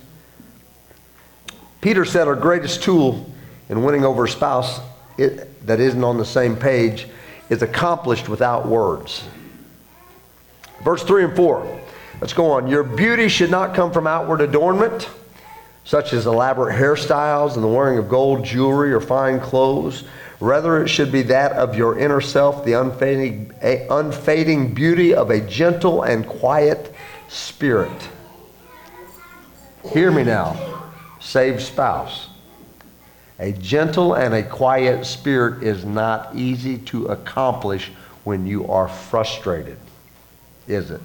Peter 1.82 2.06
said 2.06 2.30
our 2.30 2.36
greatest 2.36 2.82
tool 2.82 3.30
in 3.68 3.84
winning 3.84 4.06
over 4.06 4.24
a 4.24 4.30
spouse 4.30 4.80
it, 5.18 5.66
that 5.68 5.82
isn't 5.82 6.04
on 6.04 6.18
the 6.18 6.26
same 6.26 6.56
page 6.56 7.08
is 7.50 7.62
accomplished 7.62 8.30
without 8.30 8.66
words. 8.66 9.24
Verse 10.84 11.04
3 11.04 11.26
and 11.26 11.36
4. 11.36 11.83
Let's 12.24 12.32
go 12.32 12.52
on. 12.52 12.70
Your 12.70 12.84
beauty 12.84 13.28
should 13.28 13.52
not 13.52 13.76
come 13.76 13.92
from 13.92 14.08
outward 14.08 14.40
adornment, 14.40 15.10
such 15.84 16.14
as 16.14 16.26
elaborate 16.26 16.74
hairstyles 16.74 17.56
and 17.56 17.64
the 17.66 17.68
wearing 17.68 17.98
of 17.98 18.08
gold 18.08 18.46
jewelry 18.46 18.94
or 18.94 19.02
fine 19.02 19.42
clothes. 19.42 20.06
Rather, 20.40 20.82
it 20.82 20.88
should 20.88 21.12
be 21.12 21.24
that 21.24 21.52
of 21.52 21.76
your 21.76 22.00
inner 22.00 22.22
self, 22.22 22.64
the 22.64 22.80
unfading, 22.80 23.52
unfading 23.62 24.74
beauty 24.74 25.14
of 25.14 25.32
a 25.32 25.42
gentle 25.42 26.04
and 26.04 26.26
quiet 26.26 26.96
spirit 27.28 27.92
Hear 29.92 30.10
me 30.10 30.24
now, 30.24 30.94
saved 31.20 31.62
spouse. 31.62 32.30
A 33.38 33.52
gentle 33.52 34.14
and 34.14 34.34
a 34.34 34.44
quiet 34.44 35.06
spirit 35.06 35.62
is 35.62 35.84
not 35.84 36.34
easy 36.34 36.78
to 36.78 37.08
accomplish 37.08 37.92
when 38.24 38.48
you 38.48 38.66
are 38.68 38.88
frustrated, 38.88 39.78
is 40.70 40.90
it? 40.90 41.02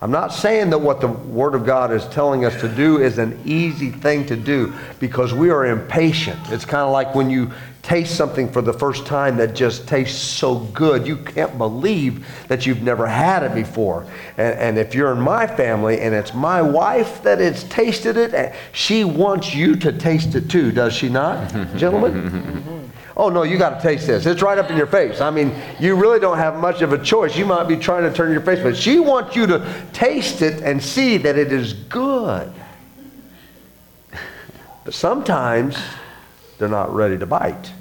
I'm 0.00 0.12
not 0.12 0.32
saying 0.32 0.70
that 0.70 0.78
what 0.78 1.00
the 1.00 1.08
Word 1.08 1.56
of 1.56 1.66
God 1.66 1.92
is 1.92 2.06
telling 2.06 2.44
us 2.44 2.60
to 2.60 2.68
do 2.68 2.98
is 2.98 3.18
an 3.18 3.40
easy 3.44 3.90
thing 3.90 4.24
to 4.26 4.36
do 4.36 4.72
because 5.00 5.34
we 5.34 5.50
are 5.50 5.66
impatient. 5.66 6.38
It's 6.50 6.64
kind 6.64 6.82
of 6.82 6.92
like 6.92 7.16
when 7.16 7.28
you 7.30 7.50
taste 7.82 8.14
something 8.14 8.52
for 8.52 8.60
the 8.60 8.72
first 8.72 9.06
time 9.06 9.36
that 9.38 9.54
just 9.54 9.88
tastes 9.88 10.20
so 10.20 10.58
good. 10.58 11.06
You 11.06 11.16
can't 11.16 11.56
believe 11.58 12.26
that 12.46 12.66
you've 12.66 12.82
never 12.82 13.06
had 13.06 13.42
it 13.42 13.54
before. 13.54 14.06
And, 14.36 14.58
and 14.58 14.78
if 14.78 14.94
you're 14.94 15.10
in 15.10 15.20
my 15.20 15.46
family 15.46 16.00
and 16.00 16.14
it's 16.14 16.34
my 16.34 16.60
wife 16.60 17.22
that 17.22 17.38
has 17.38 17.64
tasted 17.64 18.16
it, 18.16 18.54
she 18.72 19.04
wants 19.04 19.54
you 19.54 19.74
to 19.76 19.90
taste 19.90 20.34
it 20.34 20.50
too, 20.50 20.70
does 20.70 20.92
she 20.92 21.08
not, 21.08 21.50
gentlemen? 21.76 22.90
oh 23.18 23.28
no, 23.28 23.42
you 23.42 23.58
got 23.58 23.80
to 23.80 23.82
taste 23.82 24.06
this. 24.06 24.24
It's 24.24 24.40
right 24.40 24.56
up 24.56 24.70
in 24.70 24.76
your 24.76 24.86
face. 24.86 25.20
I 25.20 25.30
mean, 25.30 25.52
you 25.78 25.96
really 25.96 26.20
don't 26.20 26.38
have 26.38 26.56
much 26.56 26.80
of 26.80 26.92
a 26.92 26.98
choice. 27.02 27.36
You 27.36 27.44
might 27.44 27.64
be 27.64 27.76
trying 27.76 28.04
to 28.04 28.12
turn 28.12 28.30
your 28.32 28.40
face, 28.40 28.62
but 28.62 28.76
she 28.76 29.00
wants 29.00 29.36
you 29.36 29.46
to 29.48 29.84
taste 29.92 30.40
it 30.40 30.62
and 30.62 30.82
see 30.82 31.18
that 31.18 31.36
it 31.36 31.52
is 31.52 31.72
good. 31.72 32.52
But 34.84 34.94
sometimes 34.94 35.76
they're 36.58 36.68
not 36.68 36.94
ready 36.94 37.18
to 37.18 37.26
bite. 37.26 37.72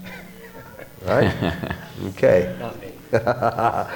Right? 1.06 1.34
Okay. 2.10 2.56
uh, 3.14 3.88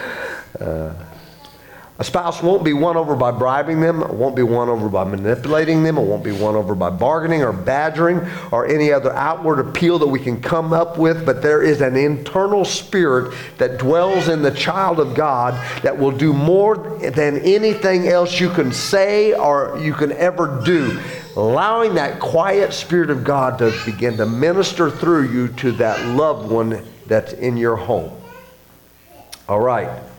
a 1.99 2.03
spouse 2.03 2.41
won't 2.41 2.63
be 2.63 2.73
won 2.73 2.97
over 2.97 3.15
by 3.15 3.29
bribing 3.29 3.79
them, 3.79 4.17
won't 4.17 4.35
be 4.35 4.41
won 4.41 4.69
over 4.69 4.89
by 4.89 5.03
manipulating 5.03 5.83
them, 5.83 5.97
won't 5.97 6.23
be 6.23 6.31
won 6.31 6.55
over 6.55 6.73
by 6.73 6.89
bargaining 6.89 7.43
or 7.43 7.53
badgering 7.53 8.19
or 8.51 8.65
any 8.65 8.91
other 8.91 9.13
outward 9.13 9.59
appeal 9.59 9.99
that 9.99 10.07
we 10.07 10.19
can 10.19 10.41
come 10.41 10.73
up 10.73 10.97
with, 10.97 11.25
but 11.25 11.43
there 11.43 11.61
is 11.61 11.79
an 11.81 11.95
internal 11.95 12.65
spirit 12.65 13.35
that 13.59 13.77
dwells 13.77 14.29
in 14.29 14.41
the 14.41 14.49
child 14.49 14.99
of 14.99 15.13
God 15.13 15.53
that 15.83 15.95
will 15.95 16.11
do 16.11 16.33
more 16.33 16.77
than 16.99 17.37
anything 17.39 18.07
else 18.07 18.39
you 18.39 18.49
can 18.49 18.71
say 18.71 19.33
or 19.33 19.77
you 19.79 19.93
can 19.93 20.11
ever 20.13 20.61
do. 20.65 20.99
Allowing 21.35 21.93
that 21.95 22.19
quiet 22.19 22.73
spirit 22.73 23.11
of 23.11 23.23
God 23.23 23.59
to 23.59 23.79
begin 23.85 24.17
to 24.17 24.25
minister 24.25 24.89
through 24.89 25.29
you 25.29 25.49
to 25.49 25.71
that 25.73 26.03
loved 26.07 26.49
one 26.49 26.83
that's 27.05 27.33
in 27.33 27.57
your 27.57 27.75
home. 27.75 28.11
All 29.47 29.59
right. 29.59 30.10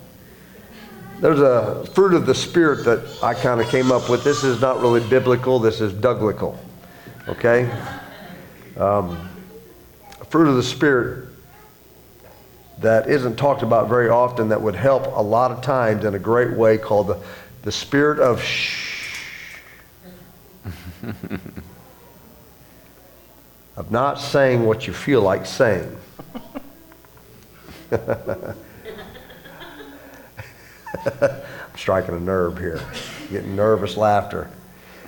There's 1.23 1.41
a 1.41 1.87
fruit 1.95 2.13
of 2.15 2.27
the 2.27 2.35
Spirit 2.35 2.85
that 2.85 3.23
I 3.23 3.33
kind 3.33 3.61
of 3.61 3.69
came 3.69 3.93
up 3.93 4.11
with. 4.11 4.25
This 4.25 4.43
is 4.43 4.61
not 4.61 4.81
really 4.81 5.09
biblical, 5.09 5.61
this 5.61 5.81
is 5.81 5.93
Douglical. 5.93 6.59
Okay? 7.29 7.71
Um, 8.77 9.29
fruit 10.31 10.49
of 10.49 10.57
the 10.57 10.65
Spirit 10.65 11.29
that 12.79 13.09
isn't 13.09 13.37
talked 13.37 13.63
about 13.63 13.89
very 13.89 14.09
often 14.09 14.49
that 14.49 14.61
would 14.61 14.75
help 14.75 15.07
a 15.17 15.23
lot 15.23 15.53
of 15.53 15.63
times 15.63 16.05
in 16.05 16.17
a 16.17 16.19
great 16.19 16.57
way 16.57 16.77
called 16.77 17.07
the, 17.07 17.23
the 17.63 17.71
spirit 17.71 18.19
of 18.19 18.43
shh. 18.43 19.15
of 23.77 23.93
not 23.93 24.19
saying 24.19 24.67
what 24.67 24.89
you 24.89 24.93
feel 24.93 25.23
like 25.23 25.47
saying. 25.47 25.97
I'm 31.21 31.77
striking 31.77 32.15
a 32.15 32.21
nerve 32.21 32.59
here, 32.59 32.81
getting 33.31 33.57
nervous 33.57 33.97
laughter. 33.97 34.51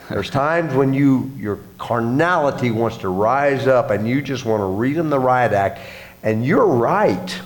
There's 0.08 0.30
times 0.30 0.74
when 0.74 0.92
you 0.92 1.32
your 1.36 1.58
carnality 1.78 2.70
wants 2.70 2.98
to 2.98 3.08
rise 3.08 3.66
up 3.66 3.90
and 3.90 4.06
you 4.06 4.20
just 4.20 4.44
want 4.44 4.60
to 4.60 4.66
read 4.66 4.96
them 4.96 5.10
the 5.10 5.18
riot 5.18 5.52
act, 5.52 5.80
and 6.22 6.44
you're 6.44 6.66
right. 6.66 7.40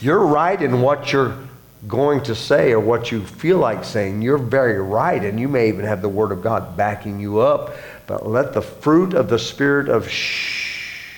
You're 0.00 0.24
right 0.26 0.60
in 0.60 0.80
what 0.80 1.12
you're 1.12 1.36
going 1.86 2.22
to 2.24 2.34
say 2.34 2.72
or 2.72 2.80
what 2.80 3.10
you 3.10 3.24
feel 3.24 3.58
like 3.58 3.84
saying. 3.84 4.22
You're 4.22 4.38
very 4.38 4.80
right, 4.80 5.22
and 5.22 5.38
you 5.38 5.48
may 5.48 5.68
even 5.68 5.84
have 5.84 6.02
the 6.02 6.08
Word 6.08 6.32
of 6.32 6.42
God 6.42 6.76
backing 6.76 7.20
you 7.20 7.40
up. 7.40 7.74
But 8.06 8.26
let 8.26 8.52
the 8.52 8.62
fruit 8.62 9.14
of 9.14 9.28
the 9.28 9.38
Spirit 9.38 9.88
of 9.88 10.08
shh 10.08 11.10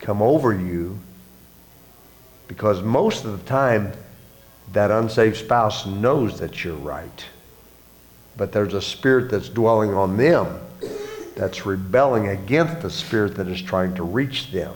come 0.00 0.20
over 0.20 0.52
you 0.52 0.98
because 2.52 2.82
most 2.82 3.24
of 3.24 3.32
the 3.32 3.48
time, 3.48 3.90
that 4.74 4.90
unsaved 4.90 5.38
spouse 5.38 5.86
knows 5.86 6.38
that 6.40 6.62
you're 6.62 6.74
right. 6.74 7.24
But 8.36 8.52
there's 8.52 8.74
a 8.74 8.82
spirit 8.82 9.30
that's 9.30 9.48
dwelling 9.48 9.94
on 9.94 10.18
them 10.18 10.60
that's 11.34 11.64
rebelling 11.64 12.28
against 12.28 12.82
the 12.82 12.90
spirit 12.90 13.36
that 13.36 13.48
is 13.48 13.62
trying 13.62 13.94
to 13.94 14.02
reach 14.02 14.50
them. 14.50 14.74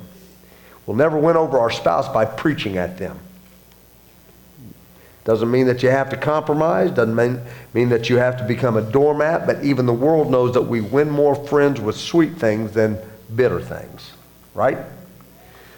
We'll 0.87 0.97
never 0.97 1.19
win 1.19 1.37
over 1.37 1.59
our 1.59 1.71
spouse 1.71 2.09
by 2.09 2.25
preaching 2.25 2.79
at 2.79 2.97
them. 2.97 3.19
Doesn't 5.25 5.51
mean 5.51 5.67
that 5.67 5.83
you 5.83 5.91
have 5.91 6.09
to 6.09 6.17
compromise, 6.17 6.91
doesn't 6.93 7.15
mean, 7.15 7.43
mean 7.75 7.91
that 7.91 8.09
you 8.09 8.17
have 8.17 8.39
to 8.39 8.45
become 8.45 8.79
a 8.79 8.91
doormat, 8.91 9.47
but 9.47 9.63
even 9.63 9.85
the 9.85 9.93
world 9.93 10.31
knows 10.31 10.55
that 10.55 10.63
we 10.63 10.81
win 10.81 11.11
more 11.11 11.35
friends 11.35 11.79
with 11.79 11.97
sweet 11.97 12.37
things 12.37 12.73
than 12.73 12.97
bitter 13.35 13.61
things, 13.61 14.13
right? 14.55 14.79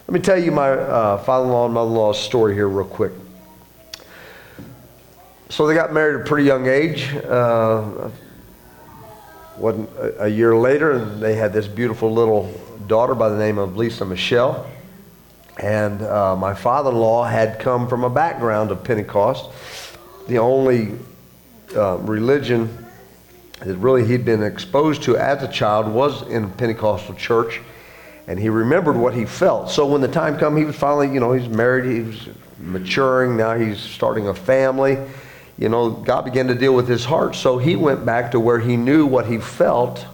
Let 0.08 0.14
me 0.14 0.20
tell 0.20 0.42
you 0.42 0.52
my 0.52 0.70
uh, 0.70 1.18
father-in-law 1.18 1.66
and 1.66 1.74
mother-in-law's 1.74 2.18
story 2.18 2.54
here 2.54 2.66
real 2.66 2.86
quick. 2.86 3.12
So 5.50 5.66
they 5.66 5.74
got 5.74 5.92
married 5.92 6.14
at 6.14 6.20
a 6.22 6.24
pretty 6.24 6.46
young 6.46 6.66
age. 6.66 7.14
Uh, 7.14 8.08
wasn't 9.58 9.90
a, 9.98 10.24
a 10.24 10.28
year 10.28 10.56
later, 10.56 10.92
and 10.92 11.22
they 11.22 11.34
had 11.34 11.52
this 11.52 11.68
beautiful 11.68 12.10
little 12.10 12.50
daughter 12.86 13.14
by 13.14 13.28
the 13.28 13.36
name 13.36 13.58
of 13.58 13.76
Lisa 13.76 14.06
Michelle. 14.06 14.66
And 15.58 16.00
uh, 16.00 16.34
my 16.36 16.54
father-in-law 16.54 17.24
had 17.24 17.58
come 17.58 17.86
from 17.86 18.02
a 18.02 18.10
background 18.10 18.70
of 18.70 18.82
Pentecost. 18.82 19.50
The 20.26 20.38
only 20.38 20.92
uh, 21.76 21.98
religion 21.98 22.86
that 23.60 23.76
really 23.76 24.06
he'd 24.06 24.24
been 24.24 24.42
exposed 24.42 25.02
to 25.02 25.18
as 25.18 25.42
a 25.42 25.48
child 25.48 25.86
was 25.86 26.26
in 26.28 26.44
a 26.44 26.48
Pentecostal 26.48 27.14
church 27.14 27.60
and 28.28 28.38
he 28.38 28.50
remembered 28.50 28.94
what 28.94 29.14
he 29.14 29.24
felt. 29.24 29.70
So 29.70 29.86
when 29.86 30.02
the 30.02 30.08
time 30.08 30.38
came, 30.38 30.54
he 30.54 30.64
was 30.64 30.76
finally, 30.76 31.10
you 31.10 31.18
know, 31.18 31.32
he's 31.32 31.48
married, 31.48 31.90
he 31.90 32.02
was 32.02 32.28
maturing, 32.58 33.38
now 33.38 33.56
he's 33.56 33.80
starting 33.80 34.28
a 34.28 34.34
family. 34.34 34.98
You 35.56 35.70
know, 35.70 35.90
God 35.90 36.26
began 36.26 36.46
to 36.48 36.54
deal 36.54 36.74
with 36.74 36.86
his 36.86 37.06
heart. 37.06 37.34
So 37.34 37.56
he 37.56 37.74
went 37.74 38.04
back 38.04 38.32
to 38.32 38.38
where 38.38 38.60
he 38.60 38.76
knew 38.76 39.06
what 39.06 39.26
he 39.26 39.38
felt 39.38 40.04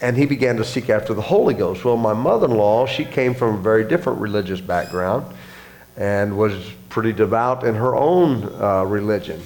and 0.00 0.16
he 0.16 0.24
began 0.24 0.56
to 0.56 0.64
seek 0.64 0.88
after 0.88 1.12
the 1.12 1.22
Holy 1.22 1.54
Ghost. 1.54 1.84
Well, 1.84 1.98
my 1.98 2.14
mother 2.14 2.46
in 2.46 2.56
law, 2.56 2.86
she 2.86 3.04
came 3.04 3.34
from 3.34 3.56
a 3.56 3.58
very 3.58 3.86
different 3.86 4.20
religious 4.20 4.60
background 4.60 5.34
and 5.98 6.36
was 6.36 6.54
pretty 6.88 7.12
devout 7.12 7.64
in 7.64 7.74
her 7.74 7.94
own 7.94 8.42
uh, 8.60 8.84
religion. 8.84 9.40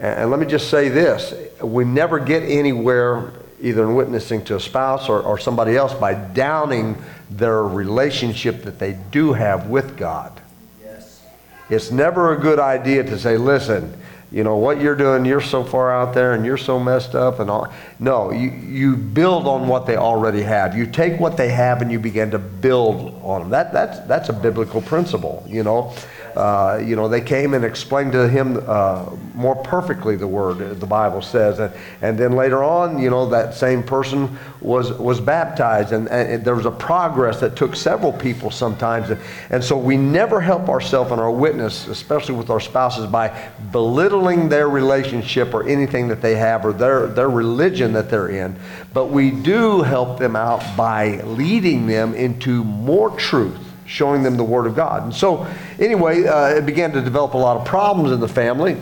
And 0.00 0.30
let 0.30 0.40
me 0.40 0.46
just 0.46 0.70
say 0.70 0.88
this 0.88 1.32
we 1.62 1.84
never 1.84 2.18
get 2.18 2.42
anywhere 2.42 3.32
either 3.60 3.84
in 3.84 3.94
witnessing 3.94 4.44
to 4.44 4.56
a 4.56 4.60
spouse 4.60 5.08
or, 5.08 5.20
or 5.20 5.38
somebody 5.38 5.76
else 5.76 5.94
by 5.94 6.14
downing 6.14 6.96
their 7.30 7.62
relationship 7.62 8.62
that 8.62 8.78
they 8.78 8.98
do 9.10 9.32
have 9.32 9.68
with 9.68 9.96
God. 9.96 10.40
Yes. 10.82 11.22
It's 11.70 11.90
never 11.90 12.34
a 12.34 12.38
good 12.38 12.58
idea 12.58 13.02
to 13.04 13.18
say, 13.18 13.36
listen, 13.36 13.96
you 14.32 14.42
know 14.42 14.56
what 14.56 14.80
you're 14.80 14.96
doing 14.96 15.24
you're 15.24 15.40
so 15.40 15.62
far 15.62 15.92
out 15.94 16.12
there 16.12 16.32
and 16.34 16.44
you're 16.44 16.56
so 16.56 16.80
messed 16.80 17.14
up 17.14 17.38
and 17.38 17.48
all 17.48 17.72
no 18.00 18.32
you, 18.32 18.50
you 18.50 18.96
build 18.96 19.46
on 19.46 19.68
what 19.68 19.86
they 19.86 19.96
already 19.96 20.42
have 20.42 20.76
you 20.76 20.84
take 20.86 21.20
what 21.20 21.36
they 21.36 21.48
have 21.48 21.80
and 21.80 21.92
you 21.92 21.98
begin 21.98 22.30
to 22.30 22.38
build 22.38 23.14
on 23.22 23.42
them 23.42 23.50
that, 23.50 23.72
that's, 23.72 24.00
that's 24.08 24.28
a 24.28 24.32
biblical 24.32 24.82
principle 24.82 25.44
you 25.46 25.62
know 25.62 25.94
uh, 26.36 26.82
you 26.84 26.96
know, 26.96 27.08
they 27.08 27.20
came 27.20 27.54
and 27.54 27.64
explained 27.64 28.12
to 28.12 28.28
him 28.28 28.62
uh, 28.66 29.08
more 29.34 29.56
perfectly 29.56 30.16
the 30.16 30.26
word, 30.26 30.78
the 30.78 30.86
Bible 30.86 31.22
says. 31.22 31.58
And, 31.58 31.72
and 32.02 32.18
then 32.18 32.32
later 32.32 32.62
on, 32.62 32.98
you 32.98 33.08
know, 33.08 33.26
that 33.30 33.54
same 33.54 33.82
person 33.82 34.38
was, 34.60 34.92
was 34.92 35.18
baptized. 35.18 35.92
And, 35.92 36.08
and 36.08 36.44
there 36.44 36.54
was 36.54 36.66
a 36.66 36.70
progress 36.70 37.40
that 37.40 37.56
took 37.56 37.74
several 37.74 38.12
people 38.12 38.50
sometimes. 38.50 39.08
And, 39.08 39.20
and 39.48 39.64
so 39.64 39.78
we 39.78 39.96
never 39.96 40.40
help 40.40 40.68
ourselves 40.68 41.10
in 41.10 41.18
our 41.18 41.30
witness, 41.30 41.88
especially 41.88 42.34
with 42.34 42.50
our 42.50 42.60
spouses, 42.60 43.06
by 43.06 43.50
belittling 43.72 44.50
their 44.50 44.68
relationship 44.68 45.54
or 45.54 45.66
anything 45.66 46.06
that 46.08 46.20
they 46.20 46.34
have 46.34 46.66
or 46.66 46.74
their, 46.74 47.06
their 47.06 47.30
religion 47.30 47.94
that 47.94 48.10
they're 48.10 48.28
in. 48.28 48.58
But 48.92 49.06
we 49.06 49.30
do 49.30 49.80
help 49.80 50.18
them 50.18 50.36
out 50.36 50.62
by 50.76 51.22
leading 51.22 51.86
them 51.86 52.14
into 52.14 52.62
more 52.62 53.10
truth 53.16 53.65
showing 53.86 54.22
them 54.22 54.36
the 54.36 54.44
Word 54.44 54.66
of 54.66 54.74
God. 54.74 55.04
And 55.04 55.14
so, 55.14 55.46
anyway, 55.78 56.26
uh, 56.26 56.48
it 56.48 56.66
began 56.66 56.92
to 56.92 57.00
develop 57.00 57.34
a 57.34 57.38
lot 57.38 57.56
of 57.56 57.64
problems 57.64 58.12
in 58.12 58.20
the 58.20 58.28
family. 58.28 58.76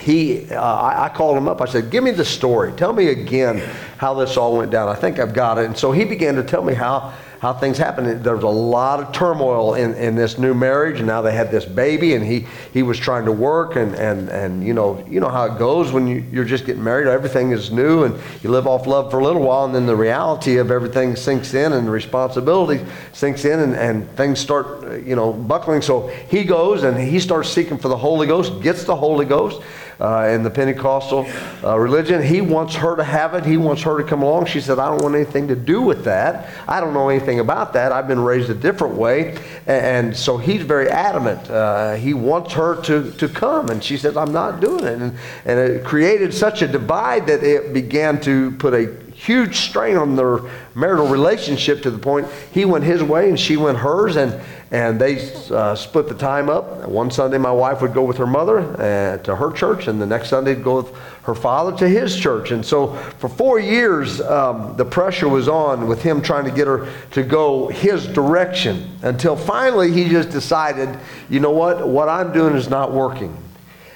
He, 0.00 0.50
uh, 0.50 0.60
I, 0.60 1.04
I, 1.04 1.08
called 1.08 1.36
him 1.36 1.46
up. 1.46 1.60
I 1.60 1.66
said, 1.66 1.90
"Give 1.90 2.02
me 2.02 2.10
the 2.10 2.24
story. 2.24 2.72
Tell 2.72 2.92
me 2.92 3.08
again 3.08 3.58
how 3.96 4.14
this 4.14 4.36
all 4.36 4.56
went 4.56 4.72
down. 4.72 4.88
I 4.88 4.94
think 4.94 5.20
I've 5.20 5.34
got 5.34 5.56
it." 5.58 5.66
And 5.66 5.78
so 5.78 5.92
he 5.92 6.04
began 6.04 6.34
to 6.34 6.42
tell 6.42 6.64
me 6.64 6.74
how 6.74 7.12
how 7.44 7.52
things 7.52 7.76
happen. 7.76 8.22
There 8.22 8.34
was 8.34 8.42
a 8.42 8.48
lot 8.48 9.00
of 9.00 9.12
turmoil 9.12 9.74
in, 9.74 9.92
in 9.96 10.14
this 10.14 10.38
new 10.38 10.54
marriage, 10.54 10.96
and 10.96 11.06
now 11.06 11.20
they 11.20 11.34
had 11.34 11.50
this 11.50 11.66
baby, 11.66 12.14
and 12.14 12.24
he, 12.24 12.46
he 12.72 12.82
was 12.82 12.98
trying 12.98 13.26
to 13.26 13.32
work, 13.32 13.76
and, 13.76 13.94
and, 13.96 14.30
and 14.30 14.66
you 14.66 14.72
know 14.72 15.04
you 15.06 15.20
know 15.20 15.28
how 15.28 15.44
it 15.44 15.58
goes 15.58 15.92
when 15.92 16.06
you, 16.06 16.24
you're 16.32 16.46
just 16.46 16.64
getting 16.64 16.82
married. 16.82 17.06
Everything 17.06 17.50
is 17.50 17.70
new, 17.70 18.04
and 18.04 18.18
you 18.42 18.48
live 18.48 18.66
off 18.66 18.86
love 18.86 19.10
for 19.10 19.18
a 19.18 19.22
little 19.22 19.42
while, 19.42 19.66
and 19.66 19.74
then 19.74 19.84
the 19.84 19.94
reality 19.94 20.56
of 20.56 20.70
everything 20.70 21.16
sinks 21.16 21.52
in, 21.52 21.74
and 21.74 21.86
the 21.86 21.90
responsibility 21.90 22.82
sinks 23.12 23.44
in, 23.44 23.60
and, 23.60 23.74
and 23.74 24.08
things 24.16 24.40
start 24.40 25.04
you 25.04 25.14
know 25.14 25.30
buckling. 25.30 25.82
So 25.82 26.08
he 26.30 26.44
goes 26.44 26.82
and 26.82 26.98
he 26.98 27.20
starts 27.20 27.50
seeking 27.50 27.76
for 27.76 27.88
the 27.88 27.98
Holy 27.98 28.26
Ghost, 28.26 28.62
gets 28.62 28.84
the 28.84 28.96
Holy 28.96 29.26
Ghost 29.26 29.60
uh, 30.00 30.28
in 30.30 30.42
the 30.42 30.50
Pentecostal 30.50 31.26
uh, 31.62 31.78
religion. 31.78 32.22
He 32.22 32.40
wants 32.40 32.74
her 32.76 32.96
to 32.96 33.04
have 33.04 33.34
it. 33.34 33.44
He 33.44 33.56
wants 33.56 33.82
her 33.82 33.98
to 33.98 34.04
come 34.04 34.22
along. 34.22 34.46
She 34.46 34.60
said, 34.60 34.78
I 34.78 34.88
don't 34.88 35.02
want 35.02 35.14
anything 35.14 35.48
to 35.48 35.56
do 35.56 35.82
with 35.82 36.04
that. 36.04 36.50
I 36.68 36.80
don't 36.80 36.94
know 36.94 37.08
anything 37.08 37.40
about 37.40 37.72
that. 37.74 37.92
I've 37.92 38.08
been 38.08 38.20
raised 38.20 38.50
a 38.50 38.54
different 38.54 38.94
way. 38.94 39.38
And, 39.66 40.14
so 40.14 40.36
he's 40.36 40.62
very 40.62 40.88
adamant. 40.90 41.48
Uh, 41.50 41.94
he 41.94 42.14
wants 42.14 42.52
her 42.54 42.80
to, 42.82 43.10
to 43.12 43.28
come. 43.28 43.70
And 43.70 43.82
she 43.82 43.96
says, 43.96 44.16
I'm 44.16 44.32
not 44.32 44.60
doing 44.60 44.84
it. 44.84 45.00
And, 45.00 45.16
and 45.44 45.58
it 45.58 45.84
created 45.84 46.34
such 46.34 46.62
a 46.62 46.68
divide 46.68 47.26
that 47.26 47.42
it 47.42 47.72
began 47.72 48.20
to 48.22 48.52
put 48.52 48.74
a 48.74 49.04
huge 49.14 49.56
strain 49.56 49.96
on 49.96 50.16
their 50.16 50.40
marital 50.74 51.06
relationship 51.06 51.82
to 51.82 51.90
the 51.90 51.98
point 51.98 52.26
he 52.52 52.64
went 52.64 52.84
his 52.84 53.02
way 53.02 53.28
and 53.28 53.38
she 53.38 53.56
went 53.56 53.78
hers 53.78 54.16
and 54.16 54.38
and 54.74 55.00
they 55.00 55.32
uh, 55.50 55.72
split 55.76 56.08
the 56.08 56.16
time 56.16 56.50
up. 56.50 56.88
One 56.88 57.08
sunday 57.08 57.38
my 57.38 57.52
wife 57.52 57.80
would 57.80 57.94
go 57.94 58.02
with 58.02 58.16
her 58.16 58.26
mother 58.26 58.58
uh, 58.58 59.18
to 59.18 59.36
her 59.36 59.52
church 59.52 59.86
and 59.86 60.02
the 60.02 60.06
next 60.06 60.30
sunday 60.30 60.56
go 60.56 60.78
with 60.78 60.92
her 61.22 61.34
father 61.36 61.78
to 61.78 61.88
his 61.88 62.16
church. 62.16 62.50
And 62.50 62.66
so 62.66 62.92
for 63.20 63.28
four 63.28 63.60
years 63.60 64.20
um, 64.20 64.76
the 64.76 64.84
pressure 64.84 65.28
was 65.28 65.46
on 65.46 65.86
with 65.86 66.02
him 66.02 66.20
trying 66.20 66.44
to 66.46 66.50
get 66.50 66.66
her 66.66 66.92
to 67.12 67.22
go 67.22 67.68
his 67.68 68.08
direction 68.08 68.98
until 69.02 69.36
finally 69.36 69.92
he 69.92 70.08
just 70.08 70.30
decided 70.30 70.98
you 71.30 71.38
know 71.38 71.52
what? 71.52 71.86
What 71.86 72.08
i'm 72.08 72.32
doing 72.32 72.56
is 72.56 72.68
not 72.68 72.92
working. 72.92 73.36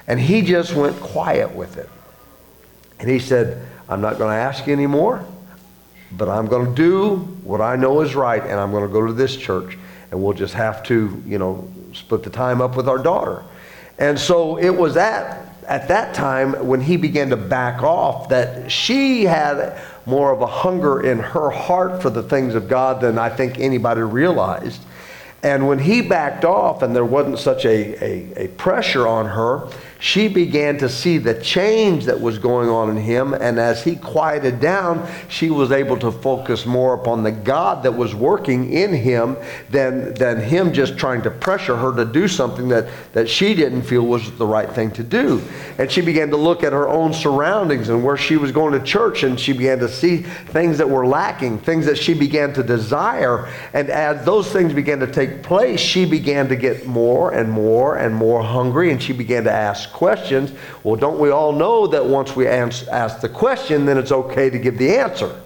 And 0.07 0.17
he 0.17 0.41
just 0.41 0.73
went 0.73 0.97
quiet 1.01 1.53
with 1.53 1.75
it. 1.75 1.89
And 3.01 3.09
he 3.09 3.19
said 3.19 3.67
I'm 3.89 3.99
not 3.99 4.17
going 4.17 4.31
to 4.31 4.41
ask 4.41 4.65
you 4.65 4.71
anymore, 4.71 5.25
but 6.13 6.29
I'm 6.29 6.45
going 6.45 6.67
to 6.67 6.73
do 6.73 7.17
what 7.43 7.59
I 7.59 7.75
know 7.75 7.99
is 7.99 8.15
right, 8.15 8.41
and 8.41 8.53
I'm 8.53 8.71
going 8.71 8.87
to 8.87 8.93
go 8.93 9.05
to 9.05 9.13
this 9.13 9.35
church, 9.35 9.77
and 10.11 10.21
we'll 10.21 10.33
just 10.33 10.53
have 10.53 10.83
to, 10.83 11.21
you 11.25 11.37
know, 11.37 11.67
split 11.93 12.23
the 12.23 12.29
time 12.29 12.61
up 12.61 12.75
with 12.75 12.87
our 12.87 12.97
daughter. 12.97 13.43
And 13.97 14.19
so 14.19 14.57
it 14.57 14.69
was 14.69 14.97
at, 14.97 15.53
at 15.67 15.87
that 15.89 16.13
time 16.13 16.53
when 16.65 16.81
he 16.81 16.97
began 16.97 17.29
to 17.29 17.37
back 17.37 17.83
off 17.83 18.29
that 18.29 18.71
she 18.71 19.25
had 19.25 19.79
more 20.05 20.31
of 20.31 20.41
a 20.41 20.47
hunger 20.47 21.05
in 21.05 21.19
her 21.19 21.49
heart 21.49 22.01
for 22.01 22.09
the 22.09 22.23
things 22.23 22.55
of 22.55 22.67
God 22.67 23.01
than 23.01 23.17
I 23.17 23.29
think 23.29 23.59
anybody 23.59 24.01
realized. 24.01 24.81
And 25.43 25.67
when 25.67 25.79
he 25.79 26.01
backed 26.01 26.43
off 26.43 26.81
and 26.81 26.95
there 26.95 27.05
wasn't 27.05 27.39
such 27.39 27.65
a, 27.65 28.03
a, 28.03 28.45
a 28.45 28.47
pressure 28.49 29.07
on 29.07 29.27
her, 29.27 29.69
she 29.99 30.29
began 30.29 30.77
to 30.77 30.87
see 30.87 31.17
the 31.17 31.33
change 31.41 32.05
that 32.05 32.19
was 32.19 32.37
going 32.37 32.69
on 32.69 32.89
in 32.89 32.95
him. 32.95 33.33
And 33.33 33.59
as 33.59 33.83
he 33.83 33.97
quieted 33.97 34.61
down, 34.61 35.05
she 35.27 35.49
was 35.49 35.73
able 35.73 35.97
to 35.99 36.09
focus 36.09 36.65
more 36.65 36.93
upon 36.93 37.23
the 37.23 37.33
God 37.33 37.83
that 37.83 37.91
was 37.91 38.15
working 38.15 38.71
in 38.71 38.93
him 38.93 39.35
than, 39.69 40.13
than 40.13 40.39
him 40.39 40.71
just 40.71 40.97
trying 40.97 41.21
to 41.23 41.31
pressure 41.31 41.75
her 41.75 41.93
to 41.97 42.05
do 42.05 42.29
something 42.29 42.69
that, 42.69 42.87
that 43.11 43.29
she 43.29 43.53
didn't 43.53 43.81
feel 43.81 44.03
was 44.03 44.31
the 44.37 44.45
right 44.45 44.71
thing 44.71 44.89
to 44.91 45.03
do. 45.03 45.41
And 45.77 45.91
she 45.91 45.99
began 45.99 46.29
to 46.29 46.37
look 46.37 46.63
at 46.63 46.71
her 46.71 46.87
own 46.87 47.13
surroundings 47.13 47.89
and 47.89 48.01
where 48.01 48.17
she 48.17 48.37
was 48.37 48.53
going 48.53 48.71
to 48.71 48.85
church, 48.85 49.23
and 49.23 49.37
she 49.37 49.51
began 49.51 49.79
to 49.79 49.89
see 49.89 50.19
things 50.19 50.77
that 50.77 50.89
were 50.89 51.05
lacking, 51.05 51.59
things 51.59 51.85
that 51.87 51.97
she 51.97 52.13
began 52.13 52.53
to 52.53 52.63
desire. 52.63 53.51
And 53.73 53.89
as 53.89 54.25
those 54.25 54.49
things 54.49 54.73
began 54.73 55.01
to 55.01 55.07
take 55.07 55.43
place, 55.43 55.81
she 55.81 56.05
began 56.05 56.47
to 56.47 56.55
get 56.55 56.85
more 56.87 57.33
and 57.33 57.51
more 57.51 57.97
and 57.97 58.15
more 58.15 58.41
hungry, 58.41 58.93
and 58.93 59.03
she 59.03 59.11
began 59.11 59.43
to 59.43 59.51
ask 59.51 59.88
questions. 59.89 60.51
Well, 60.83 60.95
don't 60.95 61.19
we 61.19 61.29
all 61.29 61.51
know 61.51 61.87
that 61.87 62.05
once 62.05 62.35
we 62.35 62.47
ask 62.47 63.19
the 63.21 63.29
question, 63.29 63.85
then 63.85 63.97
it's 63.97 64.11
okay 64.11 64.49
to 64.49 64.57
give 64.57 64.77
the 64.77 64.97
answer? 64.97 65.39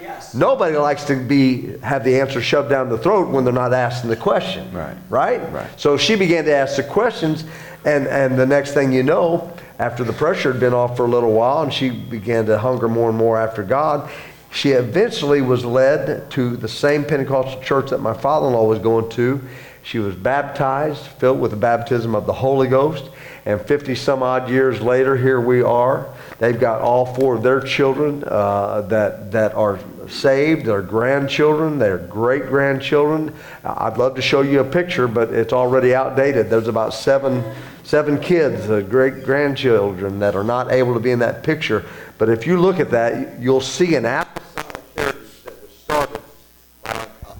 Yes. 0.00 0.34
Nobody 0.34 0.76
likes 0.76 1.04
to 1.04 1.16
be 1.16 1.78
have 1.80 2.04
the 2.04 2.20
answer 2.20 2.40
shoved 2.40 2.70
down 2.70 2.88
the 2.88 2.98
throat 2.98 3.28
when 3.28 3.44
they're 3.44 3.52
not 3.52 3.72
asking 3.72 4.10
the 4.10 4.16
question. 4.16 4.70
Right. 4.72 4.96
Right? 5.08 5.52
Right. 5.52 5.68
So 5.80 5.96
she 5.96 6.16
began 6.16 6.44
to 6.44 6.54
ask 6.54 6.76
the 6.76 6.84
questions, 6.84 7.44
and, 7.84 8.06
and 8.06 8.38
the 8.38 8.46
next 8.46 8.74
thing 8.74 8.92
you 8.92 9.02
know, 9.02 9.52
after 9.78 10.04
the 10.04 10.12
pressure 10.12 10.52
had 10.52 10.60
been 10.60 10.74
off 10.74 10.96
for 10.96 11.04
a 11.04 11.08
little 11.08 11.32
while 11.32 11.62
and 11.62 11.72
she 11.72 11.90
began 11.90 12.46
to 12.46 12.58
hunger 12.58 12.88
more 12.88 13.08
and 13.08 13.18
more 13.18 13.38
after 13.38 13.62
God, 13.62 14.10
she 14.50 14.70
eventually 14.70 15.40
was 15.40 15.64
led 15.64 16.30
to 16.32 16.56
the 16.56 16.68
same 16.68 17.04
Pentecostal 17.04 17.62
church 17.62 17.90
that 17.90 17.98
my 17.98 18.14
father 18.14 18.46
in 18.48 18.54
law 18.54 18.64
was 18.64 18.78
going 18.78 19.08
to. 19.10 19.40
She 19.82 19.98
was 19.98 20.14
baptized, 20.14 21.02
filled 21.02 21.40
with 21.40 21.50
the 21.50 21.56
baptism 21.56 22.14
of 22.14 22.26
the 22.26 22.32
Holy 22.32 22.66
Ghost. 22.66 23.04
And 23.48 23.58
50 23.58 23.94
some 23.94 24.22
odd 24.22 24.50
years 24.50 24.82
later, 24.82 25.16
here 25.16 25.40
we 25.40 25.62
are. 25.62 26.06
They've 26.38 26.60
got 26.60 26.82
all 26.82 27.06
four 27.14 27.34
of 27.34 27.42
their 27.42 27.62
children 27.62 28.22
uh, 28.26 28.82
that, 28.82 29.32
that 29.32 29.54
are 29.54 29.78
saved, 30.06 30.66
their 30.66 30.82
grandchildren, 30.82 31.78
their 31.78 31.96
great 31.96 32.48
grandchildren. 32.48 33.34
I'd 33.64 33.96
love 33.96 34.16
to 34.16 34.22
show 34.22 34.42
you 34.42 34.60
a 34.60 34.64
picture, 34.64 35.08
but 35.08 35.32
it's 35.32 35.54
already 35.54 35.94
outdated. 35.94 36.50
There's 36.50 36.68
about 36.68 36.92
seven, 36.92 37.42
seven 37.84 38.20
kids, 38.20 38.68
uh, 38.68 38.82
great 38.82 39.24
grandchildren, 39.24 40.18
that 40.18 40.36
are 40.36 40.44
not 40.44 40.70
able 40.70 40.92
to 40.92 41.00
be 41.00 41.10
in 41.10 41.20
that 41.20 41.42
picture. 41.42 41.86
But 42.18 42.28
if 42.28 42.46
you 42.46 42.60
look 42.60 42.78
at 42.78 42.90
that, 42.90 43.40
you'll 43.40 43.62
see 43.62 43.94
an 43.94 44.04
apostolic 44.04 44.82
heritage 44.94 45.42
that 45.44 45.62
was 45.62 45.70
started 45.70 46.20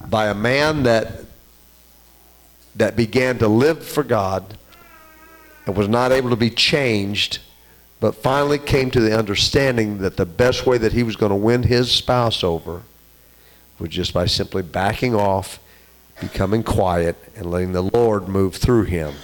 by 0.08 0.28
a 0.28 0.34
man 0.34 0.84
that, 0.84 1.26
that 2.76 2.96
began 2.96 3.36
to 3.40 3.48
live 3.48 3.84
for 3.84 4.02
God 4.02 4.54
and 5.68 5.76
was 5.76 5.86
not 5.86 6.12
able 6.12 6.30
to 6.30 6.36
be 6.36 6.48
changed, 6.48 7.40
but 8.00 8.14
finally 8.14 8.58
came 8.58 8.90
to 8.90 9.00
the 9.00 9.16
understanding 9.16 9.98
that 9.98 10.16
the 10.16 10.24
best 10.24 10.64
way 10.64 10.78
that 10.78 10.94
he 10.94 11.02
was 11.02 11.14
going 11.14 11.28
to 11.28 11.36
win 11.36 11.62
his 11.62 11.92
spouse 11.92 12.42
over 12.42 12.80
was 13.78 13.90
just 13.90 14.14
by 14.14 14.24
simply 14.24 14.62
backing 14.62 15.14
off, 15.14 15.60
becoming 16.22 16.62
quiet, 16.62 17.16
and 17.36 17.50
letting 17.50 17.72
the 17.72 17.82
Lord 17.82 18.28
move 18.28 18.56
through 18.56 18.84
him. 18.84 19.14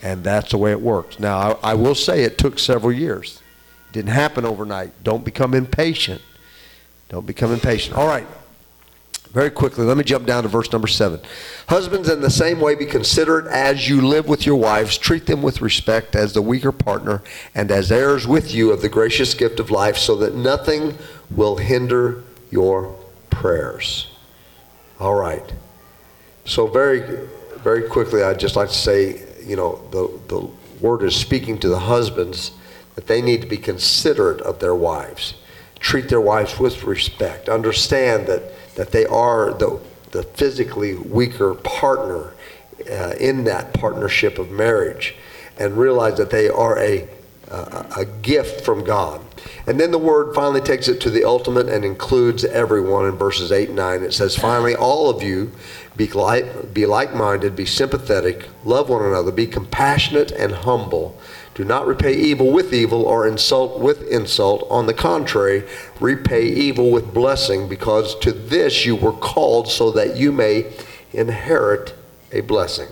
And 0.00 0.22
that's 0.22 0.52
the 0.52 0.58
way 0.58 0.70
it 0.70 0.80
works. 0.80 1.18
Now, 1.18 1.58
I, 1.60 1.72
I 1.72 1.74
will 1.74 1.96
say 1.96 2.22
it 2.22 2.38
took 2.38 2.60
several 2.60 2.92
years. 2.92 3.42
It 3.88 3.94
didn't 3.94 4.12
happen 4.12 4.44
overnight. 4.44 5.02
Don't 5.02 5.24
become 5.24 5.54
impatient. 5.54 6.22
Don't 7.08 7.26
become 7.26 7.52
impatient. 7.52 7.96
All 7.96 8.06
right. 8.06 8.28
Very 9.32 9.50
quickly, 9.50 9.84
let 9.84 9.96
me 9.96 10.02
jump 10.02 10.26
down 10.26 10.42
to 10.42 10.48
verse 10.48 10.72
number 10.72 10.88
seven. 10.88 11.20
Husbands, 11.68 12.08
in 12.08 12.20
the 12.20 12.30
same 12.30 12.58
way, 12.60 12.74
be 12.74 12.84
considerate 12.84 13.46
as 13.46 13.88
you 13.88 14.00
live 14.00 14.26
with 14.26 14.44
your 14.44 14.56
wives. 14.56 14.98
Treat 14.98 15.26
them 15.26 15.40
with 15.40 15.60
respect 15.60 16.16
as 16.16 16.32
the 16.32 16.42
weaker 16.42 16.72
partner 16.72 17.22
and 17.54 17.70
as 17.70 17.92
heirs 17.92 18.26
with 18.26 18.52
you 18.52 18.72
of 18.72 18.82
the 18.82 18.88
gracious 18.88 19.34
gift 19.34 19.60
of 19.60 19.70
life, 19.70 19.96
so 19.96 20.16
that 20.16 20.34
nothing 20.34 20.98
will 21.30 21.56
hinder 21.56 22.24
your 22.50 22.96
prayers. 23.30 24.08
All 24.98 25.14
right. 25.14 25.52
So, 26.44 26.66
very, 26.66 27.28
very 27.58 27.88
quickly, 27.88 28.24
I'd 28.24 28.40
just 28.40 28.56
like 28.56 28.68
to 28.68 28.74
say, 28.74 29.22
you 29.44 29.54
know, 29.54 29.80
the, 29.92 30.10
the 30.26 30.50
word 30.80 31.04
is 31.04 31.14
speaking 31.14 31.56
to 31.58 31.68
the 31.68 31.78
husbands 31.78 32.50
that 32.96 33.06
they 33.06 33.22
need 33.22 33.42
to 33.42 33.46
be 33.46 33.58
considerate 33.58 34.40
of 34.40 34.58
their 34.58 34.74
wives. 34.74 35.34
Treat 35.78 36.08
their 36.08 36.20
wives 36.20 36.58
with 36.58 36.82
respect. 36.82 37.48
Understand 37.48 38.26
that 38.26 38.42
that 38.74 38.92
they 38.92 39.06
are 39.06 39.52
the, 39.52 39.80
the 40.12 40.22
physically 40.22 40.94
weaker 40.94 41.54
partner 41.54 42.34
uh, 42.90 43.14
in 43.20 43.44
that 43.44 43.74
partnership 43.74 44.38
of 44.38 44.50
marriage 44.50 45.14
and 45.58 45.76
realize 45.76 46.16
that 46.16 46.30
they 46.30 46.48
are 46.48 46.78
a, 46.78 47.06
uh, 47.50 47.84
a 47.96 48.04
gift 48.04 48.64
from 48.64 48.82
God. 48.82 49.20
And 49.66 49.78
then 49.78 49.90
the 49.90 49.98
word 49.98 50.34
finally 50.34 50.60
takes 50.60 50.88
it 50.88 51.00
to 51.02 51.10
the 51.10 51.24
ultimate 51.24 51.68
and 51.68 51.84
includes 51.84 52.44
everyone 52.44 53.06
in 53.06 53.12
verses 53.12 53.52
8 53.52 53.68
and 53.68 53.76
9. 53.76 54.02
It 54.02 54.14
says, 54.14 54.36
Finally, 54.36 54.74
all 54.74 55.10
of 55.10 55.22
you 55.22 55.52
be 55.96 56.08
like, 56.08 56.72
be 56.72 56.86
like-minded, 56.86 57.54
be 57.54 57.66
sympathetic, 57.66 58.48
love 58.64 58.88
one 58.88 59.04
another, 59.04 59.30
be 59.30 59.46
compassionate 59.46 60.30
and 60.32 60.52
humble. 60.52 61.18
Do 61.60 61.66
not 61.66 61.86
repay 61.86 62.14
evil 62.14 62.50
with 62.50 62.72
evil 62.72 63.02
or 63.02 63.28
insult 63.28 63.80
with 63.80 64.08
insult. 64.08 64.66
On 64.70 64.86
the 64.86 64.94
contrary, 64.94 65.64
repay 66.00 66.46
evil 66.46 66.90
with 66.90 67.12
blessing, 67.12 67.68
because 67.68 68.18
to 68.20 68.32
this 68.32 68.86
you 68.86 68.96
were 68.96 69.12
called 69.12 69.68
so 69.68 69.90
that 69.90 70.16
you 70.16 70.32
may 70.32 70.72
inherit 71.12 71.92
a 72.32 72.40
blessing. 72.40 72.88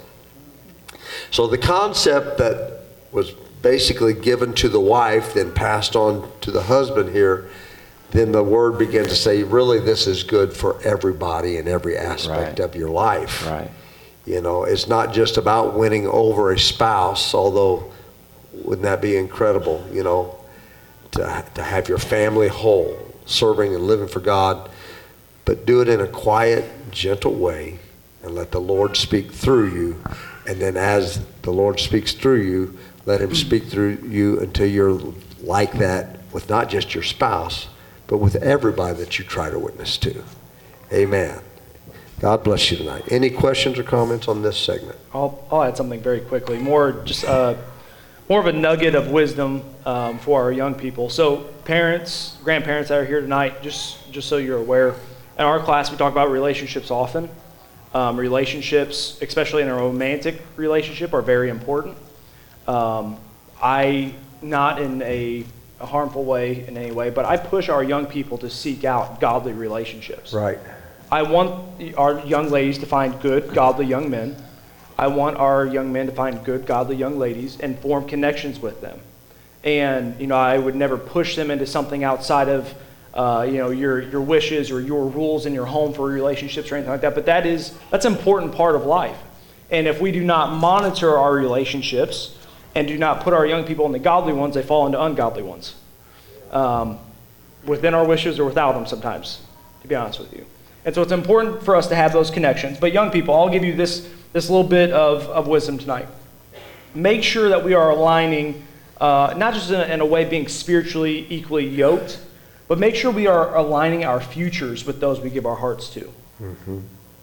So 1.31 1.47
the 1.47 1.57
concept 1.57 2.37
that 2.37 2.83
was 3.11 3.31
basically 3.63 4.13
given 4.13 4.53
to 4.57 4.69
the 4.69 4.81
wife, 4.81 5.33
then 5.33 5.51
passed 5.51 5.97
on 5.97 6.31
to 6.43 6.51
the 6.51 6.65
husband 6.65 7.15
here, 7.15 7.49
then 8.11 8.33
the 8.33 8.45
word 8.45 8.79
began 8.79 9.05
to 9.05 9.17
say, 9.17 9.45
really, 9.45 9.81
this 9.81 10.07
is 10.07 10.23
good 10.25 10.53
for 10.53 10.79
everybody 10.83 11.57
in 11.57 11.69
every 11.69 11.97
aspect 11.97 12.59
Right. 12.59 12.61
of 12.61 12.77
your 12.77 12.91
life. 12.91 13.47
Right. 13.47 13.71
You 14.27 14.43
know, 14.43 14.65
it's 14.65 14.87
not 14.87 15.15
just 15.15 15.39
about 15.39 15.73
winning 15.75 16.07
over 16.07 16.53
a 16.53 16.59
spouse, 16.59 17.33
although 17.33 17.93
wouldn't 18.65 18.83
that 18.83 19.01
be 19.01 19.17
incredible, 19.17 19.87
you 19.93 20.03
know, 20.03 20.39
to, 21.13 21.45
to 21.55 21.63
have 21.63 21.89
your 21.89 21.99
family 21.99 22.49
whole, 22.49 22.97
serving 23.27 23.75
and 23.75 23.85
living 23.87 24.09
for 24.09 24.21
God, 24.21 24.71
but 25.45 25.67
do 25.67 25.81
it 25.81 25.89
in 25.89 26.01
a 26.01 26.07
quiet, 26.07 26.91
gentle 26.91 27.35
way 27.35 27.79
and 28.23 28.35
let 28.35 28.51
the 28.51 28.61
Lord 28.61 28.97
speak 28.97 29.33
through 29.33 29.71
you. 29.71 30.03
And 30.47 30.61
then 30.61 30.77
as 30.77 31.25
the 31.43 31.51
Lord 31.51 31.79
speaks 31.81 32.13
through 32.13 32.43
you, 32.43 32.79
let 33.07 33.21
him 33.21 33.35
speak 33.35 33.65
through 33.65 33.99
you 34.07 34.41
until 34.41 34.67
you're 34.67 35.01
like 35.41 35.73
that 35.75 36.19
with 36.33 36.49
not 36.49 36.69
just 36.69 36.95
your 36.95 37.05
spouse, 37.05 37.69
but 38.07 38.19
with 38.19 38.37
everybody 38.37 38.99
that 38.99 39.19
you 39.19 39.25
try 39.25 39.51
to 39.51 39.59
witness 39.59 39.97
to. 39.99 40.23
Amen. 40.93 41.41
God 42.21 42.43
bless 42.43 42.71
you 42.71 42.77
tonight. 42.77 43.05
Any 43.11 43.31
questions 43.31 43.79
or 43.79 43.85
comments 43.85 44.27
on 44.27 44.43
this 44.43 44.59
segment? 44.59 44.99
I'll, 45.15 45.47
I'll 45.51 45.63
add 45.63 45.77
something 45.77 46.01
very 46.01 46.21
quickly. 46.21 46.59
More 46.59 46.93
just 47.05 47.25
uh, 47.25 47.55
more 48.29 48.41
of 48.41 48.47
a 48.47 48.53
nugget 48.53 48.95
of 48.95 49.11
wisdom 49.11 49.63
um, 49.87 50.19
for 50.19 50.43
our 50.43 50.53
young 50.53 50.75
people. 50.75 51.09
So 51.09 51.45
parents, 51.65 52.37
grandparents 52.45 52.91
that 52.91 52.99
are 53.01 53.05
here 53.05 53.21
tonight, 53.21 53.63
just 53.63 54.11
just 54.13 54.29
so 54.29 54.37
you're 54.37 54.59
aware, 54.59 54.95
in 55.39 55.45
our 55.45 55.61
class 55.61 55.91
we 55.91 55.97
talk 55.97 56.13
about 56.13 56.31
relationships 56.31 56.91
often. 56.91 57.29
Um, 57.95 58.19
relationships, 58.19 59.19
especially 59.23 59.63
in 59.63 59.69
a 59.69 59.75
romantic 59.75 60.43
relationship, 60.57 61.15
are 61.15 61.23
very 61.23 61.49
important. 61.49 61.97
Um, 62.67 63.17
I 63.63 64.15
not 64.43 64.81
in 64.81 65.01
a, 65.03 65.45
a 65.81 65.87
harmful 65.87 66.25
way 66.25 66.67
in 66.67 66.77
any 66.77 66.93
way, 66.93 67.09
but 67.09 67.25
I 67.25 67.39
push 67.39 67.71
our 67.71 67.83
young 67.83 68.07
people 68.07 68.37
to 68.39 68.51
seek 68.51 68.85
out 68.85 69.21
godly 69.21 69.53
relationships. 69.53 70.35
Right. 70.35 70.59
I 71.11 71.23
want 71.23 71.95
our 71.97 72.21
young 72.27 72.51
ladies 72.51 72.79
to 72.79 72.87
find 72.87 73.19
good, 73.23 73.55
godly 73.55 73.87
young 73.87 74.11
men. 74.11 74.37
I 74.99 75.07
want 75.07 75.37
our 75.37 75.65
young 75.65 75.93
men 75.93 76.07
to 76.07 76.13
find 76.13 76.45
good, 76.45 76.67
godly 76.67 76.97
young 76.97 77.19
ladies 77.19 77.61
and 77.61 77.79
form 77.79 78.09
connections 78.09 78.59
with 78.59 78.81
them. 78.81 78.99
And, 79.63 80.21
you 80.21 80.27
know, 80.27 80.37
I 80.37 80.59
would 80.59 80.75
never 80.75 80.97
push 80.97 81.37
them 81.37 81.51
into 81.51 81.67
something 81.67 82.03
outside 82.03 82.49
of, 82.49 82.75
uh, 83.15 83.47
you 83.49 83.59
know, 83.59 83.71
your, 83.71 84.01
your 84.01 84.21
wishes 84.21 84.71
or 84.71 84.81
your 84.81 85.07
rules 85.07 85.47
in 85.47 85.55
your 85.55 85.67
home 85.67 85.93
for 85.93 86.07
relationships 86.07 86.73
or 86.73 86.77
anything 86.77 86.91
like 86.91 87.03
that. 87.03 87.15
But 87.15 87.27
that 87.27 87.47
is, 87.47 87.77
that's 87.91 88.05
an 88.05 88.13
important 88.13 88.55
part 88.55 88.75
of 88.75 88.87
life. 88.87 89.19
And 89.71 89.87
if 89.87 90.01
we 90.01 90.11
do 90.11 90.25
not 90.25 90.59
monitor 90.59 91.17
our 91.17 91.33
relationships 91.33 92.37
and 92.75 92.89
do 92.89 92.99
not 92.99 93.23
put 93.23 93.35
our 93.35 93.47
young 93.47 93.65
people 93.65 93.87
in 93.87 93.93
the 93.93 93.99
godly 93.99 94.33
ones, 94.33 94.55
they 94.55 94.63
fall 94.63 94.87
into 94.87 95.01
ungodly 95.01 95.43
ones. 95.43 95.75
Um, 96.51 96.99
within 97.65 97.95
our 97.95 98.07
wishes 98.07 98.39
or 98.39 98.45
without 98.47 98.73
them 98.73 98.87
sometimes, 98.87 99.43
to 99.83 99.89
be 99.89 99.95
honest 99.95 100.19
with 100.19 100.33
you. 100.33 100.47
And 100.85 100.95
so 100.95 101.03
it's 101.03 101.13
important 101.13 101.63
for 101.63 101.77
us 101.77 101.89
to 101.89 101.95
have 101.95 102.13
those 102.13 102.31
connections. 102.31 102.79
But 102.79 102.93
young 102.93 103.11
people, 103.11 103.35
I'll 103.35 103.51
give 103.51 103.65
you 103.65 103.75
this, 103.75 104.09
this 104.33 104.51
little 104.51 104.67
bit 104.67 104.91
of, 104.91 105.25
of 105.29 105.47
wisdom 105.49 105.79
tonight. 105.79 106.07
Make 106.95 107.23
sure 107.23 107.49
that 107.51 107.65
we 107.65 107.75
are 107.75 107.91
aligning, 107.91 108.65
uh, 109.01 109.35
not 109.37 109.55
just 109.55 109.71
in 109.71 109.81
a, 109.81 109.85
in 109.85 110.01
a 110.01 110.07
way 110.07 110.25
being 110.25 110.49
spiritually 110.49 111.27
equally 111.29 111.67
yoked, 111.67 112.21
but 112.67 112.79
make 112.79 112.95
sure 112.95 113.11
we 113.11 113.27
are 113.27 113.57
aligning 113.57 114.05
our 114.05 114.21
futures 114.21 114.85
with 114.85 115.01
those 115.01 115.21
we 115.21 115.31
give 115.31 115.47
our 115.47 115.57
hearts 115.57 115.89
to. 115.91 116.13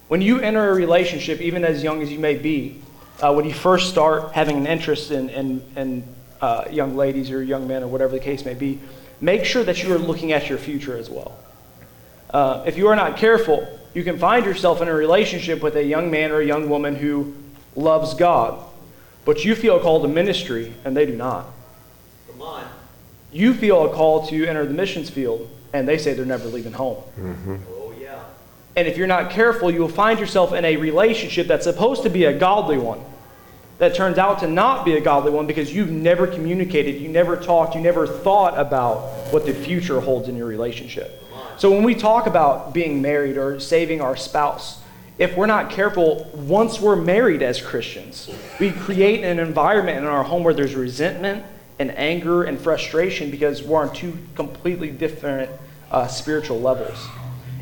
When 0.07 0.21
you 0.21 0.39
enter 0.39 0.69
a 0.69 0.73
relationship, 0.73 1.41
even 1.41 1.63
as 1.63 1.83
young 1.83 2.01
as 2.01 2.11
you 2.11 2.19
may 2.19 2.35
be, 2.37 2.81
uh, 3.21 3.33
when 3.33 3.45
you 3.45 3.53
first 3.53 3.89
start 3.89 4.33
having 4.33 4.57
an 4.57 4.67
interest 4.67 5.11
in, 5.11 5.29
in, 5.29 5.61
in 5.75 6.03
uh, 6.41 6.65
young 6.69 6.95
ladies 6.95 7.31
or 7.31 7.41
young 7.41 7.67
men 7.67 7.81
or 7.83 7.87
whatever 7.87 8.11
the 8.11 8.19
case 8.19 8.45
may 8.45 8.53
be, 8.53 8.79
make 9.21 9.45
sure 9.45 9.63
that 9.63 9.81
you 9.81 9.93
are 9.93 9.97
looking 9.97 10.31
at 10.31 10.49
your 10.49 10.57
future 10.57 10.97
as 10.97 11.09
well. 11.09 11.37
Uh, 12.29 12.63
if 12.67 12.77
you 12.77 12.87
are 12.87 12.95
not 12.95 13.17
careful, 13.17 13.67
you 13.95 14.03
can 14.03 14.19
find 14.19 14.45
yourself 14.45 14.81
in 14.81 14.89
a 14.89 14.93
relationship 14.93 15.63
with 15.63 15.77
a 15.77 15.83
young 15.83 16.11
man 16.11 16.31
or 16.31 16.41
a 16.41 16.45
young 16.45 16.69
woman 16.69 16.95
who 16.95 17.33
loves 17.75 18.13
God, 18.13 18.61
but 19.23 19.45
you 19.45 19.55
feel 19.55 19.79
called 19.79 20.03
to 20.03 20.09
ministry 20.09 20.73
and 20.83 20.95
they 20.95 21.05
do 21.05 21.15
not. 21.15 21.45
Come 22.29 22.41
on. 22.41 22.67
You 23.31 23.53
feel 23.53 23.85
a 23.85 23.93
call 23.93 24.27
to 24.27 24.45
enter 24.45 24.65
the 24.65 24.73
missions 24.73 25.09
field 25.09 25.49
and 25.73 25.87
they 25.87 25.97
say 25.97 26.13
they're 26.13 26.25
never 26.25 26.49
leaving 26.49 26.73
home. 26.73 27.01
Mm-hmm. 27.17 27.55
Oh 27.69 27.93
yeah. 27.99 28.19
And 28.75 28.85
if 28.85 28.97
you're 28.97 29.07
not 29.07 29.31
careful, 29.31 29.71
you 29.71 29.79
will 29.79 29.87
find 29.87 30.19
yourself 30.19 30.51
in 30.51 30.65
a 30.65 30.75
relationship 30.75 31.47
that's 31.47 31.63
supposed 31.63 32.03
to 32.03 32.09
be 32.09 32.25
a 32.25 32.37
godly 32.37 32.77
one 32.77 32.99
that 33.77 33.95
turns 33.95 34.17
out 34.17 34.39
to 34.39 34.47
not 34.47 34.83
be 34.83 34.97
a 34.97 35.01
godly 35.01 35.31
one 35.31 35.47
because 35.47 35.73
you've 35.73 35.91
never 35.91 36.27
communicated, 36.27 37.01
you 37.01 37.07
never 37.07 37.37
talked, 37.37 37.75
you 37.75 37.81
never 37.81 38.05
thought 38.05 38.59
about 38.59 39.09
what 39.35 39.45
the 39.45 39.53
future 39.53 39.99
holds 39.99 40.29
in 40.29 40.37
your 40.37 40.47
relationship. 40.47 41.21
So 41.57 41.69
when 41.69 41.83
we 41.83 41.93
talk 41.93 42.25
about 42.25 42.73
being 42.73 43.01
married 43.01 43.35
or 43.35 43.59
saving 43.59 43.99
our 43.99 44.15
spouse, 44.15 44.81
if 45.17 45.35
we're 45.35 45.45
not 45.45 45.69
careful, 45.69 46.31
once 46.33 46.79
we're 46.79 46.95
married 46.95 47.41
as 47.41 47.61
Christians, 47.61 48.29
we 48.61 48.71
create 48.71 49.25
an 49.25 49.39
environment 49.39 49.97
in 49.97 50.05
our 50.05 50.23
home 50.23 50.45
where 50.45 50.53
there's 50.53 50.73
resentment 50.73 51.43
and 51.79 51.91
anger 51.97 52.45
and 52.45 52.57
frustration 52.57 53.29
because 53.29 53.61
we're 53.61 53.81
on 53.81 53.93
two 53.93 54.17
completely 54.35 54.89
different 54.89 55.49
uh, 55.91 56.07
spiritual 56.07 56.61
levels. 56.61 56.97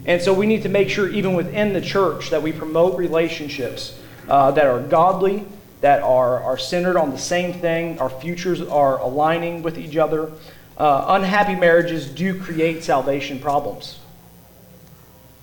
And 0.05 0.21
so 0.21 0.31
we 0.31 0.45
need 0.45 0.61
to 0.61 0.69
make 0.69 0.91
sure, 0.91 1.09
even 1.09 1.33
within 1.33 1.73
the 1.73 1.81
church, 1.81 2.29
that 2.29 2.43
we 2.43 2.51
promote 2.51 2.99
relationships 2.99 3.99
uh, 4.29 4.51
that 4.51 4.67
are 4.67 4.79
godly, 4.79 5.47
that 5.81 6.03
are, 6.03 6.39
are 6.43 6.57
centered 6.59 6.97
on 6.97 7.09
the 7.09 7.17
same 7.17 7.51
thing, 7.51 7.97
our 7.97 8.11
futures 8.11 8.61
are 8.61 8.99
aligning 8.99 9.63
with 9.63 9.79
each 9.79 9.97
other. 9.97 10.31
Uh, 10.77 11.05
unhappy 11.09 11.55
marriages 11.55 12.09
do 12.09 12.39
create 12.39 12.83
salvation 12.83 13.39
problems. 13.39 13.99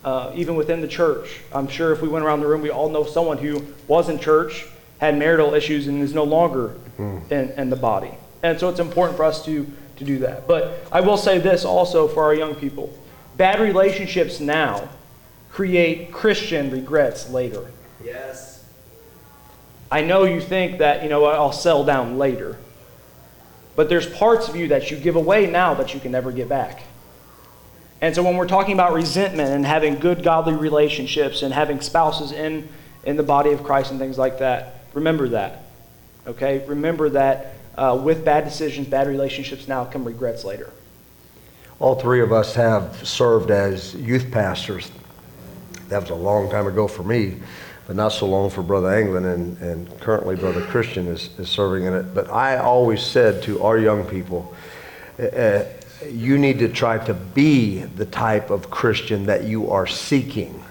Uh, 0.05 0.33
even 0.35 0.55
within 0.55 0.81
the 0.81 0.89
church. 0.89 1.41
I'm 1.53 1.69
sure 1.69 1.93
if 1.93 2.01
we 2.01 2.09
went 2.09 2.25
around 2.25 2.41
the 2.41 2.47
room, 2.47 2.63
we 2.63 2.71
all 2.71 2.89
know 2.89 3.05
someone 3.05 3.37
who 3.37 3.67
was 3.87 4.09
in 4.09 4.19
church, 4.19 4.67
had 4.99 5.19
marital 5.19 5.53
issues, 5.55 5.89
and 5.89 6.03
is 6.03 6.15
no 6.15 6.25
longer 6.25 6.75
in, 6.99 7.51
in 7.57 7.71
the 7.71 7.77
body. 7.77 8.11
And 8.43 8.59
so 8.59 8.71
it's 8.71 8.81
important 8.81 9.17
for 9.17 9.25
us 9.25 9.45
to, 9.45 9.71
to 9.97 10.05
do 10.05 10.19
that. 10.21 10.49
But 10.49 10.87
I 10.91 11.01
will 11.01 11.19
say 11.19 11.39
this 11.39 11.65
also 11.65 12.09
for 12.09 12.25
our 12.25 12.35
young 12.35 12.55
people 12.55 12.93
bad 13.37 13.61
relationships 13.61 14.39
now 14.39 14.89
create 15.51 16.13
Christian 16.13 16.71
regrets 16.71 17.31
later. 17.31 17.71
Yes. 18.05 18.65
I 19.91 20.03
know 20.03 20.25
you 20.25 20.41
think 20.41 20.79
that, 20.79 21.03
you 21.03 21.09
know, 21.09 21.25
I'll 21.25 21.53
settle 21.53 21.85
down 21.85 22.19
later. 22.19 22.59
But 23.81 23.89
there's 23.89 24.07
parts 24.07 24.47
of 24.47 24.57
you 24.57 24.69
that 24.69 24.91
you 24.91 24.99
give 24.99 25.17
away 25.17 25.47
now 25.47 25.73
that 25.73 25.95
you 25.95 26.01
can 26.01 26.13
never 26.13 26.33
get 26.33 26.51
back. 26.51 26.83
And 28.03 28.15
so 28.15 28.23
when 28.23 28.37
we're 28.37 28.47
talking 28.47 28.75
about 28.75 28.93
resentment 28.93 29.49
and 29.49 29.65
having 29.65 29.95
good 29.95 30.23
godly 30.23 30.53
relationships 30.53 31.41
and 31.41 31.55
having 31.55 31.81
spouses 31.81 32.31
in, 32.31 32.69
in 33.05 33.17
the 33.17 33.23
body 33.23 33.53
of 33.53 33.65
Christ 33.65 33.91
and 33.91 33.99
things 33.99 34.19
like 34.19 34.41
that, 34.41 34.85
remember 34.93 35.31
that. 35.31 35.63
Okay? 36.27 36.63
Remember 36.67 37.09
that 37.09 37.55
uh, 37.75 37.99
with 38.05 38.23
bad 38.23 38.45
decisions, 38.45 38.87
bad 38.87 39.09
relationships 39.09 39.67
now 39.67 39.87
come 39.87 40.05
regrets 40.05 40.45
later. 40.45 40.71
All 41.79 41.95
three 41.95 42.21
of 42.21 42.35
us 42.35 42.55
have 42.57 43.09
served 43.09 43.51
as 43.51 43.95
youth 43.95 44.31
pastors. 44.31 44.91
That 45.89 46.03
was 46.03 46.11
a 46.11 46.15
long 46.15 46.51
time 46.51 46.67
ago 46.67 46.87
for 46.87 47.03
me, 47.03 47.39
but 47.91 47.97
not 47.97 48.13
so 48.13 48.25
long 48.25 48.49
for 48.49 48.63
Brother 48.63 48.95
Anglin, 48.95 49.25
and, 49.25 49.59
and 49.59 49.99
currently 49.99 50.37
Brother 50.37 50.61
Christian 50.61 51.09
is, 51.09 51.29
is 51.41 51.49
serving 51.49 51.87
in 51.87 51.93
it. 51.93 52.15
But 52.15 52.31
I 52.31 52.59
always 52.59 53.03
said 53.03 53.43
to 53.43 53.65
our 53.65 53.79
young 53.79 54.05
people, 54.05 54.55
uh, 55.19 55.25
uh, 55.25 55.65
you 56.09 56.39
need 56.39 56.61
to 56.61 56.69
try 56.69 57.05
to 57.07 57.15
be 57.15 57.81
the 57.81 58.07
type 58.07 58.51
of 58.51 58.71
Christian 58.71 59.27
that 59.27 59.43
you 59.43 59.73
are 59.73 59.89
seeking. 59.89 60.63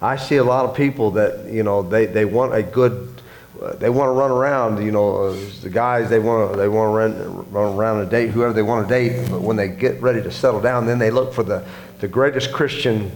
I 0.00 0.14
see 0.14 0.36
a 0.36 0.44
lot 0.44 0.66
of 0.66 0.76
people 0.76 1.10
that, 1.10 1.52
you 1.52 1.64
know, 1.64 1.82
they, 1.82 2.06
they 2.06 2.24
want 2.24 2.54
a 2.54 2.62
good 2.62 3.20
uh, 3.60 3.74
they 3.74 3.90
want 3.90 4.06
to 4.06 4.12
run 4.12 4.30
around, 4.30 4.84
you 4.84 4.92
know, 4.92 5.24
uh, 5.24 5.36
the 5.62 5.70
guys 5.70 6.08
they 6.08 6.20
want 6.20 6.52
to 6.52 6.56
they 6.56 6.68
want 6.68 6.92
to 6.92 7.28
run, 7.28 7.50
run 7.50 7.74
around 7.74 8.02
and 8.02 8.08
date 8.08 8.30
whoever 8.30 8.52
they 8.52 8.62
want 8.62 8.86
to 8.86 8.94
date, 8.94 9.28
but 9.32 9.40
when 9.40 9.56
they 9.56 9.66
get 9.66 10.00
ready 10.00 10.22
to 10.22 10.30
settle 10.30 10.60
down, 10.60 10.86
then 10.86 11.00
they 11.00 11.10
look 11.10 11.34
for 11.34 11.42
the, 11.42 11.66
the 11.98 12.06
greatest 12.06 12.52
Christian 12.52 13.10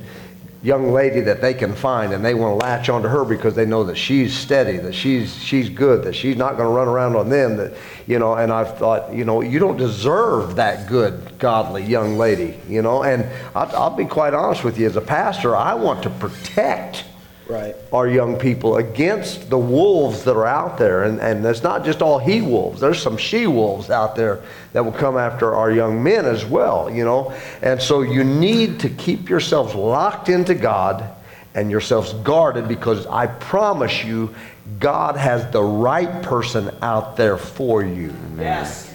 young 0.62 0.92
lady 0.92 1.20
that 1.20 1.40
they 1.40 1.54
can 1.54 1.74
find 1.74 2.12
and 2.12 2.22
they 2.22 2.34
want 2.34 2.52
to 2.52 2.66
latch 2.66 2.90
onto 2.90 3.08
her 3.08 3.24
because 3.24 3.54
they 3.54 3.64
know 3.64 3.82
that 3.82 3.96
she's 3.96 4.36
steady 4.36 4.76
that 4.76 4.94
she's 4.94 5.34
she's 5.42 5.70
good 5.70 6.04
that 6.04 6.14
she's 6.14 6.36
not 6.36 6.58
going 6.58 6.68
to 6.68 6.74
run 6.74 6.86
around 6.86 7.16
on 7.16 7.30
them 7.30 7.56
that 7.56 7.72
you 8.06 8.18
know 8.18 8.34
and 8.34 8.52
i've 8.52 8.76
thought 8.76 9.10
you 9.10 9.24
know 9.24 9.40
you 9.40 9.58
don't 9.58 9.78
deserve 9.78 10.56
that 10.56 10.86
good 10.86 11.38
godly 11.38 11.82
young 11.82 12.18
lady 12.18 12.60
you 12.68 12.82
know? 12.82 13.02
And 13.04 13.26
i'll, 13.54 13.74
I'll 13.74 13.96
be 13.96 14.04
quite 14.04 14.34
honest 14.34 14.62
with 14.62 14.78
you 14.78 14.86
as 14.86 14.96
a 14.96 15.00
pastor 15.00 15.56
i 15.56 15.72
want 15.72 16.02
to 16.02 16.10
protect 16.10 17.04
Right. 17.50 17.74
our 17.92 18.06
young 18.06 18.38
people 18.38 18.76
against 18.76 19.50
the 19.50 19.58
wolves 19.58 20.22
that 20.24 20.36
are 20.36 20.46
out 20.46 20.78
there. 20.78 21.04
And, 21.04 21.20
and 21.20 21.44
it's 21.44 21.62
not 21.62 21.84
just 21.84 22.00
all 22.00 22.18
he 22.18 22.40
wolves, 22.40 22.80
there's 22.80 23.02
some 23.02 23.16
she 23.16 23.46
wolves 23.46 23.90
out 23.90 24.14
there 24.14 24.42
that 24.72 24.84
will 24.84 24.92
come 24.92 25.16
after 25.16 25.54
our 25.54 25.70
young 25.70 26.02
men 26.02 26.26
as 26.26 26.44
well, 26.44 26.88
you 26.88 27.04
know. 27.04 27.34
And 27.62 27.82
so 27.82 28.02
you 28.02 28.22
need 28.24 28.80
to 28.80 28.88
keep 28.88 29.28
yourselves 29.28 29.74
locked 29.74 30.28
into 30.28 30.54
God 30.54 31.10
and 31.54 31.70
yourselves 31.70 32.12
guarded 32.22 32.68
because 32.68 33.06
I 33.06 33.26
promise 33.26 34.04
you, 34.04 34.34
God 34.78 35.16
has 35.16 35.50
the 35.50 35.62
right 35.62 36.22
person 36.22 36.70
out 36.80 37.16
there 37.16 37.36
for 37.36 37.82
you. 37.82 38.14
Yes. 38.38 38.86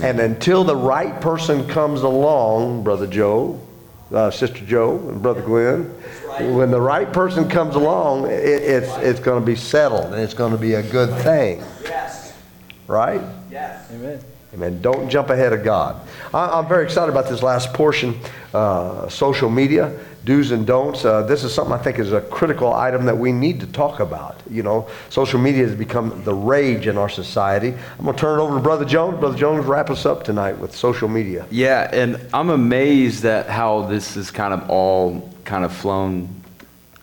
And 0.00 0.20
until 0.20 0.62
the 0.62 0.76
right 0.76 1.20
person 1.20 1.66
comes 1.66 2.02
along, 2.02 2.84
Brother 2.84 3.08
Joe, 3.08 3.60
uh, 4.12 4.30
Sister 4.30 4.64
Joe, 4.64 4.96
and 5.08 5.22
Brother 5.22 5.42
Glenn, 5.42 5.84
when 6.54 6.70
the 6.70 6.80
right 6.80 7.12
person 7.12 7.48
comes 7.48 7.74
along, 7.74 8.26
it, 8.26 8.30
it's, 8.30 8.96
it's 8.98 9.20
going 9.20 9.40
to 9.40 9.46
be 9.46 9.56
settled 9.56 10.06
and 10.06 10.22
it's 10.22 10.34
going 10.34 10.52
to 10.52 10.58
be 10.58 10.74
a 10.74 10.82
good 10.82 11.10
thing. 11.22 11.62
Yes. 11.82 12.34
Right? 12.86 13.20
Yes. 13.50 13.90
Amen. 13.92 14.20
Amen. 14.54 14.80
Don't 14.80 15.10
jump 15.10 15.28
ahead 15.30 15.52
of 15.52 15.62
God. 15.62 16.00
I, 16.32 16.58
am 16.58 16.68
very 16.68 16.84
excited 16.84 17.10
about 17.10 17.28
this 17.28 17.42
last 17.42 17.74
portion 17.74 18.18
uh, 18.54 19.08
social 19.08 19.50
media, 19.50 19.98
do's 20.28 20.50
and 20.50 20.66
don'ts. 20.66 21.06
Uh, 21.06 21.22
this 21.22 21.42
is 21.42 21.54
something 21.54 21.72
I 21.72 21.78
think 21.78 21.98
is 21.98 22.12
a 22.12 22.20
critical 22.20 22.74
item 22.74 23.06
that 23.06 23.16
we 23.16 23.32
need 23.32 23.60
to 23.60 23.66
talk 23.66 23.98
about. 23.98 24.36
You 24.50 24.62
know, 24.62 24.86
social 25.08 25.40
media 25.40 25.66
has 25.66 25.74
become 25.74 26.22
the 26.24 26.34
rage 26.34 26.86
in 26.86 26.98
our 26.98 27.08
society. 27.08 27.68
I'm 27.98 28.04
going 28.04 28.14
to 28.14 28.20
turn 28.20 28.38
it 28.38 28.42
over 28.42 28.56
to 28.56 28.60
Brother 28.60 28.84
Jones. 28.84 29.18
Brother 29.18 29.38
Jones, 29.38 29.64
wrap 29.64 29.88
us 29.88 30.04
up 30.04 30.24
tonight 30.24 30.58
with 30.58 30.76
social 30.76 31.08
media. 31.08 31.46
Yeah, 31.50 31.88
and 31.94 32.20
I'm 32.34 32.50
amazed 32.50 33.24
at 33.24 33.46
how 33.46 33.86
this 33.86 34.18
is 34.18 34.30
kind 34.30 34.52
of 34.52 34.68
all 34.68 35.32
kind 35.46 35.64
of 35.64 35.72
flown 35.72 36.28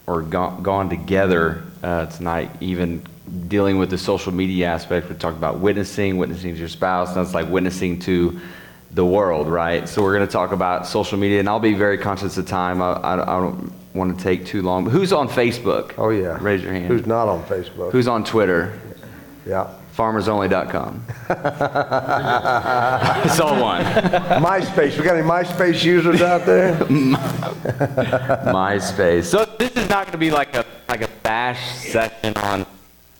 or 0.05 0.21
gone, 0.21 0.61
gone 0.61 0.88
together 0.88 1.63
uh, 1.82 2.05
tonight, 2.05 2.51
even 2.61 3.03
dealing 3.47 3.80
with 3.80 3.89
the 3.89 3.97
social 3.97 4.32
media 4.32 4.67
aspect. 4.67 5.09
We 5.09 5.15
talked 5.15 5.38
about 5.38 5.57
witnessing, 5.57 6.17
witnessing 6.17 6.53
to 6.53 6.59
your 6.59 6.69
spouse. 6.69 7.17
It's 7.17 7.34
like 7.34 7.49
witnessing 7.49 7.97
to 8.01 8.39
the 8.95 9.05
world, 9.05 9.47
right? 9.47 9.87
So 9.87 10.01
we're 10.01 10.15
going 10.15 10.25
to 10.25 10.31
talk 10.31 10.51
about 10.53 10.87
social 10.87 11.17
media, 11.19 11.39
and 11.41 11.49
I'll 11.49 11.59
be 11.59 11.73
very 11.73 11.97
conscious 11.97 12.37
of 12.37 12.47
time. 12.47 12.81
I, 12.81 12.93
I, 12.93 13.13
I 13.21 13.39
don't 13.41 13.71
want 13.93 14.17
to 14.17 14.23
take 14.23 14.45
too 14.45 14.61
long. 14.61 14.89
Who's 14.89 15.11
on 15.11 15.27
Facebook? 15.27 15.93
Oh, 15.97 16.09
yeah. 16.09 16.37
Raise 16.41 16.63
your 16.63 16.71
hand. 16.71 16.87
Who's 16.87 17.05
not 17.05 17.27
on 17.27 17.43
Facebook? 17.43 17.91
Who's 17.91 18.07
on 18.07 18.23
Twitter? 18.23 18.79
Yeah. 19.45 19.69
FarmersOnly.com. 19.97 21.05
it's 23.25 23.39
all 23.39 23.61
one. 23.61 23.83
MySpace. 23.83 24.97
We 24.97 25.03
got 25.03 25.15
any 25.15 25.27
MySpace 25.27 25.83
users 25.83 26.21
out 26.21 26.45
there? 26.45 26.75
MySpace. 28.51 29.25
So 29.25 29.45
this 29.57 29.71
is 29.71 29.89
not 29.89 30.05
going 30.05 30.13
to 30.13 30.17
be 30.17 30.31
like 30.31 30.55
a 30.55 30.65
like 30.89 31.01
a 31.01 31.07
bash 31.23 31.75
session 31.77 32.35
on 32.37 32.65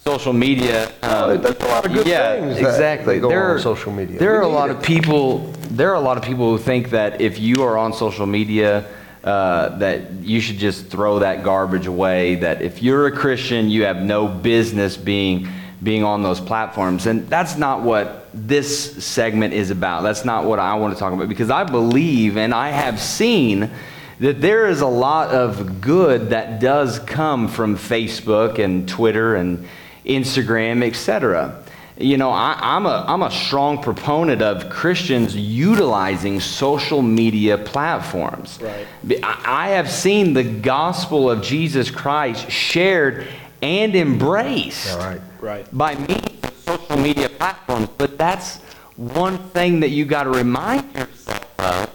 social 0.04 0.34
media. 0.34 0.92
Oh, 1.02 1.36
there's 1.38 1.56
a 1.58 1.66
lot 1.68 1.86
of 1.86 1.94
good 1.94 2.06
yeah, 2.08 2.40
things 2.40 2.58
exactly. 2.58 3.20
there 3.20 3.52
on 3.52 3.56
are, 3.56 3.60
social 3.60 3.92
media. 3.92 4.20
There 4.20 4.34
We 4.34 4.38
are 4.38 4.42
a 4.42 4.48
lot 4.48 4.70
it. 4.70 4.76
of 4.76 4.84
people. 4.84 5.52
There 5.76 5.92
are 5.92 5.96
a 5.96 6.00
lot 6.00 6.16
of 6.18 6.24
people 6.24 6.52
who 6.52 6.58
think 6.58 6.92
that 6.92 7.20
if 7.20 7.38
you 7.38 7.64
are 7.64 7.78
on 7.78 7.92
social 7.94 8.26
media. 8.26 8.86
Uh, 9.26 9.76
that 9.80 10.12
you 10.22 10.40
should 10.40 10.60
just 10.60 10.86
throw 10.86 11.18
that 11.18 11.44
garbage 11.44 11.88
away. 11.88 12.36
That 12.36 12.62
if 12.62 12.84
you're 12.84 13.08
a 13.08 13.12
Christian, 13.12 13.72
you 13.72 13.86
have 13.86 14.04
no 14.04 14.28
business 14.28 14.98
being 14.98 15.48
being 15.82 16.04
on 16.04 16.22
those 16.22 16.40
platforms, 16.40 17.08
and 17.08 17.28
that's 17.28 17.58
not 17.58 17.82
what 17.82 18.30
this 18.36 19.04
segment 19.04 19.56
is 19.56 19.72
about. 19.72 20.04
That's 20.04 20.26
not 20.26 20.46
what 20.46 20.60
I 20.60 20.76
want 20.76 20.94
to 20.94 21.00
talk 21.00 21.12
about 21.12 21.28
because 21.28 21.50
I 21.50 21.64
believe 21.64 22.38
and 22.38 22.54
I 22.54 22.70
have 22.70 23.00
seen 23.00 23.72
that 24.20 24.42
there 24.42 24.68
is 24.68 24.82
a 24.82 24.88
lot 24.88 25.32
of 25.32 25.82
good 25.82 26.30
that 26.30 26.60
does 26.60 27.00
come 27.00 27.48
from 27.48 27.78
Facebook 27.78 28.60
and 28.60 28.88
Twitter 28.88 29.36
and 29.36 29.68
Instagram, 30.06 30.86
etc. 30.86 31.65
You 31.98 32.18
know, 32.18 32.30
I, 32.30 32.58
I'm, 32.60 32.86
a, 32.86 33.06
I'm 33.08 33.22
a 33.24 33.32
strong 33.32 33.82
proponent 33.82 34.42
of 34.42 34.70
Christians 34.70 35.36
utilizing 35.36 36.42
social 36.42 37.02
media 37.02 37.58
platforms. 37.58 38.60
Right. 38.62 38.86
I 39.24 39.66
I 39.66 39.70
have 39.70 39.90
seen 39.90 40.34
the 40.34 40.44
gospel 40.44 41.32
of 41.32 41.42
Jesus 41.42 41.90
Christ 41.90 42.52
shared 42.52 43.28
and 43.62 43.96
embraced 43.96 44.94
All 44.94 45.00
right. 45.00 45.22
Right. 45.40 45.66
by 45.76 45.96
means 45.96 46.44
of 46.44 46.54
social 46.58 46.98
media 46.98 47.30
platforms. 47.30 47.90
But 47.98 48.18
that's 48.18 48.60
one 48.96 49.38
thing 49.50 49.80
that 49.80 49.90
you 49.90 50.06
got 50.06 50.24
to 50.26 50.30
remind 50.30 50.94
yourself 50.96 51.60
of 51.60 51.90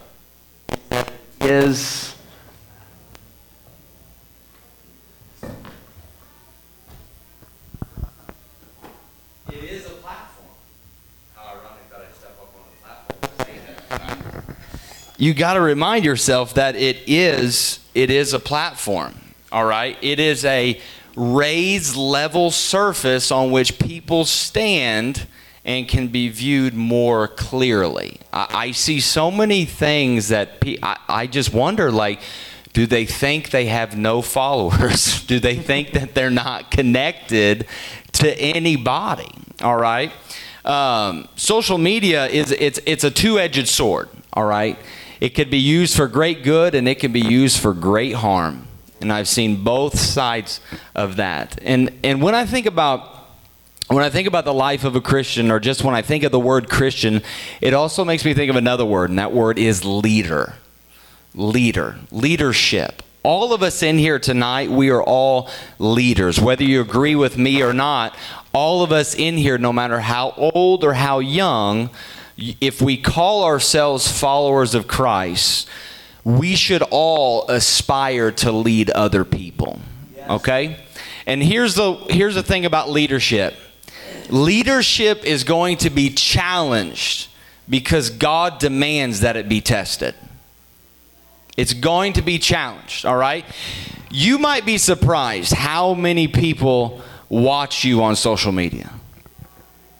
is 1.41 2.15
it 9.49 9.65
is 9.65 9.87
a 9.87 9.91
platform. 9.91 10.49
How 11.35 11.55
ironic 11.55 11.89
that 11.91 12.01
I 12.01 12.13
step 12.19 12.37
up 12.41 12.53
on 12.55 12.63
the 12.71 12.77
platform 12.83 13.21
You 15.21 15.35
got 15.35 15.53
to 15.53 15.61
remind 15.61 16.07
yourself 16.07 16.55
that 16.55 16.77
it 16.77 16.97
is 17.07 17.81
it 17.95 18.09
is 18.09 18.33
a 18.33 18.41
platform. 18.41 19.15
All 19.53 19.67
right? 19.67 19.99
It 20.01 20.19
is 20.19 20.47
a 20.47 20.81
raised 21.15 21.95
level 21.95 22.51
surface 22.51 23.31
on 23.31 23.51
which 23.51 23.79
people 23.79 24.25
stand 24.25 25.27
and 25.63 25.87
can 25.87 26.09
be 26.09 26.31
viewed 26.31 26.73
more 26.73 27.29
clearly. 27.29 28.19
I, 28.33 28.47
I 28.51 28.71
see 28.71 28.99
so 28.99 29.31
many 29.31 29.67
things 29.67 30.29
that 30.29 30.59
pe- 30.59 30.79
I, 30.83 30.97
I 31.07 31.27
just 31.27 31.53
wonder 31.53 31.93
like 31.93 32.21
do 32.73 32.87
they 32.87 33.05
think 33.05 33.51
they 33.51 33.67
have 33.67 33.99
no 33.99 34.23
followers? 34.23 35.23
do 35.27 35.39
they 35.39 35.57
think 35.57 35.93
that 35.93 36.15
they're 36.15 36.31
not 36.31 36.71
connected 36.71 37.67
to 38.13 38.33
anybody? 38.41 39.29
All 39.61 39.77
right. 39.77 40.13
Um, 40.65 41.29
social 41.37 41.77
media 41.77 42.25
is 42.25 42.53
it's 42.53 42.81
it's 42.87 43.05
a 43.05 43.11
two-edged 43.11 43.69
sword. 43.69 44.09
All 44.33 44.47
right. 44.47 44.79
It 45.21 45.31
could 45.31 45.51
be 45.51 45.59
used 45.59 45.97
for 45.97 46.09
great 46.09 46.43
good 46.43 46.75
and 46.75 46.89
it 46.89 46.99
can 46.99 47.13
be 47.13 47.21
used 47.21 47.61
for 47.61 47.75
great 47.75 48.15
harm. 48.15 48.67
And 49.01 49.13
I've 49.13 49.29
seen 49.29 49.63
both 49.63 49.99
sides 49.99 50.61
of 50.95 51.17
that. 51.17 51.59
And 51.63 51.91
and 52.03 52.21
when 52.23 52.35
I 52.35 52.47
think 52.47 52.67
about 52.67 53.21
when 53.89 54.05
I 54.05 54.11
think 54.11 54.29
about 54.29 54.45
the 54.45 54.55
life 54.55 54.85
of 54.85 54.95
a 54.95 55.01
Christian, 55.01 55.51
or 55.51 55.59
just 55.59 55.83
when 55.83 55.97
I 55.97 56.03
think 56.03 56.23
of 56.23 56.31
the 56.31 56.39
word 56.39 56.71
Christian, 56.71 57.23
it 57.61 57.75
also 57.75 58.05
makes 58.05 58.25
me 58.25 58.35
think 58.35 58.49
of 58.49 58.55
another 58.55 58.85
word, 58.85 59.11
and 59.11 59.19
that 59.19 59.33
word 59.33 59.59
is 59.59 59.85
leader. 59.85 60.55
Leader, 61.35 61.97
leadership. 62.13 63.03
All 63.25 63.53
of 63.53 63.65
us 63.65 63.83
in 63.83 63.99
here 63.99 64.21
tonight, 64.21 64.71
we 64.71 64.91
are 64.91 65.03
all 65.03 65.51
leaders. 65.81 66.41
Whether 66.41 66.63
you 66.63 66.81
agree 66.81 67.17
with 67.17 67.37
me 67.37 67.63
or 67.63 67.73
not, 67.73 68.17
all 68.53 68.83
of 68.83 68.93
us 68.93 69.15
in 69.15 69.37
here, 69.37 69.59
no 69.59 69.73
matter 69.73 70.01
how 70.01 70.35
old 70.37 70.85
or 70.85 70.95
how 70.95 71.19
young, 71.19 71.91
if 72.61 72.81
we 72.81 72.97
call 72.97 73.45
ourselves 73.45 74.11
followers 74.11 74.75
of 74.75 74.89
Christ, 74.89 75.69
we 76.25 76.55
should 76.55 76.83
all 76.91 77.47
aspire 77.49 78.31
to 78.33 78.53
lead 78.53 78.91
other 78.91 79.25
people. 79.25 79.81
Okay? 80.29 80.77
And 81.27 81.43
here's 81.43 81.75
the 81.75 81.95
here's 82.09 82.35
the 82.35 82.43
thing 82.43 82.65
about 82.65 82.91
leadership. 82.91 83.55
Leadership 84.29 85.25
is 85.25 85.45
going 85.45 85.77
to 85.79 85.91
be 85.91 86.11
challenged 86.11 87.29
because 87.69 88.11
God 88.11 88.59
demands 88.59 89.21
that 89.21 89.37
it 89.37 89.49
be 89.49 89.61
tested. 89.61 90.15
It's 91.57 91.75
going 91.75 92.15
to 92.15 92.23
be 92.23 92.39
challenged, 92.39 93.05
all 93.05 93.17
right? 93.17 93.45
You 94.11 94.39
might 94.39 94.65
be 94.65 94.79
surprised 94.79 95.53
how 95.53 95.95
many 95.95 96.27
people 96.27 97.03
watch 97.29 97.85
you 97.85 98.03
on 98.03 98.17
social 98.17 98.51
media. 98.53 98.91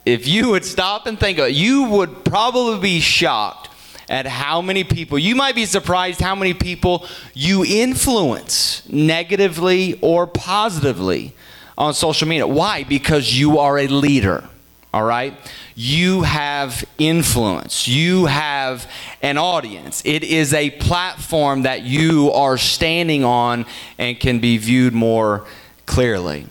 If 0.07 0.27
you 0.27 0.51
would 0.51 0.65
stop 0.65 1.07
and 1.07 1.19
think 1.19 1.39
of 1.39 1.49
it, 1.49 1.55
you 1.55 1.85
would 1.85 2.25
probably 2.25 2.81
be 2.81 3.01
shocked 3.01 3.69
at 4.09 4.27
how 4.27 4.61
many 4.61 4.83
people, 4.83 5.19
you 5.19 5.37
might 5.37 5.55
be 5.55 5.65
surprised 5.65 6.21
how 6.21 6.35
many 6.35 6.53
people 6.53 7.07
you 7.33 7.65
influence 7.65 8.83
negatively 8.89 9.99
or 10.01 10.27
positively 10.27 11.33
on 11.79 11.95
social 11.95 12.27
media. 12.27 12.47
Why? 12.47 12.83
Because 12.83 13.39
you 13.39 13.59
are 13.59 13.79
a 13.79 13.87
leader, 13.87 14.45
all 14.93 15.05
right? 15.05 15.35
You 15.77 16.23
have 16.23 16.85
influence, 16.99 17.87
you 17.87 18.27
have 18.27 18.91
an 19.23 19.39
audience. 19.39 20.03
It 20.05 20.25
is 20.25 20.53
a 20.55 20.71
platform 20.71 21.63
that 21.63 21.83
you 21.83 22.33
are 22.33 22.59
standing 22.59 23.25
on 23.25 23.65
and 23.97 24.19
can 24.19 24.41
be 24.41 24.59
viewed 24.59 24.93
more 24.93 25.47
clearly. 25.87 26.47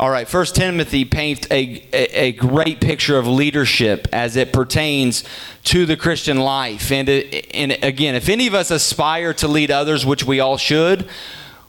All 0.00 0.10
right, 0.10 0.26
First 0.26 0.56
Timothy 0.56 1.04
paints 1.04 1.46
a, 1.52 1.80
a, 1.92 2.26
a 2.26 2.32
great 2.32 2.80
picture 2.80 3.16
of 3.16 3.28
leadership 3.28 4.08
as 4.12 4.34
it 4.34 4.52
pertains 4.52 5.22
to 5.64 5.86
the 5.86 5.96
Christian 5.96 6.38
life. 6.38 6.90
And, 6.90 7.08
uh, 7.08 7.12
and 7.12 7.78
again, 7.80 8.16
if 8.16 8.28
any 8.28 8.48
of 8.48 8.54
us 8.54 8.72
aspire 8.72 9.32
to 9.34 9.46
lead 9.46 9.70
others, 9.70 10.04
which 10.04 10.24
we 10.24 10.40
all 10.40 10.56
should, 10.56 11.08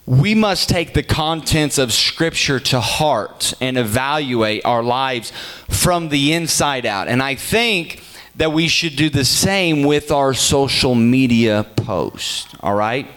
we 0.08 0.34
must 0.34 0.70
take 0.70 0.96
the 0.96 1.04
contents 1.04 1.78
of 1.78 1.94
Scripture 1.94 2.60
to 2.60 2.80
heart 2.80 3.54
and 3.62 3.78
evaluate 3.78 4.66
our 4.66 4.82
lives 4.82 5.32
from 5.70 6.10
the 6.10 6.34
inside 6.34 6.88
out. 6.88 7.08
And 7.08 7.22
I 7.22 7.36
think 7.36 8.02
that 8.38 8.52
we 8.52 8.68
should 8.68 8.96
do 8.96 9.10
the 9.12 9.26
same 9.26 9.84
with 9.84 10.12
our 10.12 10.34
social 10.34 10.96
media 10.96 11.64
posts, 11.76 12.48
all 12.62 12.76
right? 12.76 13.08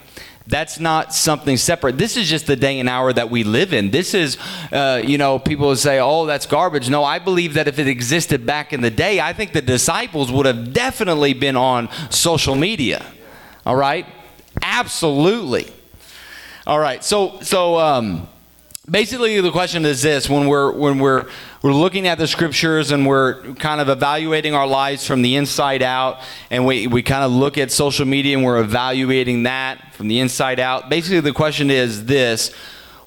That's 0.48 0.80
not 0.80 1.14
something 1.14 1.58
separate. 1.58 1.98
This 1.98 2.16
is 2.16 2.26
just 2.26 2.46
the 2.46 2.56
day 2.56 2.80
and 2.80 2.88
hour 2.88 3.12
that 3.12 3.28
we 3.28 3.44
live 3.44 3.74
in. 3.74 3.90
This 3.90 4.14
is, 4.14 4.38
uh, 4.72 5.02
you 5.04 5.18
know, 5.18 5.38
people 5.38 5.76
say, 5.76 6.00
oh, 6.00 6.24
that's 6.24 6.46
garbage. 6.46 6.88
No, 6.88 7.04
I 7.04 7.18
believe 7.18 7.52
that 7.54 7.68
if 7.68 7.78
it 7.78 7.86
existed 7.86 8.46
back 8.46 8.72
in 8.72 8.80
the 8.80 8.90
day, 8.90 9.20
I 9.20 9.34
think 9.34 9.52
the 9.52 9.60
disciples 9.60 10.32
would 10.32 10.46
have 10.46 10.72
definitely 10.72 11.34
been 11.34 11.54
on 11.54 11.90
social 12.10 12.54
media. 12.54 13.04
All 13.66 13.76
right? 13.76 14.06
Absolutely. 14.62 15.70
All 16.66 16.78
right. 16.78 17.04
So, 17.04 17.40
so, 17.42 17.78
um, 17.78 18.26
basically 18.90 19.38
the 19.42 19.50
question 19.50 19.84
is 19.84 20.02
this 20.02 20.28
when 20.30 20.46
we're 20.46 20.72
when 20.72 20.98
we're 20.98 21.28
we're 21.62 21.72
looking 21.72 22.06
at 22.06 22.18
the 22.18 22.26
scriptures 22.26 22.92
and 22.92 23.06
we're 23.06 23.54
kind 23.54 23.80
of 23.80 23.88
evaluating 23.88 24.54
our 24.54 24.66
lives 24.66 25.06
from 25.06 25.22
the 25.22 25.34
inside 25.34 25.82
out. 25.82 26.20
And 26.50 26.64
we, 26.64 26.86
we 26.86 27.02
kind 27.02 27.24
of 27.24 27.32
look 27.32 27.58
at 27.58 27.72
social 27.72 28.06
media 28.06 28.36
and 28.36 28.44
we're 28.44 28.60
evaluating 28.60 29.42
that 29.42 29.94
from 29.94 30.06
the 30.06 30.20
inside 30.20 30.60
out. 30.60 30.88
Basically 30.88 31.20
the 31.20 31.32
question 31.32 31.70
is 31.70 32.04
this. 32.04 32.52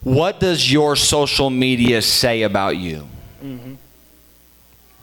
What 0.03 0.39
does 0.39 0.71
your 0.71 0.95
social 0.95 1.49
media 1.49 2.01
say 2.01 2.41
about 2.41 2.77
you? 2.77 3.07
Mm-hmm. 3.41 3.73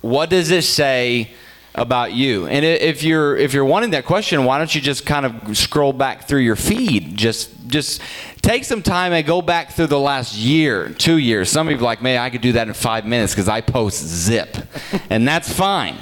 what 0.00 0.30
does 0.30 0.52
it 0.52 0.62
say 0.62 1.32
about 1.78 2.12
you. 2.12 2.46
And 2.46 2.64
if 2.64 3.02
you're 3.02 3.36
if 3.36 3.54
you're 3.54 3.64
wanting 3.64 3.90
that 3.90 4.04
question, 4.04 4.44
why 4.44 4.58
don't 4.58 4.74
you 4.74 4.80
just 4.80 5.06
kind 5.06 5.24
of 5.24 5.56
scroll 5.56 5.92
back 5.92 6.26
through 6.26 6.40
your 6.40 6.56
feed? 6.56 7.16
Just 7.16 7.50
just 7.68 8.02
take 8.42 8.64
some 8.64 8.82
time 8.82 9.12
and 9.12 9.26
go 9.26 9.40
back 9.40 9.72
through 9.72 9.86
the 9.86 9.98
last 9.98 10.34
year, 10.34 10.88
two 10.90 11.18
years. 11.18 11.50
Some 11.50 11.68
are 11.68 11.76
like, 11.76 12.02
man, 12.02 12.20
I 12.20 12.30
could 12.30 12.40
do 12.40 12.52
that 12.52 12.66
in 12.66 12.74
five 12.74 13.06
minutes 13.06 13.34
because 13.34 13.48
I 13.48 13.60
post 13.60 14.04
zip, 14.04 14.56
and 15.10 15.26
that's 15.26 15.52
fine. 15.52 15.96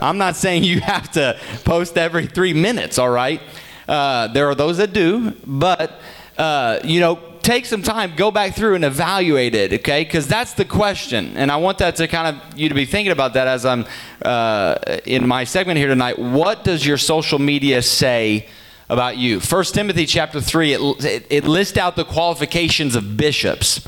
I'm 0.00 0.18
not 0.18 0.36
saying 0.36 0.64
you 0.64 0.80
have 0.80 1.10
to 1.12 1.38
post 1.64 1.96
every 1.96 2.26
three 2.26 2.52
minutes. 2.52 2.98
All 2.98 3.10
right, 3.10 3.40
uh, 3.88 4.28
there 4.28 4.48
are 4.48 4.54
those 4.54 4.76
that 4.76 4.92
do, 4.92 5.32
but 5.46 5.98
uh, 6.36 6.80
you 6.84 7.00
know 7.00 7.31
take 7.42 7.66
some 7.66 7.82
time, 7.82 8.14
go 8.16 8.30
back 8.30 8.54
through 8.54 8.74
and 8.74 8.84
evaluate 8.84 9.54
it, 9.54 9.72
okay? 9.72 10.04
Because 10.04 10.26
that's 10.26 10.54
the 10.54 10.64
question, 10.64 11.36
and 11.36 11.50
I 11.50 11.56
want 11.56 11.78
that 11.78 11.96
to 11.96 12.08
kind 12.08 12.36
of 12.36 12.58
you 12.58 12.68
to 12.68 12.74
be 12.74 12.86
thinking 12.86 13.12
about 13.12 13.34
that 13.34 13.48
as 13.48 13.66
I'm 13.66 13.84
uh, 14.24 14.76
in 15.04 15.26
my 15.26 15.44
segment 15.44 15.78
here 15.78 15.88
tonight. 15.88 16.18
What 16.18 16.64
does 16.64 16.86
your 16.86 16.98
social 16.98 17.38
media 17.38 17.82
say 17.82 18.48
about 18.88 19.16
you? 19.16 19.40
First 19.40 19.74
Timothy 19.74 20.06
chapter 20.06 20.40
three, 20.40 20.72
it, 20.72 20.80
it, 21.04 21.26
it 21.30 21.44
lists 21.44 21.76
out 21.76 21.96
the 21.96 22.04
qualifications 22.04 22.96
of 22.96 23.16
bishops. 23.16 23.86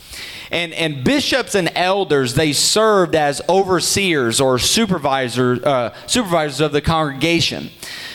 And, 0.54 0.72
and 0.74 1.02
bishops 1.02 1.56
and 1.56 1.68
elders, 1.74 2.34
they 2.34 2.52
served 2.52 3.16
as 3.16 3.42
overseers 3.48 4.40
or 4.40 4.60
supervisors, 4.60 5.60
uh, 5.64 5.92
supervisors 6.06 6.60
of 6.60 6.70
the 6.70 6.80
congregation. 6.80 7.70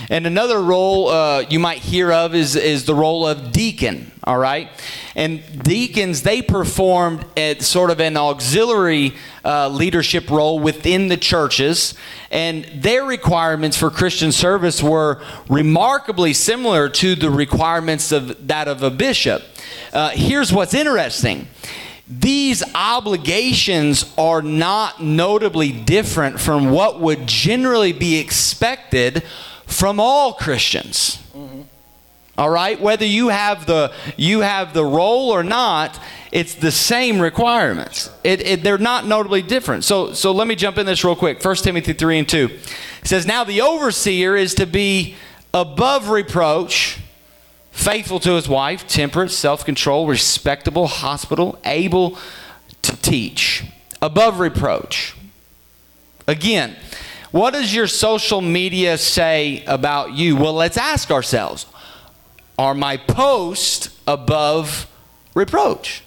And 0.10 0.26
another 0.26 0.62
role 0.62 1.10
uh, 1.10 1.42
you 1.50 1.60
might 1.60 1.80
hear 1.80 2.14
of 2.14 2.34
is, 2.34 2.56
is 2.56 2.86
the 2.86 2.96
role 2.96 3.28
of 3.28 3.52
deacon, 3.52 4.14
all 4.24 4.38
right? 4.38 4.70
And 5.16 5.44
deacons, 5.66 6.22
they 6.22 6.42
performed 6.42 7.26
sort 7.60 7.90
of 7.92 8.00
an 8.00 8.16
auxiliary 8.16 9.16
uh, 9.44 9.68
leadership 9.68 10.30
role 10.30 10.60
within 10.60 11.10
the 11.10 11.18
churches, 11.18 11.94
and 12.32 12.64
their 12.74 13.04
requirements 13.04 13.76
for 13.76 13.92
Christian 13.92 14.32
service 14.32 14.82
were 14.82 15.22
remarkably 15.50 16.32
similar 16.32 16.88
to 16.88 17.16
the 17.16 17.30
requirements 17.30 18.14
of 18.14 18.48
that 18.48 18.70
of 18.70 18.82
a 18.82 18.90
bishop. 18.90 19.44
Uh, 19.92 20.12
here's 20.12 20.54
what's 20.54 20.74
interesting 20.74 21.46
these 22.10 22.64
obligations 22.74 24.12
are 24.18 24.42
not 24.42 25.00
notably 25.00 25.72
different 25.72 26.40
from 26.40 26.72
what 26.72 27.00
would 27.00 27.28
generally 27.28 27.94
be 27.94 28.18
expected 28.18 29.24
from 29.68 30.00
all 30.00 30.34
Christians. 30.34 31.22
Mm-hmm. 31.36 31.62
All 32.40 32.50
right, 32.50 32.82
whether 32.82 33.06
you 33.06 33.28
have 33.28 33.68
the 33.68 33.94
you 34.18 34.40
have 34.40 34.74
the 34.74 34.84
role 34.84 35.30
or 35.30 35.44
not, 35.44 36.00
it's 36.32 36.56
the 36.56 36.72
same 36.72 37.20
requirements. 37.20 38.10
It, 38.24 38.42
it, 38.42 38.64
they're 38.64 38.78
not 38.78 39.06
notably 39.06 39.42
different. 39.44 39.84
So 39.84 40.14
so 40.14 40.32
let 40.32 40.48
me 40.48 40.56
jump 40.56 40.78
in 40.80 40.86
this 40.88 41.04
real 41.04 41.16
quick. 41.16 41.44
1 41.44 41.56
Timothy 41.58 41.94
three 41.94 42.18
and 42.18 42.28
two 42.28 42.46
it 43.02 43.08
says, 43.08 43.28
"Now 43.28 43.44
the 43.44 43.62
overseer 43.62 44.36
is 44.36 44.56
to 44.56 44.66
be 44.66 45.16
above 45.54 46.10
reproach." 46.10 47.00
Faithful 47.80 48.20
to 48.20 48.34
his 48.34 48.50
wife, 48.50 48.88
temperate, 48.88 49.32
self 49.32 49.66
control, 49.66 50.08
respectable, 50.08 50.88
hospitable, 50.88 51.58
able 51.66 52.18
to 52.82 52.96
teach, 52.98 53.64
above 54.02 54.40
reproach. 54.40 55.16
Again, 56.28 56.76
what 57.32 57.54
does 57.54 57.74
your 57.74 57.88
social 57.88 58.42
media 58.42 58.98
say 58.98 59.64
about 59.66 60.14
you? 60.14 60.36
Well, 60.36 60.54
let's 60.54 60.78
ask 60.78 61.12
ourselves 61.12 61.66
Are 62.58 62.74
my 62.74 62.98
posts 62.98 63.98
above 64.08 64.88
reproach? 65.34 66.04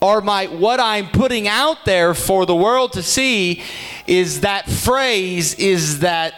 Are 0.00 0.20
my 0.20 0.46
what 0.46 0.80
I'm 0.80 1.08
putting 1.08 1.48
out 1.48 1.84
there 1.84 2.14
for 2.14 2.46
the 2.46 2.54
world 2.54 2.92
to 2.94 3.02
see 3.02 3.62
is 4.06 4.40
that 4.40 4.68
phrase, 4.70 5.54
is 5.54 6.00
that 6.00 6.34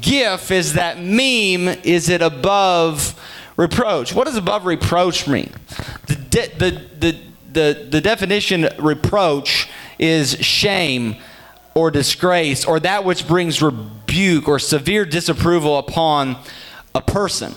gif, 0.00 0.50
is 0.50 0.74
that 0.74 0.98
meme, 0.98 1.78
is 1.84 2.08
it 2.08 2.22
above 2.22 3.20
reproach? 3.56 4.14
What 4.14 4.26
does 4.26 4.36
above 4.36 4.66
reproach 4.66 5.26
mean? 5.26 5.52
The, 6.06 6.14
de- 6.14 6.54
the, 6.58 6.82
the, 6.98 7.18
the, 7.52 7.86
the 7.90 8.00
definition 8.00 8.68
reproach 8.78 9.68
is 9.98 10.32
shame 10.44 11.16
or 11.74 11.90
disgrace 11.90 12.64
or 12.64 12.80
that 12.80 13.04
which 13.04 13.28
brings 13.28 13.62
rebuke 13.62 14.48
or 14.48 14.58
severe 14.58 15.04
disapproval 15.04 15.78
upon 15.78 16.36
a 16.94 17.02
person. 17.02 17.54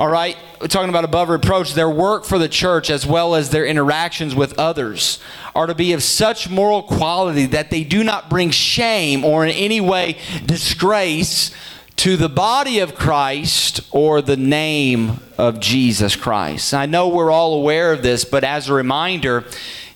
All 0.00 0.08
right, 0.08 0.34
We're 0.58 0.68
talking 0.68 0.88
about 0.88 1.04
above 1.04 1.28
reproach, 1.28 1.74
their 1.74 1.90
work 1.90 2.24
for 2.24 2.38
the 2.38 2.48
church 2.48 2.88
as 2.88 3.04
well 3.04 3.34
as 3.34 3.50
their 3.50 3.66
interactions 3.66 4.34
with 4.34 4.58
others 4.58 5.18
are 5.54 5.66
to 5.66 5.74
be 5.74 5.92
of 5.92 6.02
such 6.02 6.48
moral 6.48 6.82
quality 6.82 7.44
that 7.44 7.70
they 7.70 7.84
do 7.84 8.02
not 8.02 8.30
bring 8.30 8.48
shame 8.48 9.26
or 9.26 9.44
in 9.44 9.50
any 9.50 9.78
way 9.78 10.16
disgrace 10.46 11.50
to 11.96 12.16
the 12.16 12.30
body 12.30 12.78
of 12.78 12.94
Christ 12.94 13.82
or 13.90 14.22
the 14.22 14.38
name 14.38 15.20
of 15.36 15.60
Jesus 15.60 16.16
Christ. 16.16 16.72
I 16.72 16.86
know 16.86 17.08
we're 17.08 17.30
all 17.30 17.52
aware 17.52 17.92
of 17.92 18.02
this, 18.02 18.24
but 18.24 18.42
as 18.42 18.70
a 18.70 18.72
reminder, 18.72 19.44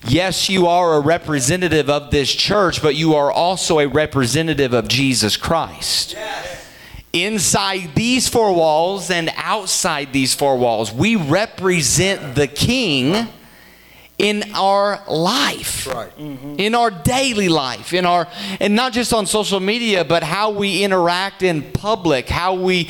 yes, 0.07 0.49
you 0.49 0.67
are 0.67 0.93
a 0.93 0.99
representative 0.99 1.89
of 1.89 2.11
this 2.11 2.31
church, 2.31 2.79
but 2.79 2.93
you 2.93 3.15
are 3.15 3.31
also 3.31 3.79
a 3.79 3.87
representative 3.87 4.71
of 4.71 4.87
Jesus 4.87 5.35
Christ. 5.35 6.13
Yes. 6.13 6.54
Inside 7.15 7.95
these 7.95 8.27
four 8.27 8.53
walls 8.53 9.09
and 9.09 9.31
outside 9.37 10.11
these 10.11 10.33
four 10.33 10.57
walls, 10.57 10.91
we 10.91 11.15
represent 11.15 12.35
the 12.35 12.47
King 12.47 13.29
in 14.17 14.43
our 14.53 15.01
life 15.09 15.87
right. 15.87 16.17
mm-hmm. 16.17 16.55
in 16.57 16.73
our 16.73 16.89
daily 16.89 17.49
life 17.49 17.91
in 17.91 18.05
our 18.05 18.27
and 18.61 18.73
not 18.73 18.93
just 18.93 19.13
on 19.13 19.25
social 19.25 19.59
media 19.59 20.05
but 20.05 20.23
how 20.23 20.51
we 20.51 20.83
interact 20.83 21.43
in 21.43 21.61
public 21.73 22.29
how 22.29 22.53
we 22.53 22.89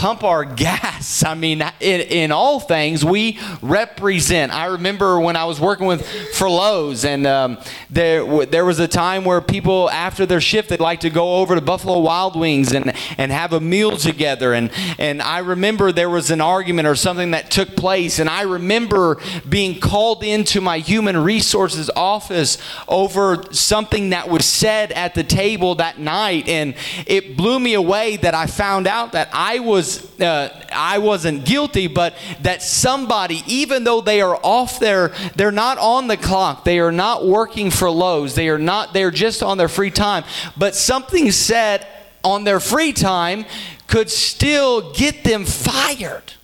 pump 0.00 0.24
our 0.24 0.46
gas. 0.46 1.22
I 1.22 1.34
mean, 1.34 1.62
in, 1.78 2.00
in 2.00 2.32
all 2.32 2.58
things, 2.58 3.04
we 3.04 3.38
represent. 3.60 4.50
I 4.50 4.64
remember 4.66 5.20
when 5.20 5.36
I 5.36 5.44
was 5.44 5.60
working 5.60 5.86
with 5.86 6.06
for 6.34 6.48
Lowe's, 6.48 7.04
and 7.04 7.26
um, 7.26 7.58
there 7.90 8.46
there 8.46 8.64
was 8.64 8.80
a 8.80 8.88
time 8.88 9.26
where 9.26 9.42
people 9.42 9.90
after 9.90 10.24
their 10.24 10.40
shift 10.40 10.70
they'd 10.70 10.80
like 10.80 11.00
to 11.00 11.10
go 11.10 11.36
over 11.36 11.54
to 11.54 11.60
Buffalo 11.60 11.98
Wild 11.98 12.34
Wings 12.34 12.72
and 12.72 12.94
and 13.18 13.30
have 13.30 13.52
a 13.52 13.60
meal 13.60 13.98
together. 13.98 14.54
And 14.54 14.70
and 14.98 15.20
I 15.20 15.40
remember 15.40 15.92
there 15.92 16.08
was 16.08 16.30
an 16.30 16.40
argument 16.40 16.88
or 16.88 16.94
something 16.94 17.32
that 17.32 17.50
took 17.50 17.76
place, 17.76 18.18
and 18.18 18.30
I 18.30 18.42
remember 18.42 19.18
being 19.46 19.78
called 19.80 20.24
into 20.24 20.62
my 20.62 20.78
human 20.78 21.18
resources 21.18 21.90
office 21.94 22.56
over 22.88 23.44
something 23.52 24.10
that 24.10 24.30
was 24.30 24.46
said 24.46 24.92
at 24.92 25.14
the 25.14 25.24
table 25.24 25.74
that 25.74 25.98
night, 25.98 26.48
and 26.48 26.74
it 27.06 27.36
blew 27.36 27.60
me 27.60 27.74
away 27.74 28.16
that 28.16 28.34
I 28.34 28.46
found 28.46 28.86
out 28.86 29.12
that 29.12 29.28
I 29.34 29.58
was 29.58 29.89
uh, 30.20 30.48
I 30.72 30.98
wasn't 30.98 31.44
guilty, 31.44 31.86
but 31.86 32.14
that 32.42 32.62
somebody, 32.62 33.42
even 33.46 33.84
though 33.84 34.00
they 34.00 34.20
are 34.20 34.38
off 34.42 34.80
there, 34.80 35.12
they're 35.36 35.52
not 35.52 35.78
on 35.78 36.08
the 36.08 36.16
clock, 36.16 36.64
they 36.64 36.78
are 36.78 36.92
not 36.92 37.26
working 37.26 37.70
for 37.70 37.90
Lowe's, 37.90 38.34
they 38.34 38.48
are 38.48 38.58
not, 38.58 38.92
they're 38.92 39.10
just 39.10 39.42
on 39.42 39.58
their 39.58 39.68
free 39.68 39.90
time, 39.90 40.24
but 40.56 40.74
something 40.74 41.30
said 41.30 41.86
on 42.22 42.44
their 42.44 42.60
free 42.60 42.92
time 42.92 43.44
could 43.86 44.10
still 44.10 44.92
get 44.92 45.24
them 45.24 45.44
fired. 45.44 46.34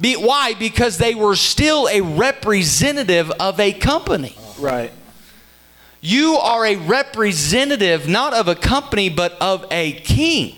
Be, 0.00 0.14
why? 0.14 0.54
Because 0.54 0.98
they 0.98 1.14
were 1.14 1.36
still 1.36 1.88
a 1.88 2.00
representative 2.00 3.30
of 3.32 3.60
a 3.60 3.72
company. 3.72 4.34
Right. 4.58 4.92
You 6.00 6.36
are 6.36 6.64
a 6.64 6.76
representative 6.76 8.08
not 8.08 8.32
of 8.32 8.48
a 8.48 8.54
company, 8.54 9.10
but 9.10 9.32
of 9.40 9.66
a 9.70 9.92
king. 9.92 10.56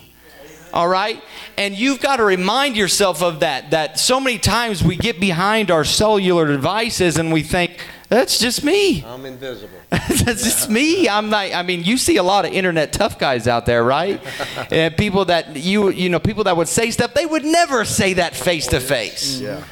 All 0.73 0.89
right? 0.89 1.23
And 1.57 1.75
you've 1.75 2.01
got 2.01 2.17
to 2.17 2.25
remind 2.25 2.77
yourself 2.77 3.23
of 3.23 3.41
that. 3.41 3.71
That 3.71 3.99
so 3.99 4.21
many 4.21 4.39
times 4.39 4.83
we 4.83 4.97
get 4.97 5.21
behind 5.21 5.71
our 5.71 5.85
cellular 5.85 6.47
devices 6.47 7.19
and 7.19 7.33
we 7.33 7.43
think, 7.43 7.79
that's 8.09 8.39
just 8.39 8.63
me. 8.63 9.03
I'm 9.05 9.25
invisible. 9.25 9.79
That's 9.91 10.43
just 10.45 10.69
me. 10.69 11.09
I'm 11.09 11.31
not. 11.31 11.55
I 11.55 11.63
mean, 11.63 11.83
you 11.83 11.97
see 11.97 12.19
a 12.19 12.23
lot 12.23 12.45
of 12.45 12.53
internet 12.53 12.93
tough 12.93 13.19
guys 13.19 13.49
out 13.49 13.65
there, 13.65 13.83
right? 13.83 14.21
and 14.71 14.95
people 14.99 15.25
that 15.27 15.57
you 15.57 15.89
you 15.89 16.11
know 16.11 16.19
people 16.19 16.45
that 16.45 16.55
would 16.55 16.69
say 16.69 16.91
stuff 16.91 17.15
they 17.15 17.25
would 17.25 17.45
never 17.45 17.87
say 17.87 18.13
that 18.15 18.35
face 18.35 18.67
to 18.67 18.81
face. 18.81 19.41
Yeah. 19.41 19.65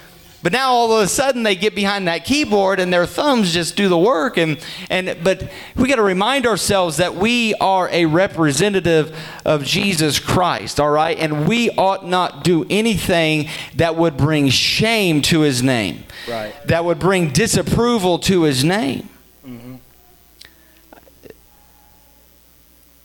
But 0.43 0.53
now 0.53 0.73
all 0.73 0.93
of 0.93 1.03
a 1.03 1.09
sudden 1.09 1.43
they 1.43 1.55
get 1.55 1.75
behind 1.75 2.09
that 2.09 2.25
keyboard 2.25 2.81
and 2.81 2.91
their 2.91 3.05
thumbs 3.05 3.53
just 3.53 3.77
do 3.77 3.89
the 3.89 3.99
work 3.99 4.39
and 4.39 4.59
and 4.89 5.19
but 5.23 5.51
we 5.77 5.87
got 5.87 5.97
to 5.97 6.03
remind 6.03 6.47
ourselves 6.47 6.97
that 6.97 7.15
we 7.15 7.55
are 7.55 7.91
a 7.91 8.07
representative 8.07 9.15
of 9.45 9.65
Jesus 9.65 10.19
Christ, 10.19 10.81
all 10.81 10.91
right? 10.91 11.19
And 11.19 11.47
we 11.47 11.71
ought 11.71 12.07
not 12.07 12.43
do 12.43 12.67
anything 12.71 13.49
that 13.77 13.97
would 13.97 14.17
bring 14.17 14.49
shame 14.49 15.21
to 15.23 15.41
his 15.41 15.63
name. 15.63 16.05
Right. 16.27 16.55
That 16.67 16.87
would 16.87 16.99
bring 16.99 17.33
disapproval 17.33 18.19
to 18.21 18.43
his 18.45 18.65
name. 18.65 19.11
Mm-hmm. 19.47 19.75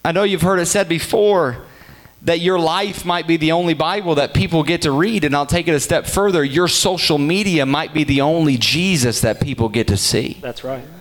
I 0.06 0.12
know 0.14 0.24
you've 0.24 0.42
heard 0.42 0.60
it 0.60 0.68
said 0.68 0.88
before 0.88 1.66
that 2.26 2.40
your 2.40 2.60
life 2.60 3.06
might 3.06 3.28
be 3.28 3.38
the 3.38 3.52
only 3.52 3.76
Bible 3.76 4.16
that 4.16 4.34
people 4.34 4.64
get 4.64 4.82
to 4.82 4.92
read. 4.92 5.24
And 5.24 5.36
I'll 5.36 5.46
take 5.46 5.68
it 5.68 5.74
a 5.74 5.80
step 5.80 6.08
further. 6.08 6.44
Your 6.44 6.68
social 6.68 7.18
media 7.18 7.66
might 7.66 7.94
be 7.94 8.04
the 8.04 8.22
only 8.22 8.58
Jesus 8.58 9.22
that 9.22 9.40
people 9.40 9.70
get 9.70 9.88
to 9.88 9.98
see. 9.98 10.38
That's 10.42 10.64
right. 10.64 10.84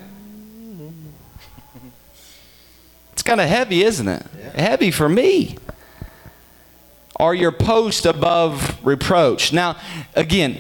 It's 3.12 3.22
kind 3.22 3.41
of 3.41 3.49
heavy, 3.49 3.85
isn't 3.85 4.09
it? 4.09 4.27
Heavy 4.57 4.91
for 4.91 5.09
me. 5.09 5.57
Are 7.16 7.33
your 7.33 7.53
posts 7.53 8.05
above 8.05 8.85
reproach? 8.85 9.53
Now, 9.53 9.77
again, 10.16 10.59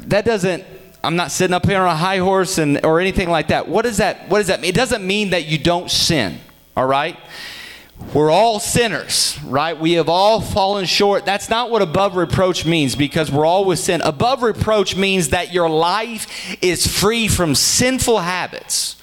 that 0.00 0.24
doesn't. 0.24 0.64
I'm 1.04 1.14
not 1.14 1.30
sitting 1.30 1.54
up 1.54 1.64
here 1.64 1.80
on 1.80 1.86
a 1.86 1.96
high 1.96 2.18
horse 2.18 2.58
and 2.58 2.84
or 2.84 2.98
anything 2.98 3.30
like 3.30 3.48
that. 3.48 3.68
What 3.68 3.82
does 3.82 3.98
that? 3.98 4.28
What 4.28 4.38
does 4.38 4.48
that 4.48 4.60
mean? 4.60 4.70
It 4.70 4.74
doesn't 4.74 5.06
mean 5.06 5.30
that 5.30 5.46
you 5.46 5.58
don't 5.58 5.88
sin. 5.88 6.40
All 6.76 6.86
right. 6.86 7.16
We're 8.14 8.30
all 8.30 8.60
sinners, 8.60 9.38
right? 9.44 9.78
We 9.78 9.92
have 9.92 10.08
all 10.08 10.40
fallen 10.40 10.84
short. 10.84 11.24
That's 11.24 11.48
not 11.48 11.70
what 11.70 11.80
above 11.80 12.14
reproach 12.14 12.66
means 12.66 12.94
because 12.94 13.30
we're 13.32 13.46
all 13.46 13.64
with 13.64 13.78
sin. 13.78 14.02
Above 14.02 14.42
reproach 14.42 14.96
means 14.96 15.30
that 15.30 15.52
your 15.52 15.70
life 15.70 16.56
is 16.62 16.86
free 16.86 17.26
from 17.26 17.54
sinful 17.54 18.18
habits 18.18 18.96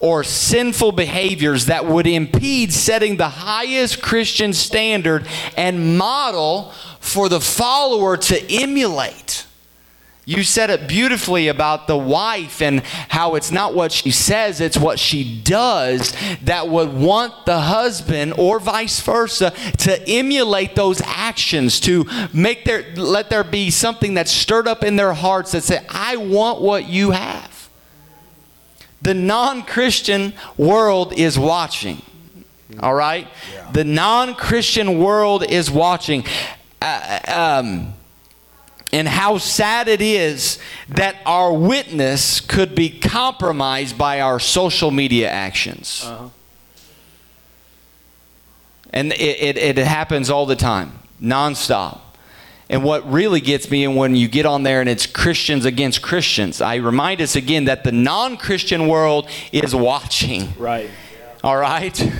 or 0.00 0.24
sinful 0.24 0.92
behaviors 0.92 1.66
that 1.66 1.86
would 1.86 2.06
impede 2.06 2.72
setting 2.72 3.16
the 3.16 3.28
highest 3.28 4.02
Christian 4.02 4.52
standard 4.52 5.26
and 5.56 5.96
model 5.96 6.72
for 7.00 7.28
the 7.28 7.40
follower 7.40 8.16
to 8.16 8.52
emulate. 8.52 9.45
You 10.28 10.42
said 10.42 10.70
it 10.70 10.88
beautifully 10.88 11.46
about 11.46 11.86
the 11.86 11.96
wife 11.96 12.60
and 12.60 12.80
how 13.08 13.36
it's 13.36 13.52
not 13.52 13.76
what 13.76 13.92
she 13.92 14.10
says, 14.10 14.60
it's 14.60 14.76
what 14.76 14.98
she 14.98 15.40
does 15.40 16.12
that 16.42 16.68
would 16.68 16.92
want 16.92 17.46
the 17.46 17.60
husband 17.60 18.34
or 18.36 18.58
vice 18.58 19.00
versa 19.00 19.52
to 19.78 20.08
emulate 20.08 20.74
those 20.74 21.00
actions, 21.02 21.78
to 21.80 22.06
make 22.32 22.64
their 22.64 22.92
let 22.96 23.30
there 23.30 23.44
be 23.44 23.70
something 23.70 24.14
that's 24.14 24.32
stirred 24.32 24.66
up 24.66 24.82
in 24.82 24.96
their 24.96 25.12
hearts 25.12 25.52
that 25.52 25.62
say, 25.62 25.86
I 25.88 26.16
want 26.16 26.60
what 26.60 26.88
you 26.88 27.12
have. 27.12 27.68
The 29.02 29.14
non-Christian 29.14 30.32
world 30.56 31.12
is 31.16 31.38
watching. 31.38 32.02
All 32.80 32.94
right? 32.94 33.28
The 33.72 33.84
non-Christian 33.84 34.98
world 34.98 35.44
is 35.44 35.70
watching. 35.70 36.24
Uh, 36.82 37.20
um, 37.28 37.94
and 38.96 39.06
how 39.06 39.36
sad 39.36 39.88
it 39.88 40.00
is 40.00 40.58
that 40.88 41.16
our 41.26 41.52
witness 41.52 42.40
could 42.40 42.74
be 42.74 42.88
compromised 42.88 43.98
by 43.98 44.22
our 44.22 44.40
social 44.40 44.90
media 44.90 45.28
actions. 45.28 46.02
Uh-huh. 46.02 46.28
And 48.94 49.12
it, 49.12 49.58
it, 49.58 49.78
it 49.78 49.86
happens 49.86 50.30
all 50.30 50.46
the 50.46 50.56
time, 50.56 50.98
nonstop. 51.20 52.00
And 52.70 52.82
what 52.82 53.06
really 53.12 53.42
gets 53.42 53.70
me, 53.70 53.84
and 53.84 53.96
when 53.96 54.16
you 54.16 54.28
get 54.28 54.46
on 54.46 54.62
there 54.62 54.80
and 54.80 54.88
it's 54.88 55.04
Christians 55.04 55.66
against 55.66 56.00
Christians, 56.00 56.62
I 56.62 56.76
remind 56.76 57.20
us 57.20 57.36
again 57.36 57.66
that 57.66 57.84
the 57.84 57.92
non 57.92 58.38
Christian 58.38 58.88
world 58.88 59.28
is 59.52 59.74
watching. 59.74 60.54
Right. 60.58 60.88
All 61.44 61.58
right? 61.58 62.12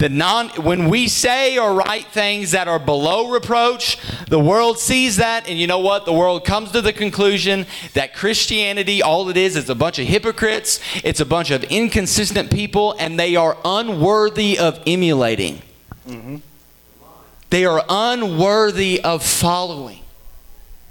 The 0.00 0.08
non 0.08 0.48
when 0.64 0.88
we 0.88 1.08
say 1.08 1.58
or 1.58 1.74
write 1.74 2.06
things 2.06 2.52
that 2.52 2.68
are 2.68 2.78
below 2.78 3.30
reproach, 3.30 3.98
the 4.28 4.40
world 4.40 4.78
sees 4.78 5.18
that 5.18 5.46
and 5.46 5.58
you 5.58 5.66
know 5.66 5.80
what? 5.80 6.06
The 6.06 6.12
world 6.14 6.46
comes 6.46 6.72
to 6.72 6.80
the 6.80 6.94
conclusion 6.94 7.66
that 7.92 8.14
Christianity 8.14 9.02
all 9.02 9.28
it 9.28 9.36
is 9.36 9.56
is 9.56 9.68
a 9.68 9.74
bunch 9.74 9.98
of 9.98 10.06
hypocrites, 10.06 10.80
it's 11.04 11.20
a 11.20 11.26
bunch 11.26 11.50
of 11.50 11.64
inconsistent 11.64 12.50
people 12.50 12.96
and 12.98 13.20
they 13.20 13.36
are 13.36 13.58
unworthy 13.62 14.58
of 14.58 14.80
emulating. 14.86 15.60
Mm-hmm. 16.08 16.36
They 17.50 17.66
are 17.66 17.84
unworthy 17.86 19.02
of 19.02 19.22
following. 19.22 20.00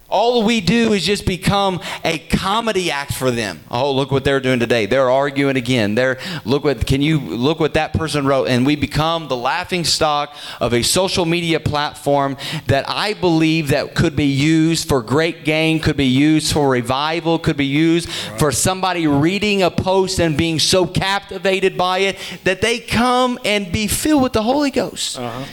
All 0.10 0.44
we 0.44 0.60
do 0.60 0.94
is 0.94 1.06
just 1.06 1.26
become 1.28 1.80
a 2.04 2.18
comedy 2.18 2.90
act 2.90 3.14
for 3.14 3.30
them. 3.30 3.60
Oh, 3.70 3.94
look 3.94 4.10
what 4.10 4.24
they're 4.24 4.40
doing 4.40 4.60
today. 4.60 4.88
They're 4.88 5.10
arguing 5.10 5.56
again. 5.56 5.94
They're 5.94 6.18
look 6.46 6.64
what 6.64 6.88
can 6.88 7.04
you 7.04 7.20
look 7.20 7.60
what 7.60 7.76
that 7.76 7.94
person 7.94 8.26
wrote 8.26 8.48
and 8.48 8.66
we 8.66 8.76
become 8.76 9.28
the 9.28 9.38
laughing 9.38 9.84
stock 9.84 10.36
of 10.60 10.74
a 10.74 10.82
social 10.82 11.26
media 11.26 11.60
platform 11.60 12.38
that 12.66 12.86
I 12.88 13.14
believe 13.14 13.68
that 13.70 13.94
could 13.94 14.16
be 14.16 14.26
used 14.26 14.88
for 14.88 15.04
great 15.04 15.46
gain, 15.46 15.80
could 15.80 15.98
be 15.98 16.08
used 16.08 16.54
for 16.54 16.70
revival, 16.70 17.38
could 17.38 17.58
be 17.58 17.68
used 17.68 18.10
for 18.10 18.52
somebody 18.52 19.06
reading 19.06 19.62
a 19.62 19.70
post 19.70 20.20
and 20.20 20.36
being 20.36 20.58
so 20.58 20.88
captivated 20.88 21.78
by 21.78 22.00
it 22.00 22.18
that 22.46 22.62
they 22.62 22.80
come 22.80 23.38
and 23.46 23.72
be 23.72 23.88
filled 23.88 24.24
with 24.24 24.34
the 24.34 24.44
Holy 24.44 24.72
Ghost. 24.72 25.20
Uh-huh. 25.20 25.46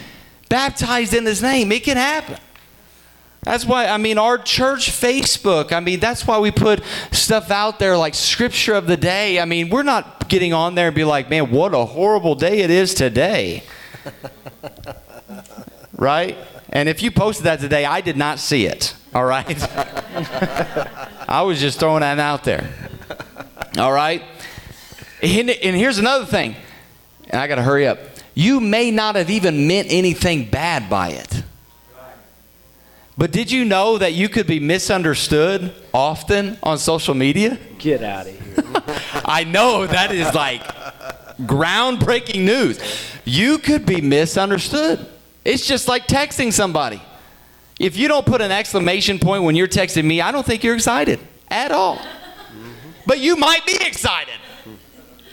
Baptized 0.48 1.12
in 1.12 1.26
his 1.26 1.42
name. 1.42 1.72
It 1.72 1.82
can 1.82 1.96
happen. 1.96 2.38
That's 3.46 3.64
why, 3.64 3.86
I 3.86 3.96
mean, 3.96 4.18
our 4.18 4.38
church 4.38 4.90
Facebook, 4.90 5.70
I 5.72 5.78
mean, 5.78 6.00
that's 6.00 6.26
why 6.26 6.40
we 6.40 6.50
put 6.50 6.82
stuff 7.12 7.52
out 7.52 7.78
there 7.78 7.96
like 7.96 8.16
scripture 8.16 8.74
of 8.74 8.88
the 8.88 8.96
day. 8.96 9.38
I 9.38 9.44
mean, 9.44 9.70
we're 9.70 9.84
not 9.84 10.28
getting 10.28 10.52
on 10.52 10.74
there 10.74 10.88
and 10.88 10.96
be 10.96 11.04
like, 11.04 11.30
man, 11.30 11.52
what 11.52 11.72
a 11.72 11.84
horrible 11.84 12.34
day 12.34 12.58
it 12.62 12.70
is 12.70 12.92
today. 12.92 13.62
right? 15.96 16.36
And 16.70 16.88
if 16.88 17.04
you 17.04 17.12
posted 17.12 17.44
that 17.44 17.60
today, 17.60 17.84
I 17.84 18.00
did 18.00 18.16
not 18.16 18.40
see 18.40 18.66
it. 18.66 18.96
All 19.14 19.24
right? 19.24 19.46
I 21.28 21.42
was 21.42 21.60
just 21.60 21.78
throwing 21.78 22.00
that 22.00 22.18
out 22.18 22.42
there. 22.42 22.68
All 23.78 23.92
right? 23.92 24.24
And, 25.22 25.50
and 25.50 25.76
here's 25.76 25.98
another 25.98 26.26
thing, 26.26 26.56
and 27.30 27.40
I 27.40 27.46
got 27.46 27.54
to 27.54 27.62
hurry 27.62 27.86
up. 27.86 28.00
You 28.34 28.58
may 28.58 28.90
not 28.90 29.14
have 29.14 29.30
even 29.30 29.68
meant 29.68 29.86
anything 29.88 30.50
bad 30.50 30.90
by 30.90 31.10
it. 31.10 31.44
But 33.18 33.32
did 33.32 33.50
you 33.50 33.64
know 33.64 33.96
that 33.98 34.12
you 34.12 34.28
could 34.28 34.46
be 34.46 34.60
misunderstood 34.60 35.72
often 35.94 36.58
on 36.62 36.78
social 36.78 37.14
media? 37.14 37.58
Get 37.78 38.02
out 38.02 38.26
of 38.26 38.38
here. 38.38 38.64
I 39.24 39.44
know 39.44 39.86
that 39.86 40.12
is 40.12 40.34
like 40.34 40.62
groundbreaking 41.40 42.44
news. 42.44 42.78
You 43.24 43.58
could 43.58 43.86
be 43.86 44.00
misunderstood. 44.02 45.06
It's 45.44 45.66
just 45.66 45.88
like 45.88 46.06
texting 46.06 46.52
somebody. 46.52 47.00
If 47.78 47.96
you 47.96 48.08
don't 48.08 48.26
put 48.26 48.40
an 48.40 48.52
exclamation 48.52 49.18
point 49.18 49.44
when 49.44 49.56
you're 49.56 49.68
texting 49.68 50.04
me, 50.04 50.20
I 50.20 50.30
don't 50.30 50.44
think 50.44 50.62
you're 50.62 50.74
excited 50.74 51.18
at 51.48 51.72
all. 51.72 51.96
Mm-hmm. 51.96 52.90
But 53.06 53.20
you 53.20 53.36
might 53.36 53.64
be 53.66 53.76
excited. 53.80 54.34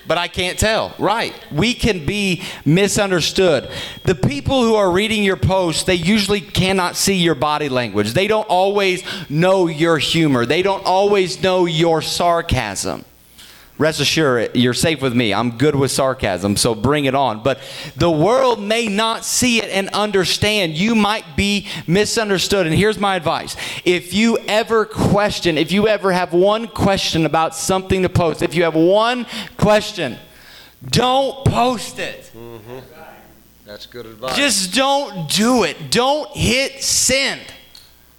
But 0.07 0.17
I 0.17 0.27
can't 0.27 0.59
tell. 0.59 0.93
Right. 0.99 1.33
We 1.51 1.73
can 1.73 2.05
be 2.05 2.43
misunderstood. 2.65 3.69
The 4.03 4.15
people 4.15 4.63
who 4.63 4.75
are 4.75 4.91
reading 4.91 5.23
your 5.23 5.37
posts, 5.37 5.83
they 5.83 5.95
usually 5.95 6.41
cannot 6.41 6.95
see 6.95 7.15
your 7.15 7.35
body 7.35 7.69
language. 7.69 8.13
They 8.13 8.27
don't 8.27 8.47
always 8.49 9.03
know 9.29 9.67
your 9.67 9.97
humor. 9.97 10.45
They 10.45 10.61
don't 10.61 10.85
always 10.85 11.41
know 11.41 11.65
your 11.65 12.01
sarcasm. 12.01 13.05
Rest 13.79 13.99
assured, 13.99 14.55
you're 14.55 14.75
safe 14.75 15.01
with 15.01 15.15
me. 15.15 15.33
I'm 15.33 15.57
good 15.57 15.75
with 15.75 15.89
sarcasm, 15.89 16.57
so 16.57 16.75
bring 16.75 17.05
it 17.05 17.15
on. 17.15 17.41
But 17.41 17.59
the 17.95 18.11
world 18.11 18.61
may 18.61 18.87
not 18.87 19.25
see 19.25 19.57
it 19.63 19.69
and 19.71 19.89
understand. 19.89 20.77
You 20.77 20.93
might 20.93 21.35
be 21.35 21.67
misunderstood. 21.87 22.67
And 22.67 22.75
here's 22.75 22.99
my 22.99 23.15
advice 23.15 23.55
if 23.83 24.13
you 24.13 24.37
ever 24.47 24.85
question, 24.85 25.57
if 25.57 25.71
you 25.71 25.87
ever 25.87 26.11
have 26.11 26.33
one 26.33 26.67
question 26.67 27.25
about 27.25 27.55
something 27.55 28.03
to 28.03 28.09
post, 28.09 28.43
if 28.43 28.53
you 28.53 28.63
have 28.63 28.75
one 28.75 29.25
question, 29.57 30.17
don't 30.85 31.43
post 31.43 31.97
it. 31.97 32.31
Mm-hmm. 32.35 32.79
That's 33.65 33.87
good 33.87 34.05
advice. 34.05 34.35
Just 34.35 34.75
don't 34.75 35.27
do 35.29 35.63
it. 35.63 35.89
Don't 35.89 36.29
hit 36.35 36.83
send. 36.83 37.41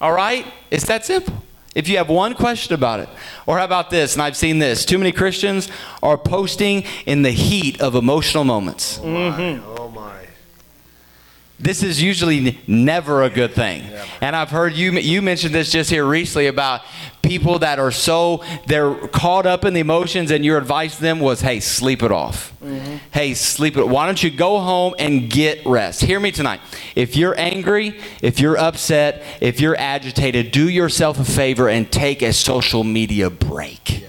All 0.01 0.13
right? 0.13 0.47
It's 0.71 0.87
that 0.87 1.05
simple. 1.05 1.35
If 1.75 1.89
you 1.89 1.97
have 1.97 2.09
one 2.09 2.35
question 2.35 2.75
about 2.75 3.01
it, 3.01 3.09
or 3.47 3.59
how 3.59 3.65
about 3.65 3.91
this, 3.91 4.15
and 4.15 4.23
I've 4.23 4.37
seen 4.37 4.61
this, 4.61 4.85
too 4.85 4.99
many 4.99 5.11
Christians 5.11 5.69
are 6.03 6.17
posting 6.17 6.85
in 7.05 7.23
the 7.23 7.33
heat 7.33 7.81
of 7.81 7.95
emotional 7.95 8.45
moments. 8.45 8.99
my. 8.99 9.74
This 11.59 11.83
is 11.83 12.03
usually 12.03 12.59
never 12.67 13.23
a 13.23 13.31
good 13.31 13.53
thing. 13.53 13.85
And 14.21 14.35
I've 14.35 14.51
heard 14.51 14.75
you 14.75 14.93
you 14.93 15.23
mentioned 15.23 15.55
this 15.55 15.71
just 15.71 15.89
here 15.89 16.05
recently 16.05 16.49
about 16.49 16.83
people 17.23 17.61
that 17.61 17.79
are 17.79 17.93
so 17.93 18.45
they're 18.67 18.95
caught 19.09 19.47
up 19.47 19.65
in 19.65 19.73
the 19.73 19.81
emotions 19.81 20.31
and 20.31 20.45
your 20.45 20.59
advice 20.59 20.97
to 20.97 21.03
them 21.03 21.21
was, 21.21 21.41
"Hey, 21.41 21.61
sleep 21.61 22.03
it 22.03 22.11
off. 22.11 22.53
Mm-hmm. 22.63 22.97
Hey, 23.13 23.35
sleep 23.35 23.77
it. 23.77 23.87
Why 23.87 24.07
don't 24.07 24.23
you 24.23 24.31
go 24.31 24.59
home 24.59 24.95
and 24.99 25.31
get 25.31 25.65
rest?" 25.65 26.03
Hear 26.03 26.19
me 26.19 26.33
tonight. 26.33 26.61
If 26.97 27.17
you're 27.17 27.39
angry, 27.39 28.01
if 28.21 28.41
you're 28.41 28.59
upset, 28.59 29.23
if 29.41 29.61
you're 29.61 29.77
agitated, 29.79 30.51
do 30.51 30.69
yourself 30.69 31.21
a 31.21 31.25
favor 31.25 31.69
and 31.69 31.91
take 31.91 32.21
a 32.21 32.33
social 32.33 32.83
media 32.83 33.31
break. 33.31 34.05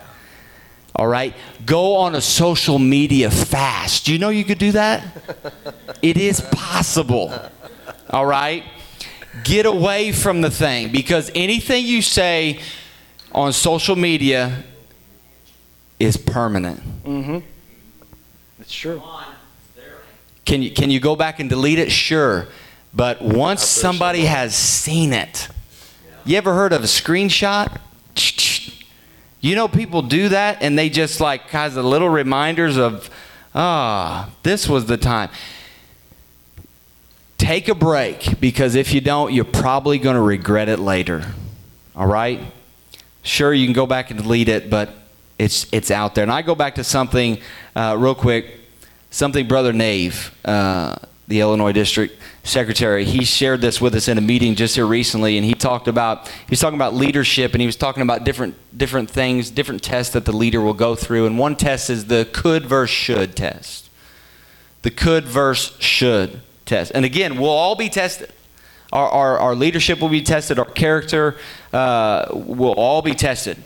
All 0.96 1.08
right? 1.08 1.34
Go 1.66 1.96
on 1.98 2.16
a 2.16 2.22
social 2.22 2.80
media 2.80 3.30
fast. 3.30 4.06
Do 4.06 4.14
you 4.14 4.20
know 4.20 4.30
you 4.30 4.46
could 4.46 4.58
do 4.58 4.72
that? 4.74 5.04
it 6.02 6.18
is 6.18 6.42
possible. 6.52 7.34
All 8.10 8.26
right? 8.26 8.64
Get 9.44 9.66
away 9.66 10.14
from 10.14 10.42
the 10.42 10.50
thing 10.50 10.92
because 10.92 11.30
anything 11.36 11.86
you 11.86 12.02
say 12.02 12.60
on 13.34 13.52
social 13.52 13.96
media 13.98 14.64
is 16.00 16.16
permanent. 16.16 16.82
Mhm. 17.04 17.44
It's 18.60 18.74
true. 18.74 19.02
Can 20.46 20.62
you 20.62 20.72
can 20.72 20.90
you 20.92 21.00
go 21.00 21.16
back 21.16 21.40
and 21.40 21.50
delete 21.50 21.80
it? 21.80 21.92
Sure. 21.92 22.48
But 22.94 23.22
once 23.22 23.64
somebody 23.66 24.26
has 24.26 24.56
seen 24.56 25.12
it, 25.12 25.50
you 26.24 26.38
ever 26.38 26.54
heard 26.54 26.72
of 26.72 26.82
a 26.84 26.88
screenshot? 26.88 27.78
You 29.46 29.56
know 29.56 29.68
people 29.68 30.02
do 30.02 30.30
that 30.30 30.64
and 30.64 30.76
they 30.76 30.90
just 30.90 31.22
like 31.22 31.42
has 31.50 31.78
a 31.78 31.84
little 31.84 32.10
reminders 32.10 32.78
of 32.78 33.12
ah, 33.54 34.32
this 34.42 34.68
was 34.68 34.88
the 34.88 34.98
time. 34.98 35.30
Take 37.38 37.68
a 37.68 37.76
break 37.76 38.40
because 38.40 38.74
if 38.74 38.92
you 38.92 39.02
don't, 39.02 39.32
you're 39.32 39.46
probably 39.46 40.00
going 40.00 40.16
to 40.16 40.22
regret 40.22 40.68
it 40.68 40.80
later. 40.80 41.24
All 41.96 42.08
right? 42.08 42.40
Sure, 43.22 43.54
you 43.54 43.68
can 43.68 43.74
go 43.74 43.86
back 43.86 44.10
and 44.10 44.20
delete 44.20 44.50
it, 44.50 44.72
but 44.72 44.90
it's 45.38 45.72
it's 45.72 45.92
out 45.92 46.16
there. 46.16 46.24
And 46.24 46.32
I 46.32 46.42
go 46.42 46.56
back 46.56 46.74
to 46.76 46.84
something 46.84 47.38
uh, 47.76 47.96
real 48.00 48.16
quick 48.16 48.62
something 49.12 49.48
Brother 49.48 49.74
Nave, 49.74 50.36
uh, 50.44 50.96
the 51.28 51.42
Illinois 51.42 51.72
District 51.72 52.20
Secretary, 52.46 53.06
he 53.06 53.26
shared 53.26 53.60
this 53.60 53.82
with 53.82 53.96
us 53.96 54.08
in 54.08 54.20
a 54.20 54.22
meeting 54.22 54.54
just 54.54 54.76
here 54.76 54.86
recently, 54.86 55.36
and 55.36 55.44
he 55.44 55.56
talked 55.56 55.88
about 55.88 56.28
he 56.28 56.52
was 56.52 56.60
talking 56.60 56.78
about 56.78 56.94
leadership, 56.94 57.54
and 57.54 57.60
he 57.60 57.66
was 57.66 57.76
talking 57.76 58.04
about 58.04 58.24
different 58.24 58.56
different 58.78 59.10
things, 59.10 59.50
different 59.50 59.82
tests 59.82 60.14
that 60.14 60.26
the 60.26 60.32
leader 60.32 60.62
will 60.62 60.76
go 60.76 60.94
through, 60.94 61.26
and 61.26 61.40
one 61.40 61.56
test 61.56 61.90
is 61.90 62.06
the 62.06 62.30
could 62.32 62.68
versus 62.68 62.96
should 62.96 63.36
test. 63.36 63.90
The 64.84 64.92
could 64.92 65.26
versus 65.26 65.76
should 65.82 66.42
test, 66.66 66.92
and 66.94 67.04
again, 67.04 67.40
we'll 67.40 67.50
all 67.50 67.76
be 67.76 67.90
tested. 67.90 68.32
Our, 68.94 69.10
our, 69.10 69.40
our 69.40 69.56
leadership 69.56 70.00
will 70.00 70.10
be 70.10 70.22
tested. 70.22 70.60
Our 70.60 70.66
character 70.66 71.38
uh, 71.74 72.28
will 72.32 72.74
all 72.74 73.02
be 73.02 73.16
tested. 73.16 73.58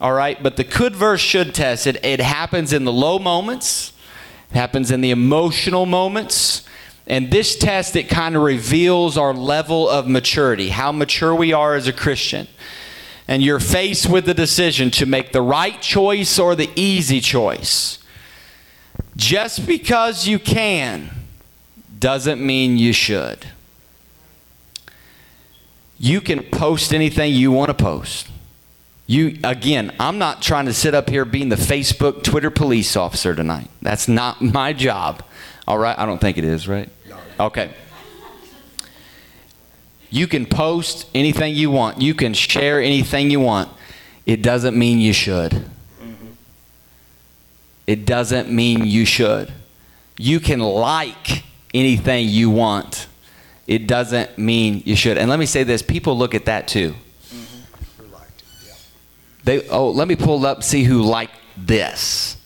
All 0.00 0.12
right, 0.12 0.42
but 0.42 0.56
the 0.56 0.64
could 0.64 0.96
versus 0.96 1.24
should 1.24 1.54
test 1.54 1.86
it. 1.86 2.04
It 2.04 2.20
happens 2.20 2.72
in 2.72 2.84
the 2.84 2.92
low 2.92 3.20
moments. 3.20 3.92
It 4.50 4.56
happens 4.56 4.90
in 4.90 5.02
the 5.02 5.12
emotional 5.12 5.86
moments. 5.86 6.64
And 7.06 7.30
this 7.30 7.56
test, 7.56 7.96
it 7.96 8.08
kind 8.08 8.34
of 8.34 8.42
reveals 8.42 9.18
our 9.18 9.34
level 9.34 9.88
of 9.88 10.08
maturity, 10.08 10.70
how 10.70 10.90
mature 10.90 11.34
we 11.34 11.52
are 11.52 11.74
as 11.74 11.86
a 11.86 11.92
Christian. 11.92 12.48
And 13.28 13.42
you're 13.42 13.60
faced 13.60 14.08
with 14.08 14.26
the 14.26 14.34
decision 14.34 14.90
to 14.92 15.06
make 15.06 15.32
the 15.32 15.42
right 15.42 15.80
choice 15.80 16.38
or 16.38 16.54
the 16.54 16.70
easy 16.76 17.20
choice. 17.20 17.98
Just 19.16 19.66
because 19.66 20.26
you 20.26 20.38
can 20.38 21.10
doesn't 21.98 22.44
mean 22.44 22.78
you 22.78 22.92
should. 22.92 23.46
You 25.98 26.20
can 26.20 26.42
post 26.42 26.92
anything 26.92 27.32
you 27.32 27.50
want 27.52 27.68
to 27.68 27.74
post. 27.74 28.28
You 29.06 29.38
again, 29.44 29.94
I'm 30.00 30.18
not 30.18 30.42
trying 30.42 30.66
to 30.66 30.74
sit 30.74 30.94
up 30.94 31.08
here 31.08 31.24
being 31.24 31.50
the 31.50 31.56
Facebook, 31.56 32.22
Twitter 32.22 32.50
police 32.50 32.96
officer 32.96 33.34
tonight. 33.34 33.68
That's 33.80 34.08
not 34.08 34.42
my 34.42 34.72
job. 34.72 35.22
All 35.66 35.78
right, 35.78 35.98
I 35.98 36.06
don't 36.06 36.20
think 36.20 36.36
it 36.36 36.44
is, 36.44 36.68
right? 36.68 36.88
Okay. 37.40 37.70
You 40.10 40.28
can 40.28 40.46
post 40.46 41.08
anything 41.14 41.54
you 41.54 41.70
want. 41.70 42.00
You 42.00 42.14
can 42.14 42.34
share 42.34 42.80
anything 42.80 43.30
you 43.30 43.40
want. 43.40 43.68
It 44.26 44.42
doesn't 44.42 44.76
mean 44.76 45.00
you 45.00 45.12
should. 45.12 45.50
Mm-hmm. 45.50 46.32
It 47.86 48.06
doesn't 48.06 48.50
mean 48.50 48.84
you 48.84 49.04
should. 49.04 49.52
You 50.16 50.38
can 50.38 50.60
like 50.60 51.42
anything 51.72 52.28
you 52.28 52.48
want. 52.50 53.08
It 53.66 53.86
doesn't 53.86 54.38
mean 54.38 54.82
you 54.84 54.94
should. 54.94 55.18
And 55.18 55.28
let 55.28 55.38
me 55.38 55.46
say 55.46 55.64
this 55.64 55.82
people 55.82 56.16
look 56.16 56.34
at 56.34 56.44
that 56.44 56.68
too. 56.68 56.94
Mm-hmm. 57.30 58.04
They 59.42 59.68
oh, 59.68 59.90
let 59.90 60.06
me 60.06 60.14
pull 60.14 60.46
up 60.46 60.62
see 60.62 60.84
who 60.84 61.02
liked 61.02 61.34
this. 61.56 62.36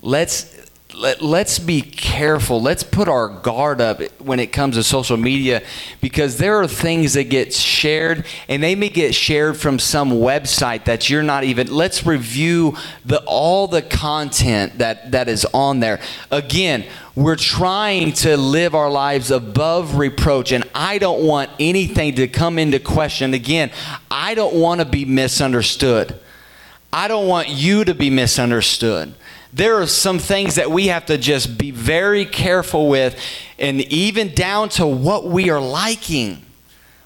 Let's 0.00 0.55
let, 0.96 1.20
let's 1.20 1.58
be 1.58 1.82
careful. 1.82 2.60
Let's 2.60 2.82
put 2.82 3.06
our 3.06 3.28
guard 3.28 3.80
up 3.82 4.00
when 4.18 4.40
it 4.40 4.46
comes 4.46 4.76
to 4.76 4.82
social 4.82 5.18
media 5.18 5.62
because 6.00 6.38
there 6.38 6.56
are 6.56 6.66
things 6.66 7.12
that 7.14 7.24
get 7.24 7.52
shared 7.52 8.24
and 8.48 8.62
they 8.62 8.74
may 8.74 8.88
get 8.88 9.14
shared 9.14 9.58
from 9.58 9.78
some 9.78 10.10
website 10.10 10.86
that 10.86 11.10
you're 11.10 11.22
not 11.22 11.44
even 11.44 11.66
let's 11.66 12.06
review 12.06 12.76
the 13.04 13.22
all 13.26 13.68
the 13.68 13.82
content 13.82 14.78
that 14.78 15.12
that 15.12 15.28
is 15.28 15.44
on 15.52 15.80
there. 15.80 16.00
Again, 16.30 16.86
we're 17.14 17.36
trying 17.36 18.12
to 18.12 18.36
live 18.38 18.74
our 18.74 18.90
lives 18.90 19.30
above 19.30 19.98
reproach 19.98 20.50
and 20.50 20.64
I 20.74 20.96
don't 20.96 21.24
want 21.24 21.50
anything 21.60 22.14
to 22.14 22.26
come 22.26 22.58
into 22.58 22.78
question. 22.78 23.34
Again, 23.34 23.70
I 24.10 24.34
don't 24.34 24.54
want 24.54 24.80
to 24.80 24.86
be 24.86 25.04
misunderstood. 25.04 26.18
I 26.90 27.08
don't 27.08 27.28
want 27.28 27.48
you 27.50 27.84
to 27.84 27.94
be 27.94 28.08
misunderstood 28.08 29.14
there 29.56 29.80
are 29.80 29.86
some 29.86 30.18
things 30.18 30.56
that 30.56 30.70
we 30.70 30.88
have 30.88 31.06
to 31.06 31.16
just 31.16 31.56
be 31.56 31.70
very 31.70 32.26
careful 32.26 32.90
with 32.90 33.18
and 33.58 33.80
even 33.80 34.34
down 34.34 34.68
to 34.68 34.86
what 34.86 35.24
we 35.24 35.48
are 35.48 35.60
liking. 35.60 36.44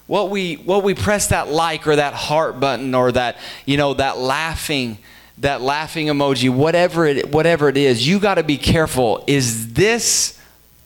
What 0.05 0.29
we 0.29 0.55
what 0.55 0.83
we 0.83 0.93
press 0.93 1.27
that 1.27 1.47
like 1.47 1.87
or 1.87 1.95
that 1.95 2.13
heart 2.13 2.59
button 2.59 2.93
or 2.93 3.13
that 3.13 3.37
you 3.65 3.77
know 3.77 3.93
that 3.93 4.17
laughing 4.17 4.97
that 5.37 5.61
laughing 5.61 6.07
emoji 6.07 6.53
whatever 6.53 7.05
it 7.05 7.31
whatever 7.31 7.69
it 7.69 7.77
is 7.77 8.05
you 8.05 8.19
got 8.19 8.35
to 8.35 8.43
be 8.43 8.57
careful. 8.57 9.23
Is 9.27 9.71
this 9.71 10.37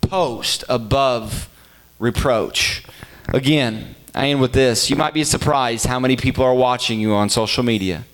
post 0.01 0.63
above 0.69 1.49
reproach? 1.97 2.83
Again 3.29 3.95
i 4.13 4.27
end 4.27 4.39
with 4.39 4.53
this. 4.53 4.91
You 4.91 4.95
might 4.95 5.15
be 5.15 5.23
surprised 5.23 5.87
how 5.87 5.99
many 5.99 6.15
people 6.15 6.45
are 6.45 6.53
watching 6.53 6.99
you 6.99 7.15
on 7.15 7.29
social 7.29 7.63
media 7.63 8.05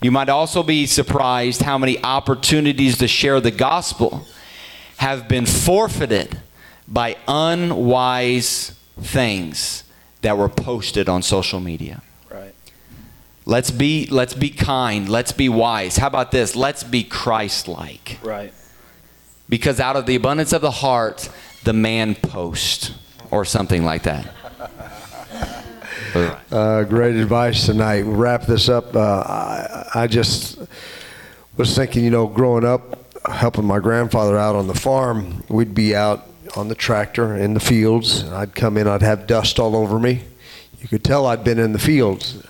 you 0.00 0.10
might 0.10 0.28
also 0.28 0.62
be 0.62 0.86
surprised 0.86 1.62
how 1.62 1.78
many 1.78 2.02
opportunities 2.02 2.98
to 2.98 3.08
share 3.08 3.40
the 3.40 3.50
gospel 3.50 4.26
have 4.98 5.28
been 5.28 5.46
forfeited 5.46 6.40
by 6.86 7.16
unwise 7.26 8.78
things 9.00 9.84
that 10.22 10.36
were 10.36 10.48
posted 10.48 11.08
on 11.08 11.22
social 11.22 11.60
media. 11.60 12.02
Right. 12.30 12.54
Let's 13.44 13.70
be 13.70 14.06
let's 14.10 14.34
be 14.34 14.50
kind, 14.50 15.08
let's 15.08 15.32
be 15.32 15.48
wise. 15.48 15.96
How 15.96 16.06
about 16.06 16.30
this? 16.30 16.56
Let's 16.56 16.84
be 16.84 17.04
Christ-like. 17.04 18.18
Right. 18.22 18.52
Because 19.48 19.80
out 19.80 19.96
of 19.96 20.06
the 20.06 20.16
abundance 20.16 20.52
of 20.52 20.60
the 20.62 20.70
heart, 20.70 21.28
the 21.64 21.72
man 21.72 22.14
post 22.14 22.92
or 23.30 23.44
something 23.44 23.84
like 23.84 24.02
that. 24.04 24.26
Uh, 26.50 26.84
great 26.84 27.16
advice 27.16 27.66
tonight. 27.66 28.04
We'll 28.04 28.16
wrap 28.16 28.46
this 28.46 28.68
up. 28.68 28.96
Uh, 28.96 29.00
I, 29.00 29.90
I 29.94 30.06
just 30.06 30.58
was 31.56 31.74
thinking, 31.76 32.04
you 32.04 32.10
know, 32.10 32.26
growing 32.26 32.64
up, 32.64 33.14
helping 33.30 33.64
my 33.64 33.78
grandfather 33.78 34.36
out 34.36 34.56
on 34.56 34.66
the 34.66 34.74
farm, 34.74 35.44
we'd 35.48 35.74
be 35.74 35.94
out 35.94 36.26
on 36.56 36.68
the 36.68 36.74
tractor 36.74 37.36
in 37.36 37.54
the 37.54 37.60
fields. 37.60 38.24
I'd 38.24 38.54
come 38.54 38.76
in, 38.76 38.88
I'd 38.88 39.02
have 39.02 39.26
dust 39.26 39.58
all 39.58 39.76
over 39.76 39.98
me. 39.98 40.24
You 40.80 40.88
could 40.88 41.04
tell 41.04 41.26
I'd 41.26 41.44
been 41.44 41.58
in 41.58 41.72
the 41.72 41.78
fields. 41.78 42.42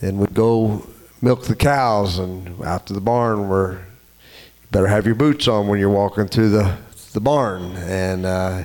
Then 0.00 0.18
we'd 0.18 0.34
go 0.34 0.86
milk 1.20 1.44
the 1.44 1.56
cows 1.56 2.18
and 2.18 2.62
out 2.62 2.86
to 2.86 2.92
the 2.92 3.00
barn 3.00 3.48
where 3.48 3.72
you 3.72 4.68
better 4.70 4.86
have 4.86 5.06
your 5.06 5.14
boots 5.14 5.48
on 5.48 5.66
when 5.66 5.78
you're 5.80 5.90
walking 5.90 6.26
through 6.26 6.50
the, 6.50 6.76
the 7.12 7.20
barn. 7.20 7.76
And 7.76 8.24
uh, 8.26 8.64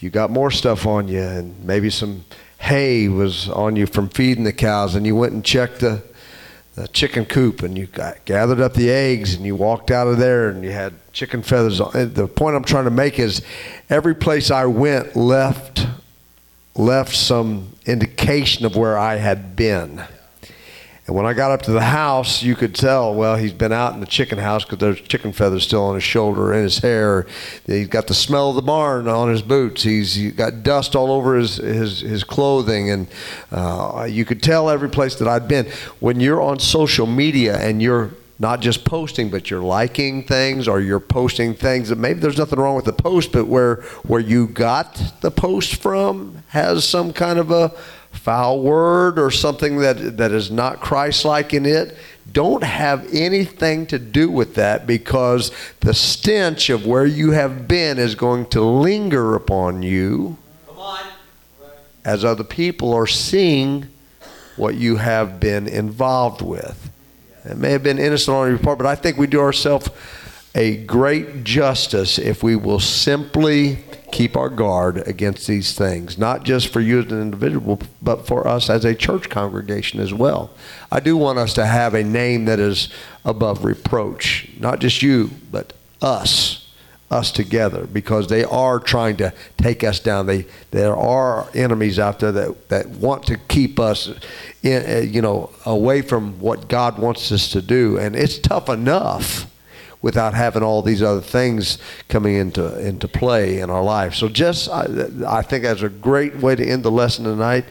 you 0.00 0.10
got 0.10 0.30
more 0.30 0.50
stuff 0.50 0.86
on 0.86 1.08
you 1.08 1.22
and 1.22 1.64
maybe 1.64 1.90
some 1.90 2.24
hay 2.58 3.08
was 3.08 3.48
on 3.48 3.76
you 3.76 3.86
from 3.86 4.08
feeding 4.08 4.44
the 4.44 4.52
cows, 4.52 4.94
and 4.94 5.06
you 5.06 5.16
went 5.16 5.32
and 5.32 5.44
checked 5.44 5.80
the, 5.80 6.02
the 6.74 6.88
chicken 6.88 7.24
coop, 7.24 7.62
and 7.62 7.78
you 7.78 7.86
got, 7.86 8.24
gathered 8.24 8.60
up 8.60 8.74
the 8.74 8.90
eggs, 8.90 9.34
and 9.34 9.46
you 9.46 9.56
walked 9.56 9.90
out 9.90 10.06
of 10.06 10.18
there, 10.18 10.48
and 10.50 10.62
you 10.62 10.70
had 10.70 10.94
chicken 11.12 11.42
feathers 11.42 11.80
on. 11.80 12.12
The 12.12 12.28
point 12.28 12.56
I'm 12.56 12.64
trying 12.64 12.84
to 12.84 12.90
make 12.90 13.18
is, 13.18 13.42
every 13.88 14.14
place 14.14 14.50
I 14.50 14.66
went 14.66 15.16
left 15.16 15.86
left 16.74 17.14
some 17.14 17.74
indication 17.86 18.64
of 18.64 18.76
where 18.76 18.96
I 18.96 19.16
had 19.16 19.56
been. 19.56 20.04
And 21.08 21.16
when 21.16 21.24
I 21.24 21.32
got 21.32 21.50
up 21.50 21.62
to 21.62 21.70
the 21.70 21.80
house, 21.80 22.42
you 22.42 22.54
could 22.54 22.74
tell, 22.74 23.14
well, 23.14 23.36
he's 23.36 23.54
been 23.54 23.72
out 23.72 23.94
in 23.94 24.00
the 24.00 24.06
chicken 24.06 24.36
house 24.36 24.62
because 24.62 24.76
there's 24.76 25.00
chicken 25.00 25.32
feathers 25.32 25.64
still 25.64 25.84
on 25.84 25.94
his 25.94 26.04
shoulder 26.04 26.52
and 26.52 26.64
his 26.64 26.80
hair. 26.80 27.26
He's 27.64 27.88
got 27.88 28.08
the 28.08 28.14
smell 28.14 28.50
of 28.50 28.56
the 28.56 28.62
barn 28.62 29.08
on 29.08 29.30
his 29.30 29.40
boots. 29.40 29.82
He's, 29.82 30.32
got 30.32 30.62
dust 30.62 30.94
all 30.94 31.10
over 31.10 31.36
his, 31.36 31.56
his, 31.56 32.00
his 32.00 32.24
clothing. 32.24 32.90
And 32.90 33.06
uh, 33.50 34.06
you 34.08 34.26
could 34.26 34.42
tell 34.42 34.68
every 34.68 34.90
place 34.90 35.14
that 35.14 35.26
I'd 35.26 35.48
been. 35.48 35.64
When 35.98 36.20
you're 36.20 36.42
on 36.42 36.58
social 36.58 37.06
media 37.06 37.56
and 37.56 37.80
you're 37.80 38.10
not 38.38 38.60
just 38.60 38.84
posting, 38.84 39.30
but 39.30 39.50
you're 39.50 39.62
liking 39.62 40.24
things 40.24 40.68
or 40.68 40.78
you're 40.78 41.00
posting 41.00 41.54
things 41.54 41.88
that 41.88 41.96
maybe 41.96 42.20
there's 42.20 42.36
nothing 42.36 42.58
wrong 42.58 42.76
with 42.76 42.84
the 42.84 42.92
post, 42.92 43.32
but 43.32 43.46
where, 43.46 43.76
where 44.04 44.20
you 44.20 44.46
got 44.46 45.02
the 45.22 45.30
post 45.30 45.76
from 45.76 46.44
has 46.48 46.86
some 46.86 47.14
kind 47.14 47.38
of 47.38 47.50
a 47.50 47.72
foul 48.18 48.60
word 48.60 49.18
or 49.18 49.30
something 49.30 49.78
that, 49.78 50.16
that 50.16 50.32
is 50.32 50.50
not 50.50 50.80
Christ 50.80 51.24
like 51.24 51.54
in 51.54 51.64
it, 51.64 51.96
don't 52.30 52.62
have 52.62 53.08
anything 53.14 53.86
to 53.86 53.98
do 53.98 54.30
with 54.30 54.56
that 54.56 54.86
because 54.86 55.50
the 55.80 55.94
stench 55.94 56.68
of 56.68 56.86
where 56.86 57.06
you 57.06 57.30
have 57.30 57.66
been 57.66 57.98
is 57.98 58.14
going 58.14 58.46
to 58.50 58.60
linger 58.60 59.34
upon 59.34 59.82
you 59.82 60.36
as 62.04 62.24
other 62.24 62.44
people 62.44 62.92
are 62.94 63.06
seeing 63.06 63.86
what 64.56 64.74
you 64.74 64.96
have 64.96 65.38
been 65.38 65.66
involved 65.66 66.42
with. 66.42 66.90
It 67.44 67.56
may 67.56 67.70
have 67.70 67.82
been 67.82 67.98
innocent 67.98 68.36
on 68.36 68.48
your 68.48 68.58
part, 68.58 68.78
but 68.78 68.86
I 68.86 68.94
think 68.94 69.16
we 69.16 69.26
do 69.26 69.40
ourselves 69.40 69.88
a 70.58 70.76
great 70.76 71.44
justice 71.44 72.18
if 72.18 72.42
we 72.42 72.56
will 72.56 72.80
simply 72.80 73.78
keep 74.10 74.36
our 74.36 74.48
guard 74.48 75.06
against 75.06 75.46
these 75.46 75.72
things, 75.72 76.18
not 76.18 76.42
just 76.42 76.72
for 76.72 76.80
you 76.80 76.98
as 76.98 77.12
an 77.12 77.22
individual, 77.22 77.78
but 78.02 78.26
for 78.26 78.44
us 78.48 78.68
as 78.68 78.84
a 78.84 78.92
church 78.92 79.30
congregation 79.30 80.00
as 80.00 80.12
well. 80.12 80.50
I 80.90 80.98
do 80.98 81.16
want 81.16 81.38
us 81.38 81.54
to 81.54 81.64
have 81.64 81.94
a 81.94 82.02
name 82.02 82.46
that 82.46 82.58
is 82.58 82.88
above 83.24 83.64
reproach, 83.64 84.50
not 84.58 84.80
just 84.80 85.00
you, 85.00 85.30
but 85.52 85.74
us. 86.02 86.64
Us 87.10 87.32
together 87.32 87.86
because 87.86 88.26
they 88.26 88.44
are 88.44 88.78
trying 88.78 89.16
to 89.16 89.32
take 89.56 89.82
us 89.82 89.98
down. 89.98 90.26
They 90.26 90.44
there 90.72 90.94
are 90.94 91.48
enemies 91.54 91.98
out 91.98 92.20
there 92.20 92.32
that, 92.32 92.68
that 92.68 92.86
want 92.88 93.24
to 93.28 93.38
keep 93.38 93.80
us, 93.80 94.12
in, 94.62 94.84
uh, 94.84 95.00
you 95.00 95.22
know, 95.22 95.48
away 95.64 96.02
from 96.02 96.38
what 96.38 96.68
God 96.68 96.98
wants 96.98 97.32
us 97.32 97.48
to 97.52 97.62
do, 97.62 97.96
and 97.96 98.14
it's 98.14 98.38
tough 98.38 98.68
enough 98.68 99.46
without 100.00 100.34
having 100.34 100.62
all 100.62 100.80
these 100.80 101.02
other 101.02 101.20
things 101.20 101.78
coming 102.08 102.36
into 102.36 102.78
into 102.78 103.08
play 103.08 103.60
in 103.60 103.70
our 103.70 103.82
life. 103.82 104.14
So 104.14 104.28
just 104.28 104.68
I, 104.68 104.86
I 105.26 105.42
think 105.42 105.64
that's 105.64 105.82
a 105.82 105.88
great 105.88 106.36
way 106.36 106.54
to 106.54 106.64
end 106.64 106.84
the 106.84 106.90
lesson 106.90 107.24
tonight. 107.24 107.64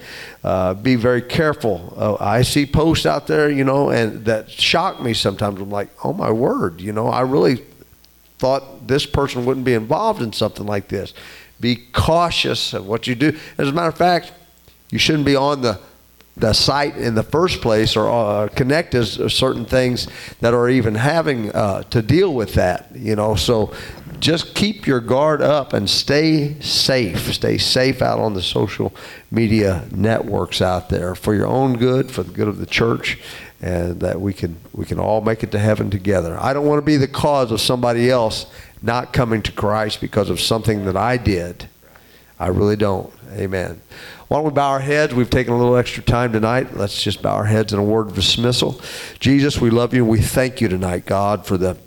Uh, 0.43 0.73
be 0.73 0.95
very 0.95 1.21
careful. 1.21 1.93
Uh, 1.97 2.17
I 2.19 2.41
see 2.41 2.65
posts 2.65 3.05
out 3.05 3.27
there, 3.27 3.49
you 3.49 3.63
know, 3.63 3.89
and 3.89 4.25
that 4.25 4.49
shock 4.49 5.01
me 5.01 5.13
sometimes. 5.13 5.61
I'm 5.61 5.69
like, 5.69 5.89
oh 6.03 6.13
my 6.13 6.31
word, 6.31 6.81
you 6.81 6.91
know, 6.91 7.07
I 7.07 7.21
really 7.21 7.63
thought 8.37 8.87
this 8.87 9.05
person 9.05 9.45
wouldn't 9.45 9.65
be 9.65 9.73
involved 9.73 10.21
in 10.21 10.31
something 10.33 10.65
like 10.65 10.89
this. 10.89 11.13
Be 11.59 11.75
cautious 11.75 12.73
of 12.73 12.85
what 12.85 13.07
you 13.07 13.15
do. 13.15 13.37
As 13.57 13.69
a 13.69 13.71
matter 13.71 13.89
of 13.89 13.97
fact, 13.97 14.31
you 14.91 14.99
shouldn't 14.99 15.25
be 15.25 15.35
on 15.35 15.61
the 15.61 15.79
the 16.37 16.53
site 16.53 16.95
in 16.97 17.15
the 17.15 17.23
first 17.23 17.61
place 17.61 17.95
or 17.95 18.09
uh, 18.09 18.47
connect 18.49 18.93
us 18.93 19.17
certain 19.33 19.65
things 19.65 20.07
that 20.39 20.53
are 20.53 20.69
even 20.69 20.93
having 20.95 21.51
uh, 21.53 21.81
to 21.83 22.01
deal 22.01 22.33
with 22.33 22.53
that 22.53 22.87
you 22.95 23.15
know? 23.15 23.35
So 23.35 23.73
just 24.19 24.55
keep 24.55 24.87
your 24.87 24.99
guard 24.99 25.41
up 25.41 25.73
and 25.73 25.89
stay 25.89 26.59
safe. 26.59 27.33
Stay 27.33 27.57
safe 27.57 28.01
out 28.01 28.19
on 28.19 28.33
the 28.33 28.41
social 28.41 28.93
media 29.31 29.87
networks 29.91 30.61
out 30.61 30.89
there 30.89 31.15
for 31.15 31.35
your 31.35 31.47
own 31.47 31.77
good 31.77 32.11
for 32.11 32.23
the 32.23 32.31
good 32.31 32.47
of 32.47 32.57
the 32.57 32.65
church 32.65 33.19
and 33.61 33.99
that 33.99 34.19
we 34.19 34.33
can 34.33 34.57
we 34.73 34.85
can 34.85 34.99
all 34.99 35.21
make 35.21 35.43
it 35.43 35.51
to 35.51 35.59
heaven 35.59 35.89
together. 35.89 36.37
I 36.39 36.53
don't 36.53 36.65
want 36.65 36.79
to 36.79 36.85
be 36.85 36.97
the 36.97 37.07
cause 37.07 37.51
of 37.51 37.61
somebody 37.61 38.09
else 38.09 38.45
not 38.81 39.11
coming 39.11 39.41
to 39.41 39.51
christ 39.51 40.01
because 40.01 40.29
of 40.29 40.39
something 40.39 40.85
that 40.85 40.95
i 40.95 41.17
did. 41.17 41.67
I 42.39 42.47
really 42.47 42.75
don't. 42.75 43.11
Amen 43.31 43.81
why 44.27 44.37
don't 44.37 44.45
we 44.45 44.51
bow 44.51 44.71
our 44.71 44.79
heads? 44.79 45.13
We've 45.13 45.29
taken 45.29 45.53
a 45.53 45.57
little 45.57 45.77
extra 45.77 46.03
time 46.03 46.33
tonight. 46.33 46.75
Let's 46.75 47.01
just 47.01 47.21
bow 47.21 47.35
our 47.35 47.45
heads 47.45 47.71
in 47.71 47.79
a 47.79 47.83
word 47.83 48.09
of 48.09 48.15
dismissal. 48.15 48.81
Jesus, 49.19 49.61
we 49.61 49.69
love 49.69 49.93
you 49.93 50.03
and 50.03 50.11
we 50.11 50.19
thank 50.19 50.59
you 50.59 50.67
tonight, 50.67 51.05
God, 51.05 51.45
for 51.45 51.57
the 51.57 51.77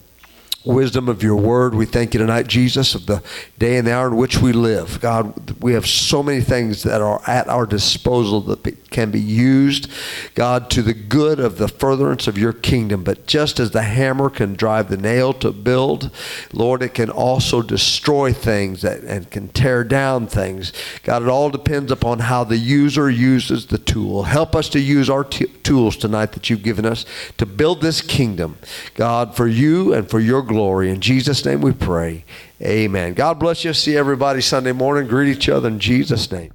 wisdom 0.64 1.08
of 1.08 1.22
your 1.22 1.36
word. 1.36 1.74
We 1.74 1.86
thank 1.86 2.12
you 2.12 2.20
tonight, 2.20 2.46
Jesus, 2.46 2.94
of 2.94 3.06
the 3.06 3.22
day 3.58 3.78
and 3.78 3.86
the 3.86 3.94
hour 3.94 4.08
in 4.08 4.16
which 4.16 4.38
we 4.38 4.52
live. 4.52 5.00
God, 5.00 5.62
we 5.62 5.72
have 5.72 5.86
so 5.86 6.22
many 6.22 6.42
things 6.42 6.82
that 6.82 7.00
are 7.00 7.22
at 7.26 7.48
our 7.48 7.64
disposal 7.64 8.42
that 8.42 8.90
can 8.90 9.10
be 9.10 9.20
used, 9.20 9.90
God, 10.34 10.68
to 10.70 10.82
the 10.82 10.92
good 10.92 11.40
of 11.40 11.56
the 11.56 11.68
furtherance 11.68 12.26
of 12.26 12.36
your 12.36 12.52
kingdom. 12.52 13.04
But 13.04 13.26
just 13.26 13.58
as 13.58 13.70
the 13.70 13.82
hammer 13.82 14.28
can 14.28 14.54
drive 14.54 14.90
the 14.90 14.96
nail 14.98 15.32
to 15.34 15.52
build, 15.52 16.10
Lord, 16.52 16.82
it 16.82 16.92
can 16.94 17.08
also 17.08 17.62
destroy 17.62 18.32
things 18.32 18.82
that, 18.82 19.00
and 19.00 19.30
can 19.30 19.48
tear 19.48 19.82
down 19.82 20.26
things. 20.26 20.74
God, 21.04 21.22
it 21.22 21.28
all 21.28 21.48
depends 21.48 21.90
upon 21.90 22.18
how 22.18 22.44
the 22.44 22.58
user 22.58 23.10
uses 23.10 23.66
the 23.66 23.78
tool. 23.78 24.24
Help 24.24 24.54
us 24.54 24.68
to 24.70 24.80
use 24.80 25.08
our 25.08 25.24
t- 25.24 25.46
tools 25.62 25.96
tonight 25.96 26.32
that 26.32 26.50
you've 26.50 26.62
given 26.62 26.84
us 26.84 27.06
to 27.38 27.46
build 27.46 27.80
this 27.80 28.02
kingdom, 28.02 28.58
God, 28.94 29.34
for 29.34 29.46
you 29.46 29.94
and 29.94 30.10
for 30.10 30.20
your 30.20 30.42
glory. 30.50 30.90
In 30.90 31.00
Jesus' 31.00 31.44
name 31.44 31.60
we 31.60 31.70
pray. 31.72 32.24
Amen. 32.60 33.14
God 33.14 33.38
bless 33.38 33.64
you. 33.64 33.72
See 33.72 33.96
everybody 33.96 34.40
Sunday 34.40 34.72
morning. 34.72 35.06
Greet 35.06 35.30
each 35.30 35.48
other 35.48 35.68
in 35.68 35.78
Jesus' 35.78 36.30
name. 36.32 36.52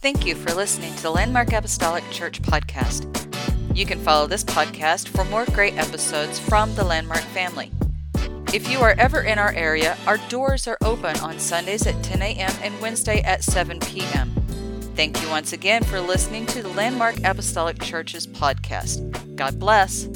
Thank 0.00 0.24
you 0.24 0.36
for 0.36 0.54
listening 0.54 0.94
to 0.94 1.02
the 1.02 1.10
Landmark 1.10 1.52
Apostolic 1.52 2.08
Church 2.12 2.40
podcast. 2.40 3.06
You 3.76 3.84
can 3.84 3.98
follow 3.98 4.28
this 4.28 4.44
podcast 4.44 5.08
for 5.08 5.24
more 5.24 5.44
great 5.46 5.76
episodes 5.76 6.38
from 6.38 6.72
the 6.76 6.84
Landmark 6.84 7.24
family. 7.34 7.72
If 8.54 8.70
you 8.70 8.78
are 8.78 8.94
ever 8.96 9.22
in 9.22 9.40
our 9.40 9.52
area, 9.52 9.96
our 10.06 10.18
doors 10.28 10.68
are 10.68 10.78
open 10.82 11.18
on 11.18 11.40
Sundays 11.40 11.84
at 11.88 12.00
10 12.04 12.22
a.m. 12.22 12.52
and 12.62 12.80
Wednesday 12.80 13.22
at 13.22 13.42
7 13.42 13.80
p.m. 13.80 14.32
Thank 14.96 15.22
you 15.22 15.28
once 15.30 15.52
again 15.52 15.82
for 15.84 16.00
listening 16.00 16.46
to 16.46 16.62
the 16.62 16.68
Landmark 16.68 17.22
Apostolic 17.24 17.80
Church's 17.80 18.26
podcast. 18.26 19.36
God 19.36 19.58
bless. 19.58 20.06